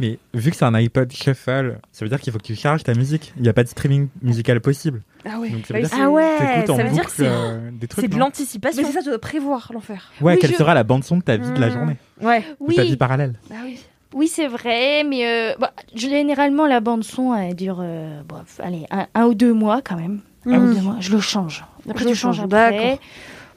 [0.00, 2.84] Mais vu que c'est un iPod Shuffle, ça veut dire qu'il faut que tu charges
[2.84, 3.32] ta musique.
[3.36, 5.02] Il n'y a pas de streaming musical possible.
[5.24, 5.50] Ah ouais.
[5.50, 8.04] Donc ça veut oui, dire Ah ouais, ça veut dire que c'est euh, des trucs.
[8.04, 8.80] c'est de l'anticipation.
[8.82, 10.12] Mais c'est ça, tu dois prévoir l'enfer.
[10.20, 11.96] Ouais, Oui, quelle je- sera la bande son de ta vie de la journée?
[12.20, 12.44] Ouais.
[12.60, 13.40] Ou ta vie Oui, parallèle?
[13.50, 13.80] Ah oui.
[14.14, 18.22] Oui c'est vrai, mais euh, bah, généralement, la bande-son, elle dure euh,
[18.60, 20.20] allez, un, un ou deux mois quand même.
[20.46, 20.74] Un ou Mhm.
[20.74, 20.96] deux mois.
[21.00, 21.64] Je le change.
[21.88, 22.48] Après, je tu changes, après.
[22.72, 22.98] d'accord.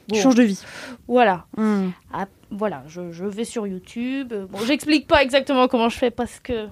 [0.08, 0.60] Bon, Tu changes de vie.
[1.08, 1.46] Voilà.
[1.56, 1.90] Hmm.
[2.12, 4.32] Ah, voilà, je, je vais sur YouTube.
[4.50, 6.66] Bon, j'explique pas exactement comment je fais parce que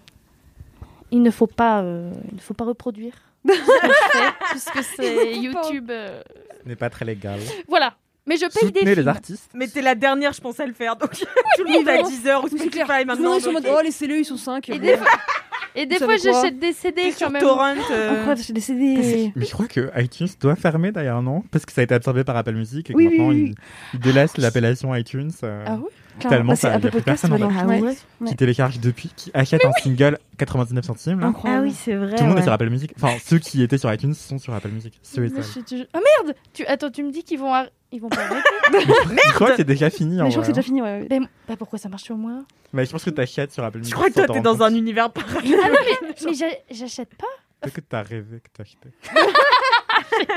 [1.12, 3.14] il ne faut pas, euh, il ne faut pas reproduire
[3.46, 5.90] ce que je fais, puisque c'est YouTube.
[5.90, 6.22] euh,
[6.64, 7.40] Ce n'est pas très légal.
[7.68, 7.94] Voilà.
[8.26, 9.08] Mais je paye des Soutenez les films.
[9.08, 9.50] artistes.
[9.54, 10.96] Mais t'es la dernière, je pense, à le faire.
[10.96, 11.10] Donc,
[11.56, 12.08] tout le monde à vraiment.
[12.08, 12.86] 10h ou Oui, c'est clair.
[12.86, 13.30] Spotify Tout le maintenant.
[13.30, 14.68] monde est sur donc, mode, oh, laissez-le, ils sont 5.
[14.68, 15.06] Et des fois,
[15.74, 17.42] et des Vous fois savez quoi j'achète des CD t'es quand sur même.
[17.42, 17.74] Torrent.
[17.90, 19.32] euh, Incroyable, j'ai des CD.
[19.34, 21.42] Mais je crois que iTunes doit fermer d'ailleurs, non?
[21.50, 23.54] Parce que ça a été absorbé par Apple Music et que Oui, maintenant oui, oui.
[23.94, 25.88] ils, ils délaissent l'appellation iTunes euh, Ah oui
[26.28, 27.62] tellement Bah, c'est ça, y a plus Podcast personne en maintenant.
[27.62, 27.80] Ah Ouais.
[27.80, 27.96] ouais.
[28.20, 28.28] Ouais.
[28.28, 31.20] qui télécharge depuis, qui achète un single 99 centimes.
[31.20, 31.28] là.
[31.28, 31.62] Incroyable.
[31.62, 32.14] Ah oui, c'est vrai.
[32.16, 32.40] Tout le monde ouais.
[32.40, 32.92] est sur Apple Music.
[32.96, 34.98] Enfin, ceux qui étaient sur iTunes sont sur Apple Music.
[35.02, 35.52] Ceux et Mais celles.
[35.54, 36.66] je te jure- Ah merde tu...
[36.66, 38.42] Attends, tu me dis qu'ils vont, ar- ils vont pas arrêter
[39.28, 40.20] Je crois que c'est déjà fini.
[40.20, 41.00] en Mais je crois que c'est déjà fini, ouais.
[41.00, 41.06] ouais.
[41.10, 42.42] Mais bah, pourquoi ça marche sur moi.
[42.72, 43.90] Mais je pense que t'achètes sur Apple Music.
[43.92, 45.54] Je crois que toi, t'es dans un univers parallèle.
[45.64, 47.26] Ah non, mais, mais j'a- j'achète pas.
[47.60, 48.90] Peut-être que t'as rêvé que t'achetais.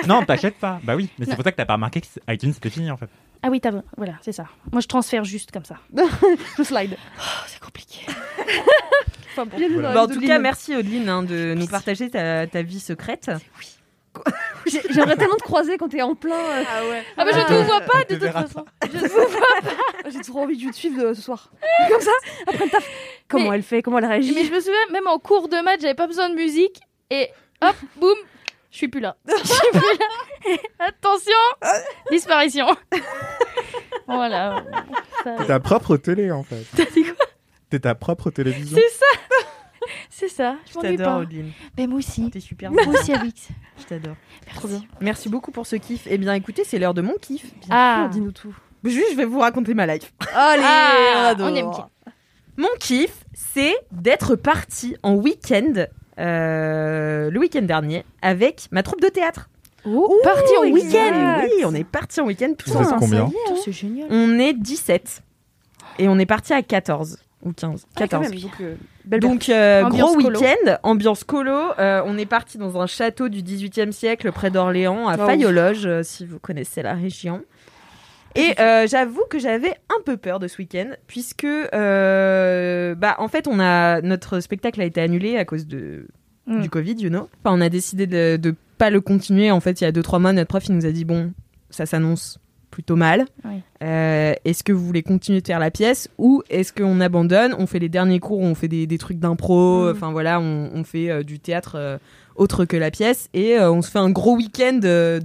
[0.08, 0.80] non, t'achètes pas.
[0.84, 2.97] Bah oui, mais c'est pour ça que t'as pas remarqué que iTunes c'était fini en
[2.97, 3.10] fait.
[3.41, 4.45] Ah oui, t'as voilà, c'est ça.
[4.72, 5.76] Moi, je transfère juste comme ça.
[6.58, 6.97] Je slide.
[7.20, 7.99] Oh, c'est compliqué.
[9.32, 9.58] Enfin, bon.
[9.74, 9.93] Voilà.
[9.93, 13.26] Bah, en tout cas, merci Audeline hein, de nous partager ta, ta vie secrète.
[13.60, 13.68] J'ai-
[14.66, 16.36] J'aimerais tellement te croiser quand t'es en plein.
[16.36, 17.03] euh, Ah ouais.
[17.18, 18.66] Ah bah je Ah, te vois pas de te toute façon.
[20.09, 21.51] J'ai trop envie de te suivre de- ce soir.
[21.89, 22.11] Comme ça,
[22.47, 22.88] après le taf.
[23.28, 25.57] Comment Mais- elle fait Comment elle réagit Mais je me souviens, même en cours de
[25.64, 26.80] maths, j'avais pas besoin de musique.
[27.09, 27.30] Et
[27.61, 28.16] hop, boum,
[28.72, 29.16] je suis plus là.
[29.28, 30.57] Je suis plus là.
[30.80, 31.34] Attention,
[32.11, 32.68] disparition.
[34.07, 34.64] voilà.
[35.24, 36.66] Ça- T'es ta propre télé en fait.
[36.76, 37.26] T'as dit quoi?
[37.70, 38.78] T'es ta propre télévision.
[38.78, 39.05] C'est ça.
[40.09, 40.55] C'est ça.
[40.66, 41.28] Je Je m'ennuie t'adore pas.
[41.78, 42.30] Mais moi aussi.
[42.30, 42.72] T'es super.
[42.72, 43.47] Moi aussi, Alix.
[43.80, 44.15] Je t'adore.
[44.65, 44.82] Bien.
[45.01, 46.07] Merci beaucoup pour ce kiff.
[46.09, 47.45] Eh bien, écoutez, c'est l'heure de mon kiff.
[47.69, 48.55] Ah, Dis-nous tout.
[48.84, 50.13] Juste, je vais vous raconter ma life.
[50.36, 51.71] Allez, Ah, on aime.
[52.57, 55.86] Mon kiff, c'est d'être parti en week-end
[56.19, 59.49] euh, le week-end dernier avec ma troupe de théâtre.
[59.86, 62.99] Oh, Parti en week-end Oui, on est parti en week-end tous Vous êtes ensemble.
[63.01, 63.32] combien
[63.65, 64.07] C'est génial.
[64.11, 65.24] On est 17
[65.99, 67.85] et on est parti à 14 ou 15.
[67.85, 68.29] Ah, quand 14.
[68.29, 68.75] même, donc, euh,
[69.05, 71.71] belle Donc euh, gros week-end, ambiance colo.
[71.79, 75.33] Euh, on est parti dans un château du 18e siècle près d'Orléans, à Ah oui.
[75.33, 77.43] Fayologe, euh, si vous connaissez la région.
[78.35, 78.55] Et
[78.87, 84.01] j'avoue que j'avais un peu peur de ce week-end, puisque bah en fait on a
[84.01, 86.07] notre spectacle a été annulé à cause de
[86.45, 86.61] Mm.
[86.61, 87.29] du Covid, you know.
[87.43, 89.51] Enfin, on a décidé de, de pas le continuer.
[89.51, 91.33] En fait, il y a deux trois mois, notre prof il nous a dit bon,
[91.69, 92.39] ça s'annonce
[92.74, 93.26] plutôt mal.
[93.45, 93.61] Oui.
[93.84, 97.67] Euh, est-ce que vous voulez continuer de faire la pièce ou est-ce qu'on abandonne On
[97.67, 99.91] fait les derniers cours, on fait des, des trucs d'impro, Mm.
[99.95, 101.97] enfin voilà, on, on fait euh, du théâtre euh,
[102.36, 105.21] autre que la pièce et on se fait un gros week-end de,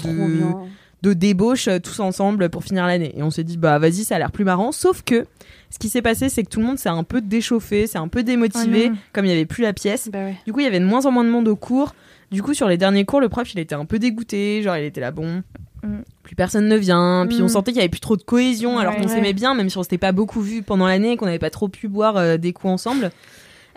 [1.02, 3.12] de débauche tous ensemble pour finir l'année.
[3.16, 4.72] Et on s'est dit bah vas-y, ça a l'air plus marrant.
[4.72, 5.24] Sauf que
[5.70, 8.08] ce qui s'est passé, c'est que tout le monde s'est un peu déchauffé, s'est un
[8.08, 8.96] peu démotivé, Oh non.
[9.12, 10.10] comme il y avait plus la pièce.
[10.12, 10.34] Bah ouais.
[10.46, 11.94] Du coup, il y avait de moins en moins de monde au cours.
[12.30, 14.60] Du coup, sur les derniers cours, le prof, il était un peu dégoûté.
[14.62, 15.42] Genre, il était là, bon,
[15.82, 15.98] Mm.
[16.22, 17.26] plus personne ne vient.
[17.28, 17.44] Puis Mm.
[17.44, 19.08] on sentait qu'il y avait plus trop de cohésion, alors qu'on Ouais.
[19.08, 21.68] s'aimait bien, même si on s'était pas beaucoup vu pendant l'année, qu'on n'avait pas trop
[21.68, 23.10] pu boire euh, des coups ensemble.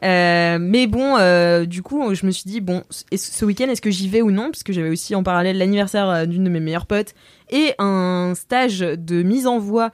[0.03, 2.81] Euh, mais bon, euh, du coup, je me suis dit, bon,
[3.13, 4.45] ce week-end, est-ce que j'y vais ou non?
[4.49, 7.13] Parce que j'avais aussi en parallèle l'anniversaire d'une de mes meilleures potes
[7.51, 9.91] et un stage de mise en voix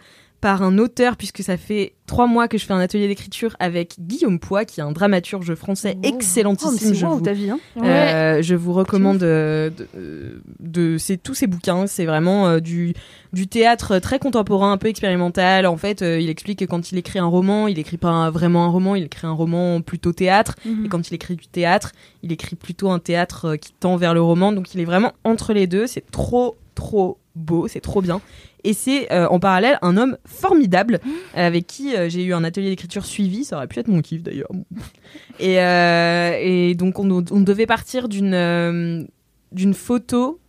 [0.48, 3.96] par un auteur, puisque ça fait trois mois que je fais un atelier d'écriture avec
[4.00, 6.00] Guillaume Poix, qui est un dramaturge français Oh.
[6.00, 6.78] Oh, mais excellentissime.
[6.80, 7.60] c'est je, vous, ta vie, hein.
[7.76, 7.86] Ouais.
[7.90, 11.86] euh, je vous recommande euh, de, euh, de, c'est tous ces bouquins.
[11.86, 12.94] C'est vraiment euh, du,
[13.34, 15.66] du théâtre très contemporain, un peu expérimental.
[15.66, 18.30] En fait, euh, il explique que quand il écrit un roman, il écrit pas un-
[18.30, 20.56] vraiment un roman, il écrit un roman plutôt théâtre.
[20.64, 20.86] Mhm.
[20.86, 21.92] Et quand il écrit du théâtre,
[22.24, 24.54] il écrit plutôt un théâtre euh, qui tend vers le roman.
[24.54, 25.88] Donc il est vraiment entre les deux.
[25.88, 27.68] C'est trop, trop beau.
[27.68, 28.22] C'est trop bien.
[28.64, 31.18] Et c'est euh, en parallèle un homme formidable euh,
[31.48, 33.44] avec qui euh, j'ai eu un atelier d'écriture suivi.
[33.44, 34.50] Ça aurait pu être mon kiff d'ailleurs.
[35.40, 39.08] Et, euh, et donc on, on devait partir d'une
[39.52, 40.40] d'une photo,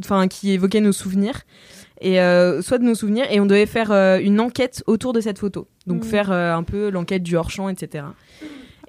[0.00, 1.42] enfin qui évoquait nos souvenirs.
[2.00, 2.16] Et
[2.62, 3.90] soit de nos souvenirs, et on devait faire
[4.20, 5.68] une enquête autour de cette photo.
[5.86, 6.10] Donc Mhm.
[6.10, 8.04] faire un peu l'enquête du hors-champ, etc.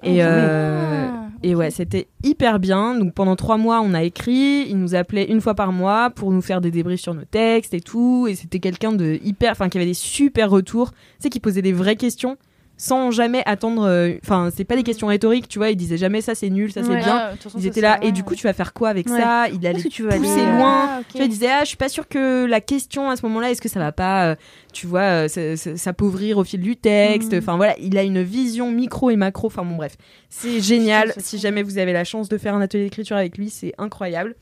[0.02, 2.94] Et, Ah, euh, ah, et ouais, c'était hyper bien.
[2.94, 4.66] Donc pendant trois mois, on a écrit.
[4.68, 7.74] Il nous appelait une fois par mois pour nous faire des débriefs sur nos textes
[7.74, 8.26] et tout.
[8.28, 10.92] Et c'était quelqu'un de hyper, enfin qui avait des super retours.
[10.92, 12.36] Tu sais, qui posait des vraies questions
[12.78, 13.82] sans jamais attendre.
[13.86, 15.68] euh, Enfin, c'est pas des questions rhétoriques, tu vois.
[15.68, 16.98] Il disait jamais ça c'est nul, ça c'est Ouais.
[17.02, 17.30] bien.
[17.32, 17.96] Ah, façon, Ils étaient là.
[17.98, 19.20] vrai, Et du coup, tu vas faire quoi avec Ouais.
[19.20, 19.48] ça?
[19.52, 20.86] Il allait tu veux pousser aller, euh, loin.
[20.88, 21.06] Ah, ok.
[21.10, 23.50] Tu vois, il disait ah je suis pas sûre que la question à ce moment-là
[23.50, 24.34] est-ce que ça va pas euh,
[24.72, 27.32] tu vois euh, s'appauvrir au fil du texte?
[27.32, 27.38] Mhm.
[27.40, 29.96] enfin voilà il a une vision micro et macro enfin bon bref
[30.30, 33.36] c'est génial c'est si jamais vous avez la chance de faire un atelier d'écriture avec
[33.38, 34.34] lui c'est incroyable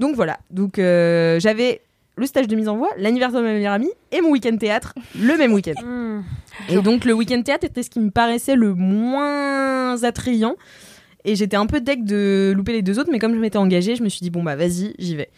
[0.00, 1.80] donc voilà donc euh, j'avais
[2.20, 4.94] le stage de mise en voix l'anniversaire de ma meilleure amie et mon week-end théâtre
[5.18, 6.22] le même week-end Hmm.
[6.68, 10.56] et donc le week-end théâtre était ce qui me paraissait le moins attrayant.
[11.24, 13.94] Et j'étais un peu deck de louper les deux autres, mais comme je m'étais engagée,
[13.94, 15.30] je me suis dit bon bah vas-y, j'y vais.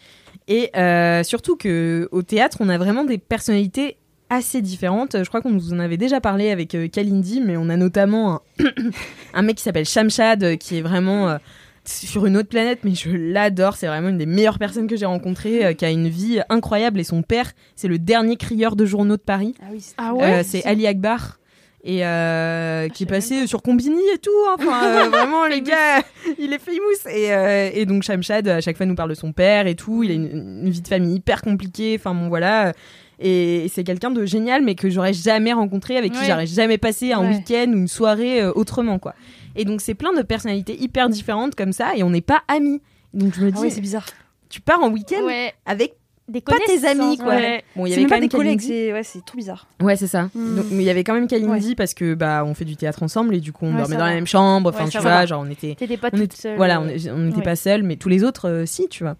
[0.47, 3.97] Et euh, surtout que au théâtre, on a vraiment des personnalités
[4.29, 5.15] assez différentes.
[5.21, 8.41] Je crois qu'on vous en avait déjà parlé avec euh, Kalindi, mais on a notamment
[8.59, 8.65] un,
[9.33, 11.37] un mec qui s'appelle Shamshad, euh, qui est vraiment euh,
[11.85, 13.75] sur une autre planète, mais je l'adore.
[13.75, 16.99] C'est vraiment une des meilleures personnes que j'ai rencontrées, euh, qui a une vie incroyable.
[16.99, 19.53] Et son père, c'est le dernier crieur de journaux de Paris.
[19.61, 21.39] Ah oui, c'est- Ah Euh, ouais c'est Ali Akbar.
[21.85, 24.29] Et euh, qui est passé sur Combini et tout.
[24.49, 24.55] hein.
[24.57, 25.99] Enfin, euh, vraiment, les gars,
[26.39, 26.77] il est famous.
[27.13, 30.01] Et, euh, et donc, Shamshad, à chaque fois, nous parle de son père et tout.
[30.03, 31.97] Il a une, une vie de famille hyper compliquée.
[31.99, 32.71] Enfin, bon, voilà.
[33.19, 36.25] Et c'est quelqu'un de génial, mais que j'aurais jamais rencontré, avec qui Ouais.
[36.27, 37.35] j'aurais jamais passé un Ouais.
[37.35, 39.13] week-end ou une soirée euh, autrement, quoi.
[39.55, 42.81] Et donc, c'est plein de personnalités hyper différentes comme ça, et on n'est pas amis.
[43.13, 44.05] Donc, je me Ah dis, oui, c'est bizarre.
[44.49, 45.53] tu pars en week-end Ouais.
[45.65, 45.93] avec
[46.27, 47.35] Des pas tes amis, quoi.
[47.35, 47.63] Ouais.
[47.75, 49.67] Bon, il y avait quand pas même des collègues, c'est ouais, c'est trop bizarre.
[49.81, 50.29] Ouais, c'est ça.
[50.33, 50.55] Hmm.
[50.55, 53.03] Donc, mais il y avait quand même Kalindi parce que bah on fait du théâtre
[53.03, 54.69] ensemble et du coup on Ouais, dormait dans la même chambre.
[54.69, 55.25] Enfin, Ouais, tu vois, va.
[55.25, 56.55] genre on était, T'étais pas on toute était- seule.
[56.55, 57.43] voilà, on n'était ouais.
[57.43, 59.17] pas seuls, mais tous les autres, euh, si, tu vois.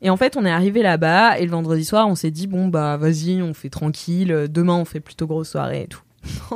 [0.00, 2.68] Et en fait, on est arrivé là-bas et le vendredi soir, on s'est dit bon
[2.68, 4.46] bah vas-y, on fait tranquille.
[4.48, 6.02] Demain, on fait plutôt grosse soirée et tout.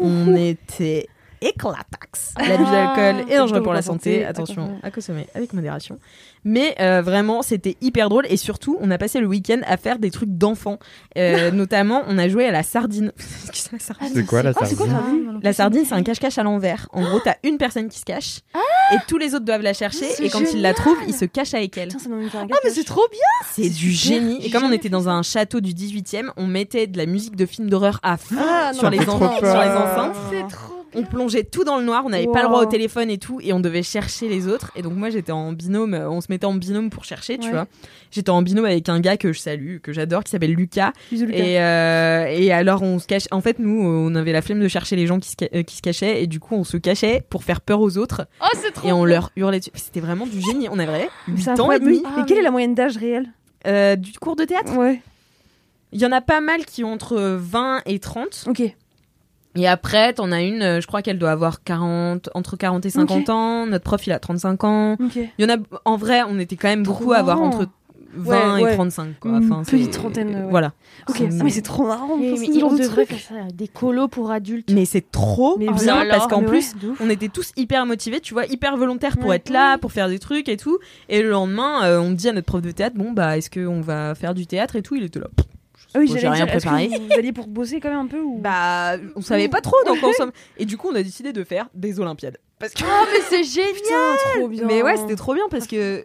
[0.00, 1.06] on était
[1.42, 2.34] éclatax.
[2.38, 4.14] L'abus d'alcool est dangereux pour la pour la santé.
[4.20, 5.98] santé, Attention, à consommer avec modération.
[6.44, 9.98] Mais euh, vraiment, c'était hyper drôle et surtout, on a passé le week-end à faire
[9.98, 10.78] des trucs d'enfants.
[11.16, 13.12] Euh, notamment, on a joué à la sardine.
[13.52, 16.88] Que c'est quoi la Ah, sardine Ah, La sardine, c'est un cache-cache à l'envers.
[16.92, 18.40] En gros, t'as une personne qui se cache
[18.92, 20.06] et tous les autres doivent la chercher.
[20.22, 21.88] Et quand ils la trouvent, ils se cachent avec elle.
[21.88, 22.10] Putain,
[22.50, 23.20] Ah, mais c'est trop bien
[23.50, 24.44] C'est du génie.
[24.44, 27.46] Et comme on était dans un château du 18e, on mettait de la musique de
[27.46, 30.16] films d'horreur à fond Ah, sur, les en- sur les enceintes.
[30.30, 33.10] C'est trop on plongeait tout dans le noir, on n'avait pas le droit au téléphone
[33.10, 34.70] et tout, et on devait chercher les autres.
[34.76, 37.46] Et donc moi j'étais en binôme, euh, on se mettait en binôme pour chercher, tu
[37.46, 37.52] Ouais.
[37.52, 37.66] vois.
[38.10, 40.92] J'étais en binôme avec un gars que je salue, que j'adore, qui s'appelle Lucas.
[41.10, 41.38] Bisous, Lucas.
[41.38, 43.24] Et, euh, et alors on se cache.
[43.30, 45.62] En fait nous on avait la flemme de chercher les gens qui se, ca- euh,
[45.62, 48.46] qui se cachaient, et du coup on se cachait pour faire peur aux autres, Oh,
[48.54, 49.70] c'est trop et on leur hurlait dessus.
[49.74, 50.68] C'était vraiment du génie.
[50.70, 53.28] On avait 8 C'est ans et demi Mais- Et quelle est la moyenne d'âge réelle
[53.66, 54.76] euh, du cours de théâtre?
[54.76, 55.00] Ouais.
[55.92, 58.44] Il y en a pas mal qui ont entre 20 et 30.
[58.48, 58.62] Ok.
[59.54, 62.90] Et après, t'en as une, euh, je crois qu'elle doit avoir 40, entre 40 et
[62.90, 63.66] 50 ans.
[63.66, 64.96] Notre prof, il a 35 ans.
[65.14, 67.66] Il y en a, en vrai, on était quand même Trop beaucoup à avoir entre
[68.14, 68.72] 20 Ouais, ouais.
[68.72, 69.30] et 35, quoi.
[69.30, 70.46] Une Enfin, petite c'est- trentaine, ouais.
[70.50, 70.72] Voilà.
[71.08, 71.16] Ok.
[71.22, 72.16] Ah, mais c'est trop marrant.
[72.18, 73.18] Mais, mais ce genre on de devrait truc.
[73.18, 74.70] faire ça, des colos pour adultes.
[74.70, 78.44] Mais c'est trop Mais bien parce qu'en plus, on était tous hyper motivés, tu vois,
[78.46, 79.36] hyper volontaires pour Ouais.
[79.36, 80.78] être là, pour faire des trucs et tout.
[81.08, 83.80] Et le lendemain, euh, on dit à notre prof de théâtre, bon, bah, est-ce qu'on
[83.80, 84.94] va faire du théâtre et tout?
[84.94, 85.28] Il était là.
[85.34, 85.46] Pff,
[85.94, 86.88] Ah oui, j'ai rien préparé.
[86.88, 88.38] que vous alliez pour bosser quand même un peu ou...
[88.38, 91.44] Bah, on savait pas trop, donc on s'en- Et du coup, on a décidé de
[91.44, 92.38] faire des Olympiades.
[92.58, 92.82] Parce que...
[92.84, 94.64] Oh, mais c'est génial Putain, trop bien.
[94.66, 96.04] Mais ouais, c'était trop bien parce que.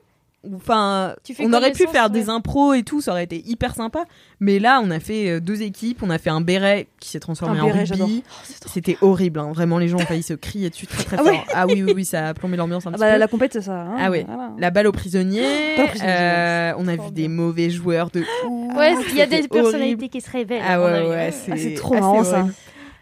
[0.56, 2.10] Enfin, on aurait pu faire ouais.
[2.10, 4.06] des impros et tout, ça aurait été hyper sympa.
[4.39, 7.20] Mais là, on a fait euh, deux équipes, on a fait un béret qui s'est
[7.20, 8.24] transformé Un en béret, rugby.
[8.43, 9.52] C'était horrible, hein.
[9.54, 11.32] vraiment, les gens ont failli se crier dessus très très Ah fort.
[11.32, 13.20] ouais ah oui, oui, oui, ça a plombé l'ambiance un Ah petit bah, peu.
[13.20, 13.82] la compète, c'est ça.
[13.82, 14.26] hein, Ah ouais.
[14.28, 14.52] voilà.
[14.58, 15.41] La balle aux prisonniers.
[15.78, 17.12] Balle aux prisonniers, euh, on a vu bien.
[17.12, 18.24] des mauvais joueurs de.
[18.78, 20.10] Ouais, il y a des personnalités horrible.
[20.10, 20.62] qui se révèlent.
[20.68, 22.48] Ah ouais, ouais, Ah, c'est trop marrant, ça.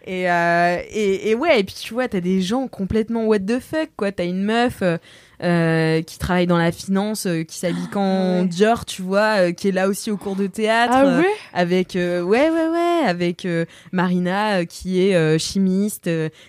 [0.08, 3.58] Et, euh, et, et ouais, et puis tu vois, t'as des gens complètement what the
[3.58, 4.12] fuck, quoi.
[4.12, 4.98] T'as une meuf euh,
[5.42, 8.46] euh, qui travaille dans la finance, euh, qui s'habille qu'en ouais.
[8.46, 10.92] Dior, tu vois, euh, qui est là aussi au cours de théâtre.
[10.96, 13.46] Ah ouais avec ouais ouais ouais avec
[13.92, 16.08] Marina qui est chimiste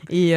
[0.09, 0.31] et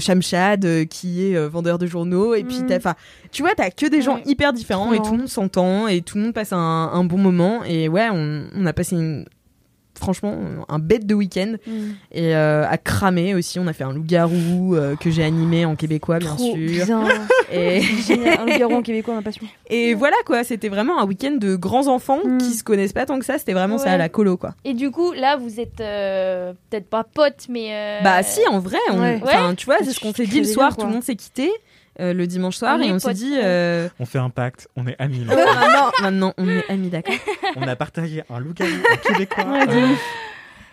[0.00, 2.66] Shamshad qui est vendeur de journaux et puis Mm.
[2.66, 2.94] t'as enfin
[3.30, 6.16] tu vois t'as que des gens hyper différents et tout le monde s'entend et tout
[6.18, 9.24] le monde passe un, un bon moment et ouais on, on a passé une
[9.98, 10.36] franchement
[10.68, 11.70] un bête de week-end Mm.
[12.12, 15.76] et euh, à cramer aussi on a fait un loup-garou euh, que j'ai animé en
[15.76, 17.04] québécois bien Trop sûr bien.
[17.52, 17.80] et.
[18.38, 19.46] Un loup-garou en québécois, ma passion.
[19.68, 22.38] et voilà quoi c'était vraiment un week-end de grands enfants Mm.
[22.38, 24.74] qui se connaissent pas tant que ça c'était vraiment ça à la colo quoi Et
[24.74, 27.68] du coup, là, vous êtes euh, peut-être pas potes, mais.
[27.72, 29.20] euh, Bah si, en vrai, on, Ouais.
[29.22, 31.50] enfin, tu vois, c'est ce qu'on s'est dit le soir, tout le monde s'est quitté
[32.00, 33.40] euh, le dimanche soir On et on s'est dit ouais.
[33.42, 35.24] euh, On fait un pacte, on est amis.
[35.30, 37.14] oh, maintenant, maintenant, on est amis, d'accord.
[37.56, 38.70] on a partagé un loup-garou
[39.06, 39.44] québécois.
[39.44, 39.86] Ouais, Euh,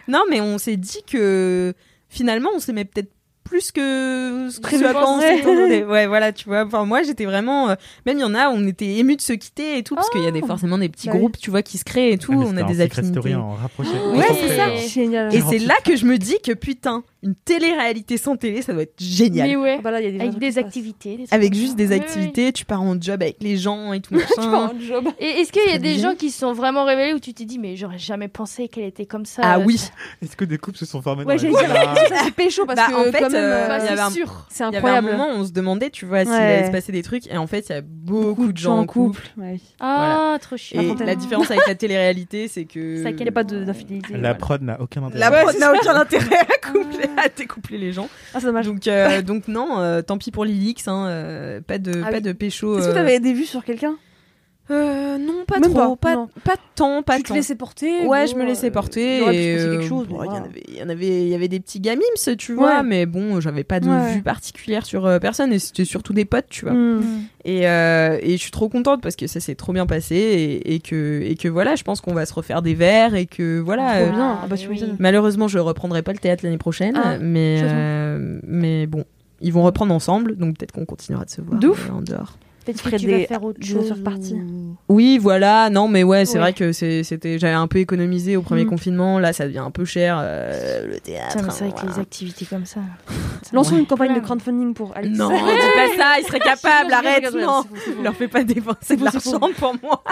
[0.08, 1.74] Non, mais on s'est dit que
[2.10, 3.10] finalement, on s'aimait peut-être
[3.44, 5.84] plus que ce quoi on pensé.
[5.86, 6.66] Ouais, voilà, tu vois.
[6.66, 7.70] Enfin, moi, j'étais vraiment.
[7.70, 7.76] euh,
[8.08, 10.24] même il y en a, on était émus de se quitter et tout, parce qu'il
[10.24, 12.34] y a des, forcément des petits Bah groupes, tu vois, qui se créent et tout.
[12.34, 13.14] ah, on a des affinités.
[13.14, 13.92] Story en rapproché.
[13.92, 14.76] Ouais, Autant c'est que- ça.
[14.88, 15.36] Génial.
[15.36, 18.72] Et c'est tu- là que je me dis que putain, une télé-réalité sans télé, ça
[18.74, 19.48] doit être génial.
[19.50, 19.82] Mais ouais.
[19.82, 21.18] Là, il y a des, Avec des activités.
[21.18, 24.16] des Avec juste des Ouais, activités, tu pars en job avec les gens et tout.
[24.20, 25.06] Tu pars en job.
[25.20, 26.10] Et est-ce qu'il y a des bien.
[26.12, 28.84] gens qui se sont vraiment révélés où tu t'es dit, mais j'aurais jamais pensé qu'elle
[28.86, 29.82] était comme ça Ah euh, oui.
[30.22, 31.48] Est-ce que des couples se sont formés Ouais, que ça
[32.26, 34.00] c'est pécho parce Bah, que en fait, quand même, euh, euh, Bah, il y avait
[34.02, 34.46] un- c'est sûr.
[34.50, 35.12] c'est Il y avait un incroyable.
[35.12, 36.38] moment où on se demandait, tu vois, s'il Ouais.
[36.38, 37.28] allait se passer des trucs.
[37.28, 39.24] Et en fait, il y a beaucoup, de gens en couple.
[39.80, 40.82] Ah, trop chiant.
[40.82, 44.14] Et la différence avec la télé-réalité, c'est que Ça, Il n'y a pas d'infidélité.
[44.14, 44.36] La voilà.
[44.36, 45.20] prod n'a aucun intérêt.
[45.20, 48.10] la prod n'a aucun intérêt à coupler, à découpler les gens.
[48.34, 48.66] Ah, c'est dommage.
[48.66, 52.18] Donc, euh, donc non, euh, tant pis pour Lilix, hein, euh, pas de, Ah pas
[52.18, 52.22] oui.
[52.22, 52.78] de pécho.
[52.78, 53.96] Est-ce que euh, t'avais des vues sur quelqu'un?
[54.72, 56.30] Euh, non, pas Même trop, pas, pas, non.
[56.44, 59.20] pas tant, pas Tu te laissais porter Ouais, bon, je me laissais euh, porter.
[59.20, 60.08] Se et, passer euh, quelque chose.
[60.08, 60.46] bon, il y en voilà.
[60.46, 62.02] avait, y en avait, il y avait des petits gamims,
[62.38, 62.84] tu vois, Ouais.
[62.84, 64.16] mais bon, j'avais pas de Ouais.
[64.16, 66.74] vue particulière sur euh, personne et c'était surtout des potes, tu vois.
[66.74, 67.02] Hmm.
[67.44, 70.74] Et, euh, et je suis trop contente parce que ça s'est trop bien passé et,
[70.74, 73.60] et que et que voilà, je pense qu'on va se refaire des verres et que
[73.60, 73.94] voilà.
[74.00, 74.40] Trop euh, bien.
[74.44, 74.84] Ah bah, oui.
[74.98, 79.04] malheureusement, je reprendrai pas le théâtre l'année prochaine, Ah, mais euh, mais bon,
[79.42, 81.88] ils vont reprendre ensemble, donc peut-être qu'on continuera de se voir De ouf.
[81.88, 82.38] euh, en dehors.
[82.66, 83.92] Peut-être ferais que tu des- vas faire autre chose.
[83.92, 85.70] ou- Oui, voilà.
[85.70, 86.40] Non, mais ouais, c'est Ouais.
[86.40, 88.70] vrai que c'était, j'avais un peu économisé au premier Mm.
[88.70, 89.20] confinement.
[89.20, 91.38] Là, ça devient un peu cher euh, le théâtre.
[91.44, 92.02] Mais c'est vrai hein, que les voilà.
[92.02, 92.82] activités comme ça.
[93.54, 93.80] Lançons Ouais.
[93.82, 94.26] une campagne de Voilà.
[94.26, 95.18] crowdfunding pour Alice.
[95.18, 96.20] Non, dis pas ça.
[96.20, 96.92] Il serait capable.
[96.92, 97.64] Arrête, non.
[98.04, 100.04] Leur fais pas dépenser de l'argent pour moi.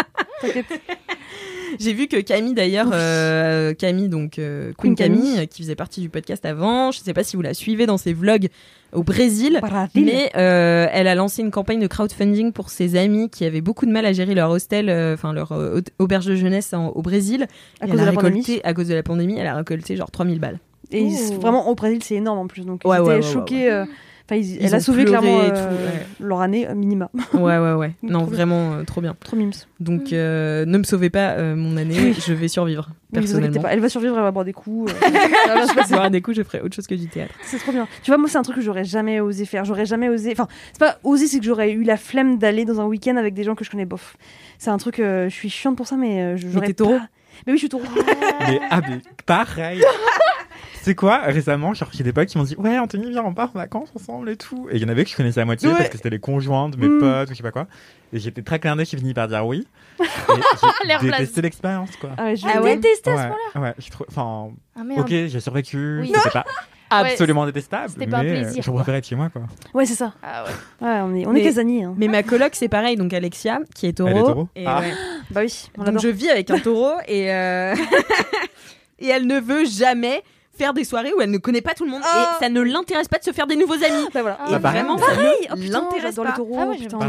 [1.80, 5.22] J'ai vu que Camille d'ailleurs, euh, Camille donc euh, Queen Queen Camille.
[5.22, 6.92] Camille, euh, qui faisait partie du podcast avant.
[6.92, 8.48] Je sais pas si vous la suivez dans ses vlogs
[8.96, 9.60] au Brésil.
[9.62, 10.06] Brésil.
[10.06, 13.86] Mais euh, elle a lancé une campagne de crowdfunding pour ses amis qui avaient beaucoup
[13.86, 17.02] de mal à gérer leur hostel, euh, enfin leur euh, auberge de jeunesse en- au
[17.02, 17.48] Brésil.
[17.82, 18.62] À Et cause elle de a la récolté, pandémie.
[18.64, 20.60] à cause de la pandémie, elle a récolté genre 3000 balles.
[20.92, 21.08] Et
[21.40, 22.66] vraiment, au Brésil, c'est énorme en plus.
[22.66, 23.22] Donc, Ouais, ils ouais.
[24.34, 26.06] Euh, Enfin, ils- Ils elle a sauvé clairement euh, tout, ouais.
[26.28, 27.10] leur année euh, minima.
[27.34, 27.92] Ouais, ouais, ouais.
[28.04, 28.28] non, bien.
[28.36, 29.16] vraiment euh, trop bien.
[29.20, 29.52] Trop mimes.
[29.80, 33.62] Donc, euh, ne me sauvez pas euh, mon année, je vais survivre personnellement.
[33.62, 33.74] pas.
[33.74, 34.92] Elle va survivre, elle va boire des coups.
[34.92, 34.96] euh,
[35.48, 35.94] ça va se passer.
[35.94, 37.34] boirai des coups, je ferai autre chose que du théâtre.
[37.44, 37.88] C'est trop bien.
[38.02, 39.66] Tu vois, moi, c'est un truc que j'aurais jamais osé faire.
[39.66, 40.32] J'aurais jamais osé.
[40.32, 43.34] Enfin, c'est pas osé, c'est que j'aurais eu la flemme d'aller dans un week-end avec
[43.34, 44.18] des gens que je connais bof.
[44.58, 45.00] C'est un truc.
[45.00, 46.68] euh, je suis chiante pour ça, mais euh, je- j'aurais.
[46.68, 47.08] t'es taureau pas-
[47.46, 47.84] Mais oui, je suis taureau.
[48.48, 49.82] Mais, ah, mais pareil.
[50.84, 53.50] C'est quoi Récemment, genre, j'ai des potes qui m'ont dit Ouais, Anthony, viens, on part
[53.56, 54.68] en vacances ensemble et tout.
[54.70, 55.76] Et il y en avait que je connaissais à moitié Ouais.
[55.76, 57.00] parce que c'était les conjoints de mes Mm.
[57.00, 57.68] potes ou je sais pas quoi.
[58.12, 59.66] Et j'étais très clin d'œil, j'ai fini par dire oui.
[61.02, 62.12] J'ai détesté l'expérience, quoi.
[62.18, 62.76] Ah ouais, je- Ah, ouais?
[62.76, 63.62] détesté à ce ouais, moment-là?
[63.62, 64.06] ouais, je trouve.
[64.10, 65.00] Enfin, Ah merde.
[65.02, 66.00] ok, j'ai survécu.
[66.02, 66.12] Oui.
[66.14, 66.46] C'était pas
[66.90, 67.90] absolument détestable.
[67.90, 68.80] c'était pas un mais plaisir, Je quoi.
[68.82, 69.44] préférais être chez moi, quoi.
[69.74, 70.14] Ouais, c'est ça.
[70.22, 70.52] Ah ouais.
[70.88, 71.84] Ouais, on est, on Mais- est casaniers.
[71.86, 71.96] Hein.
[71.98, 74.10] Mais ma coloc, c'est pareil, donc Alexia, qui est taureau.
[74.12, 74.80] Elle est taureau Et, Ah.
[74.82, 74.94] ouais.
[75.32, 77.74] Bah oui, on Donc je vis avec un taureau et, euh,
[79.00, 80.22] et elle ne veut jamais
[80.58, 82.18] faire des soirées où elle ne connaît pas tout le monde Oh.
[82.18, 84.08] et ça ne l'intéresse pas de se faire des nouveaux amis.
[84.14, 84.38] Bah voilà.
[84.42, 84.82] Ah, et bah, pareil.
[84.82, 85.48] vraiment, Pareil.
[85.52, 86.32] Oh, l'intéresse les pas.
[86.34, 86.58] taureaux.
[86.60, 87.00] Ah ouais, putain.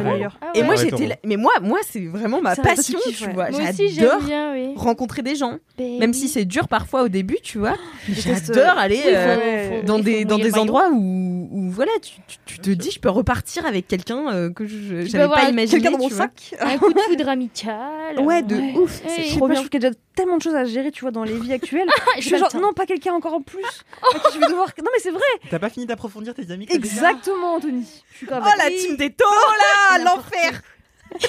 [0.41, 3.51] Ah Et moi j'étais là- mais moi moi c'est vraiment ma passion, kiff, tu vois.
[3.51, 4.73] Moi aussi, j'aime J'adore oui.
[4.77, 5.99] rencontrer des gens, Baby.
[5.99, 7.75] même si c'est dur parfois au début, tu vois.
[8.09, 12.39] déteste, J'adore aller euh, dans des dans des le endroits où, où voilà, tu, tu,
[12.47, 15.81] tu te dis je peux repartir avec quelqu'un euh, que je avoir pas imaginé.
[15.83, 16.55] Quelqu'un dans mon sac.
[16.61, 18.19] Un coup de foudre amical.
[18.21, 19.55] Ouais, de ouf, c'est trop bien.
[19.57, 21.37] je trouve qu'il y a déjà tellement de choses à gérer, tu vois, dans les
[21.39, 21.89] vies actuelles.
[22.07, 23.65] Ah, je suis le non, pas quelqu'un encore en plus.
[24.15, 24.69] à qui je vais devoir.
[24.79, 25.23] Non, mais c'est vrai.
[25.51, 27.87] T'as pas fini d'approfondir tes amis Exactement, Anthony.
[28.13, 28.43] Je suis grave.
[28.47, 30.61] Oh la team des taureaux là, l'enfer.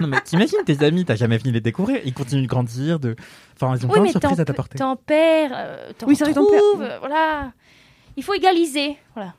[0.00, 2.00] Non, mais t'imagines tes amis, t'as jamais fini de les découvrir.
[2.04, 3.14] Ils continuent de grandir, de.
[3.54, 4.76] Enfin, ils ont Oui, plein de mais surprises à t'apporter.
[4.78, 6.60] t'en perds, euh, t'en Oui, c'est vrai t'en perds.
[6.60, 7.52] retrouves, euh, voilà.
[8.16, 9.34] Il faut égaliser, voilà.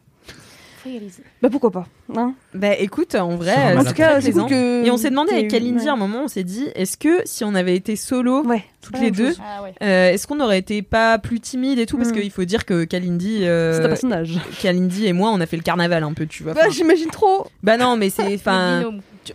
[1.41, 1.85] Bah pourquoi pas.
[2.15, 4.85] Hein Bah écoute, en vrai, euh, en tout c'est cas, c'est cool que.
[4.85, 5.89] Et on s'est demandé avec Kalindi ouais.
[5.89, 8.63] à un moment, on s'est dit, est-ce que si on avait été solo, Ouais.
[8.81, 9.33] toutes les deux.
[9.39, 9.73] Ah ouais.
[9.81, 11.97] euh, est-ce qu'on aurait été pas plus timide et tout?
[11.97, 12.13] Parce Mm.
[12.21, 14.39] qu'il faut dire que Kalindi, euh, C'est un personnage.
[14.61, 16.53] Kalindi et moi, on a fait le carnaval un peu, tu vois.
[16.53, 17.47] Bah, j'imagine trop.
[17.63, 18.83] bah non, mais c'est, enfin,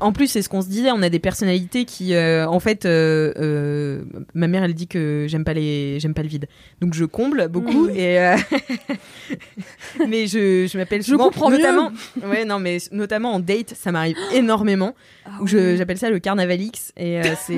[0.01, 2.85] en plus c'est ce qu'on se disait, on a des personnalités qui, euh, en fait,
[2.87, 4.03] euh, euh,
[4.35, 6.47] ma mère elle dit que j'aime pas les, j'aime pas le vide,
[6.81, 7.97] donc je comble beaucoup Mm.
[7.97, 8.35] et,
[10.09, 11.57] mais je, je m'appelle Je souvent, comprends mieux.
[11.59, 11.91] notamment,
[12.25, 14.95] ouais non mais notamment en date, ça m'arrive énormément.
[15.27, 17.55] Ah où je j'appelle ça le carnavalix et c'est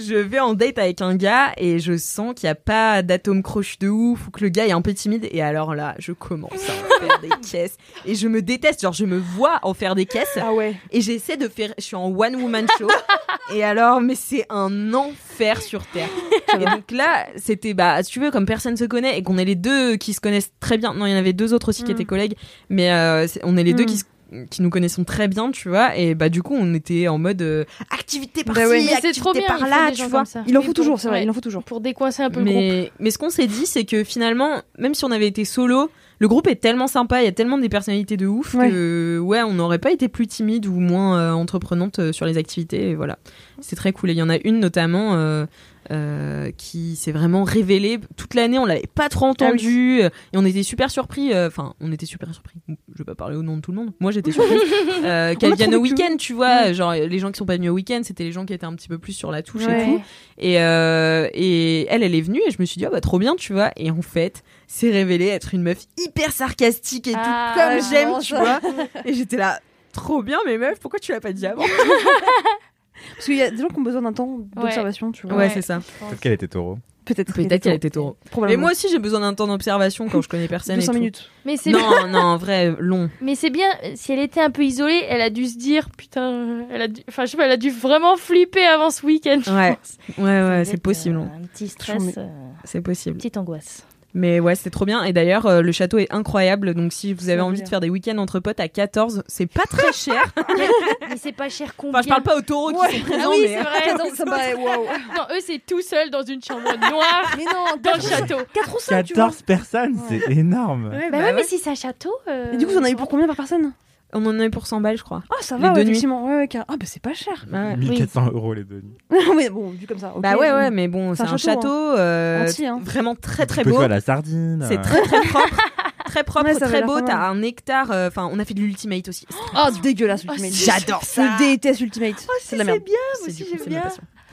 [0.00, 3.42] je vais en date avec un gars et je sens qu'il n'y a pas d'atome
[3.42, 5.28] croche de ouf ou que le gars est un peu timide.
[5.30, 6.72] Et alors là je commence à
[7.04, 7.76] en faire des caisses.
[8.06, 8.82] Et je me déteste.
[8.82, 10.38] Genre je me vois en faire des caisses.
[10.40, 10.74] Ah ouais.
[10.90, 12.88] et j'essaie de faire je suis en one woman show.
[13.54, 16.08] Et alors mais c'est un enfer sur terre.
[16.54, 19.44] Et donc là c'était bah si tu veux comme personne se connaît et qu'on est
[19.44, 20.94] les deux qui se connaissent très bien.
[20.94, 21.94] Non il y en avait deux autres aussi qui Mm.
[21.94, 22.36] étaient collègues.
[22.68, 23.86] Mais euh, on est les deux Mm.
[23.86, 24.04] qui se
[24.50, 27.42] qui nous connaissons très bien, tu vois, et bah du coup on était en mode
[27.42, 28.80] euh, activité par-ci, Bah ouais.
[28.80, 30.24] Mais c'est activité trop bien, par il faut là, des tu vois.
[30.46, 31.24] Il en faut pour- toujours, c'est vrai, ouais.
[31.24, 31.62] il en faut toujours.
[31.64, 32.56] Pour décoincer un peu le groupe.
[32.56, 35.90] Mais, mais ce qu'on s'est dit, c'est que finalement, même si on avait été solo,
[36.20, 39.42] le groupe est tellement sympa, il y a tellement des personnalités de ouf que ouais,
[39.42, 42.90] on n'aurait pas été plus timide ou moins euh, entreprenante euh, sur les activités.
[42.90, 43.18] Et voilà,
[43.60, 44.10] c'est très cool.
[44.10, 45.46] Et il y en a une notamment euh,
[45.90, 47.98] euh, qui s'est vraiment révélée.
[48.16, 51.32] Toute l'année, on l'avait pas trop entendue euh, et on était super surpris.
[51.32, 52.56] euh, Enfin, on était super surpris.
[52.68, 53.92] Je vais pas parler au nom de tout le monde.
[53.98, 54.60] Moi, j'étais surprise
[55.04, 56.72] euh, qu'elle vienne au week-end, tu vois.
[56.74, 58.74] Genre, les gens qui sont pas venus au week-end, c'était les gens qui étaient un
[58.74, 60.02] petit peu plus sur la touche et tout.
[60.38, 63.34] Et, et elle, elle est venue et je me suis dit, ah bah trop bien,
[63.36, 63.70] tu vois.
[63.76, 64.42] Et en fait,
[64.72, 68.60] c'est révélé être une meuf hyper sarcastique et Ah, tout, comme ouais, j'aime, tu vois.
[69.04, 69.58] Et j'étais là,
[69.92, 71.64] trop bien, mais meuf, pourquoi tu l'as pas dit avant
[73.14, 75.36] Parce qu'il y a des gens qui ont besoin d'un temps d'observation, tu vois.
[75.36, 75.80] Ouais, c'est ça.
[75.80, 76.78] Peut-être qu'elle était taureau.
[77.04, 77.32] Peut-être.
[77.32, 78.16] Qu'elle était taureau.
[78.26, 78.60] Et Probablement.
[78.60, 80.74] moi aussi, j'ai besoin d'un temps d'observation quand je connais personne.
[80.76, 80.98] et 200 tout.
[80.98, 81.30] minutes.
[81.44, 83.10] Mais c'est Non, non, en vrai, long.
[83.20, 83.66] Mais c'est bien,
[83.96, 87.02] si elle était un peu isolée, elle a dû se dire, putain, elle a dû,
[87.08, 89.40] enfin, je sais pas, elle a dû vraiment flipper avant ce week-end.
[89.48, 89.76] Ouais.
[90.18, 91.16] Ouais, ouais, c'est possible.
[91.16, 91.30] euh, hein.
[91.42, 92.26] Un petit stress, euh,
[92.64, 93.16] C'est possible.
[93.16, 93.84] petite angoisse.
[94.12, 95.04] Mais ouais, c'est trop bien.
[95.04, 96.74] Et d'ailleurs, euh, le château est incroyable.
[96.74, 97.70] Donc, si vous avez envie de bien.
[97.70, 100.20] faire des week-ends entre potes à 14, c'est pas très cher.
[101.08, 102.88] Mais c'est pas cher combien Enfin, je parle pas aux taureaux Ouais.
[102.88, 103.48] qui sont Ah présents, oui, mais.
[103.48, 103.90] c'est vrai.
[103.90, 104.84] Attends, ça me paraît waouh.
[105.16, 108.44] Non, eux, c'est tout seul dans une chambre noire Mais non, dans le château.
[108.52, 109.24] 4 ou 5, tu vois.
[109.26, 110.20] 14 personnes, Ouais.
[110.26, 110.88] c'est énorme.
[110.90, 112.12] Ouais, Bah, bah ouais, mais si c'est un château.
[112.28, 113.72] euh, Et du coup, vous en avez pour combien par personne
[114.12, 115.22] On en a eu pour 100 balles, je crois.
[115.30, 115.90] Ah, ça Les va, deux ouais, nuits.
[115.90, 116.26] effectivement.
[116.26, 117.46] Ouais, ouais, car- Ah, bah c'est pas cher.
[117.52, 117.76] Ouais.
[117.76, 118.98] 1400 euros les deux nuits.
[119.36, 120.12] ouais, bon, vu comme ça.
[120.14, 120.22] ok.
[120.22, 122.80] Bah ouais, ouais, mais bon, c'est C'est un château, château euh, Entier, hein.
[122.82, 123.86] vraiment très très beau.
[123.86, 124.64] la sardine.
[124.68, 125.56] C'est euh, très très propre.
[126.06, 127.00] Très propre, Ouais, très beau.
[127.02, 127.92] T'as un hectare.
[127.92, 129.26] euh, Enfin, on a fait de l'ultimate aussi.
[129.54, 130.52] Oh, dégueulasse, Ultimate.
[130.52, 131.36] J'adore ça.
[131.38, 132.26] Je déteste Ultimate.
[132.40, 132.80] c'est la merde.
[132.84, 133.82] bien, moi c'est aussi, j'aime c'est bien.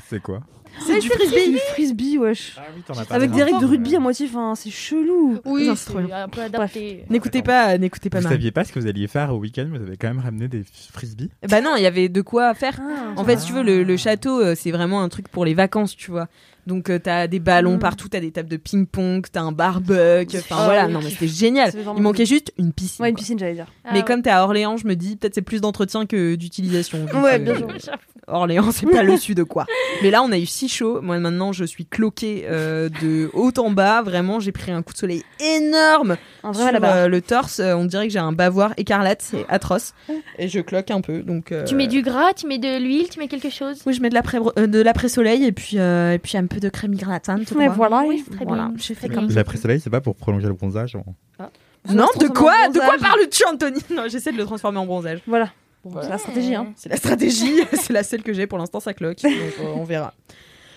[0.09, 0.39] C'est quoi?
[0.79, 1.51] C'est du frisbee.
[1.51, 2.55] du frisbee, wesh.
[2.57, 5.39] Ah oui, t'en as Avec des règles de rugby à moitié, enfin, c'est chelou.
[5.45, 6.23] Oui, c'est trop c'est bien.
[6.23, 7.03] un peu adapté.
[7.09, 8.35] N'écoutez pas, n'écoutez pas Vous Marie.
[8.35, 10.63] saviez pas ce que vous alliez faire au week-end, vous avez quand même ramené des
[10.93, 11.29] frisbees.
[11.49, 12.79] Bah non, il y avait de quoi faire.
[12.81, 15.45] Ah, En fait, si tu veux, le, le château, euh, c'est vraiment un truc pour
[15.45, 16.27] les vacances, tu vois.
[16.67, 17.79] Donc, euh, t'as des ballons Mm.
[17.79, 20.37] partout, t'as des tables de ping-pong, t'as un barbecue.
[20.37, 20.93] Enfin, Ah voilà, oui.
[20.93, 21.71] non, mais c'était génial.
[21.95, 23.03] Il manquait juste une piscine.
[23.03, 23.19] Ouais, une quoi.
[23.21, 23.67] piscine, j'allais dire.
[23.85, 24.05] Ah mais ouais.
[24.05, 26.99] comme t'es à Orléans, je me dis, peut-être c'est plus d'entretien que d'utilisation.
[27.05, 27.67] Donc, Ouais, euh, bien sûr.
[28.27, 29.65] Orléans, c'est pas le sud quoi.
[30.03, 30.99] Mais là, on a eu si chaud.
[31.01, 34.01] Moi, maintenant, je suis cloquée euh, de haut en bas.
[34.01, 36.95] Vraiment, j'ai pris un coup de soleil énorme sur vrai là-bas.
[36.95, 37.59] euh, le torse.
[37.59, 39.21] Euh, on dirait que j'ai un bavoir écarlate.
[39.21, 39.93] C'est atroce.
[40.37, 41.21] Et je cloque un peu.
[41.23, 43.81] Donc, euh, Tu mets du gras, tu mets de l'huile, tu mets quelque chose?
[43.85, 46.59] Oui, je mets de l'après euh, de l'après-soleil et puis euh, et puis un peu
[46.59, 47.51] de crème hydratante.
[47.57, 47.75] Mais quoi.
[47.75, 48.03] voilà.
[48.05, 48.73] Oui, très Voilà, bien.
[48.77, 49.29] j'ai fait comme.
[49.29, 50.95] L'après-soleil, c'est pas pour prolonger le bronzage.
[50.95, 51.43] on-
[51.93, 53.79] Non, Ça se de quoi en De quoi parles-tu, Anthony?
[53.95, 55.19] Non, j'essaie de le transformer en bronzage.
[55.27, 55.49] Voilà.
[56.01, 56.73] C'est la stratégie, hein.
[56.75, 59.21] C'est la stratégie, c'est la seule que j'ai pour l'instant, ça cloque.
[59.21, 60.13] Donc euh, on verra.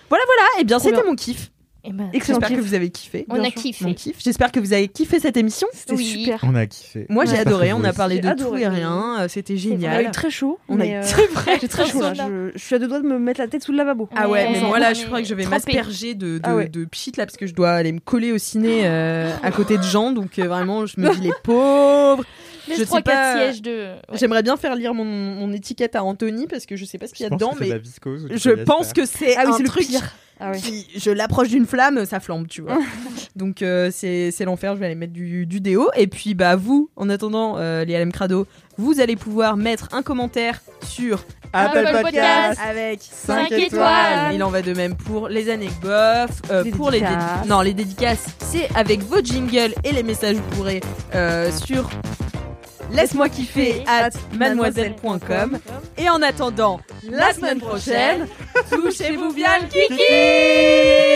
[0.09, 0.61] Voilà, voilà.
[0.61, 1.09] Et bien, Trop c'était bien.
[1.09, 1.51] mon kiff.
[1.83, 3.25] Eh ben, J'espère que vous avez kiffé.
[3.27, 3.55] on bien a sûr.
[3.59, 3.85] kiffé.
[3.85, 4.17] Mon kiff.
[4.23, 5.65] J'espère que vous avez kiffé cette émission.
[5.73, 6.05] C'était Oui.
[6.05, 6.39] super.
[6.43, 7.07] On a kiffé.
[7.09, 7.39] Moi, j'ai Ouais.
[7.39, 7.73] adoré.
[7.73, 9.21] On a parlé de tout et rien.
[9.21, 10.05] euh, C'était On a génial.
[10.05, 10.59] eu très chaud.
[10.69, 11.57] On a mais, eu euh, très vrai.
[11.59, 12.13] J'ai très chaud là.
[12.13, 14.07] Je, je suis à deux doigts de me mettre la tête sous le lavabo.
[14.15, 16.55] Ah ouais, mais on moi là, je crois que je vais m'asperger de, de, Ah
[16.55, 16.69] ouais.
[16.69, 19.79] de pchit là parce que je dois aller me coller au ciné euh, à côté
[19.79, 20.11] de Jean.
[20.11, 22.23] Donc euh, vraiment, je me dis les pauvres.
[22.69, 23.11] Je sais 3 pas.
[23.11, 24.17] 4 sièges de ouais.
[24.17, 27.13] J'aimerais bien faire lire mon, mon étiquette à Anthony parce que je sais pas ce
[27.13, 29.69] qu'il y a dedans, mais viscose je pense que c'est Ah oui, un c'est le
[29.69, 30.11] truc pire.
[30.43, 30.59] Ah oui.
[30.61, 32.79] qui, je l'approche d'une flamme, ça flambe, tu vois.
[33.35, 35.89] Donc euh, c'est c'est l'enfer, je vais aller mettre du, du déo.
[35.95, 38.47] Et puis bah vous, en attendant euh, les LM Crado,
[38.77, 41.23] vous allez pouvoir mettre un commentaire sur
[41.53, 42.59] Apple Apple Podcast.
[42.67, 44.33] avec Cinq 5 étoiles.
[44.33, 47.03] Il en va de même pour les anecdotes, euh, pour les
[47.47, 50.81] non les dédicaces, c'est avec vos jingles et les messages bourrés
[51.13, 51.87] euh, sur
[52.93, 55.59] laisse-moi kiffer at mademoiselle.com.
[55.97, 58.27] Et en attendant, la semaine prochaine,
[58.69, 61.11] touchez-vous bien le kiki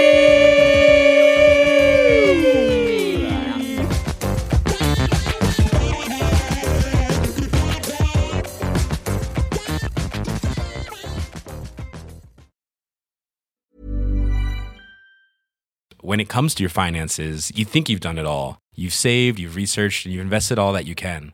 [16.06, 18.60] When it comes to your finances, you think you've done it all.
[18.76, 21.34] You've saved, you've researched, and you've invested all that you can.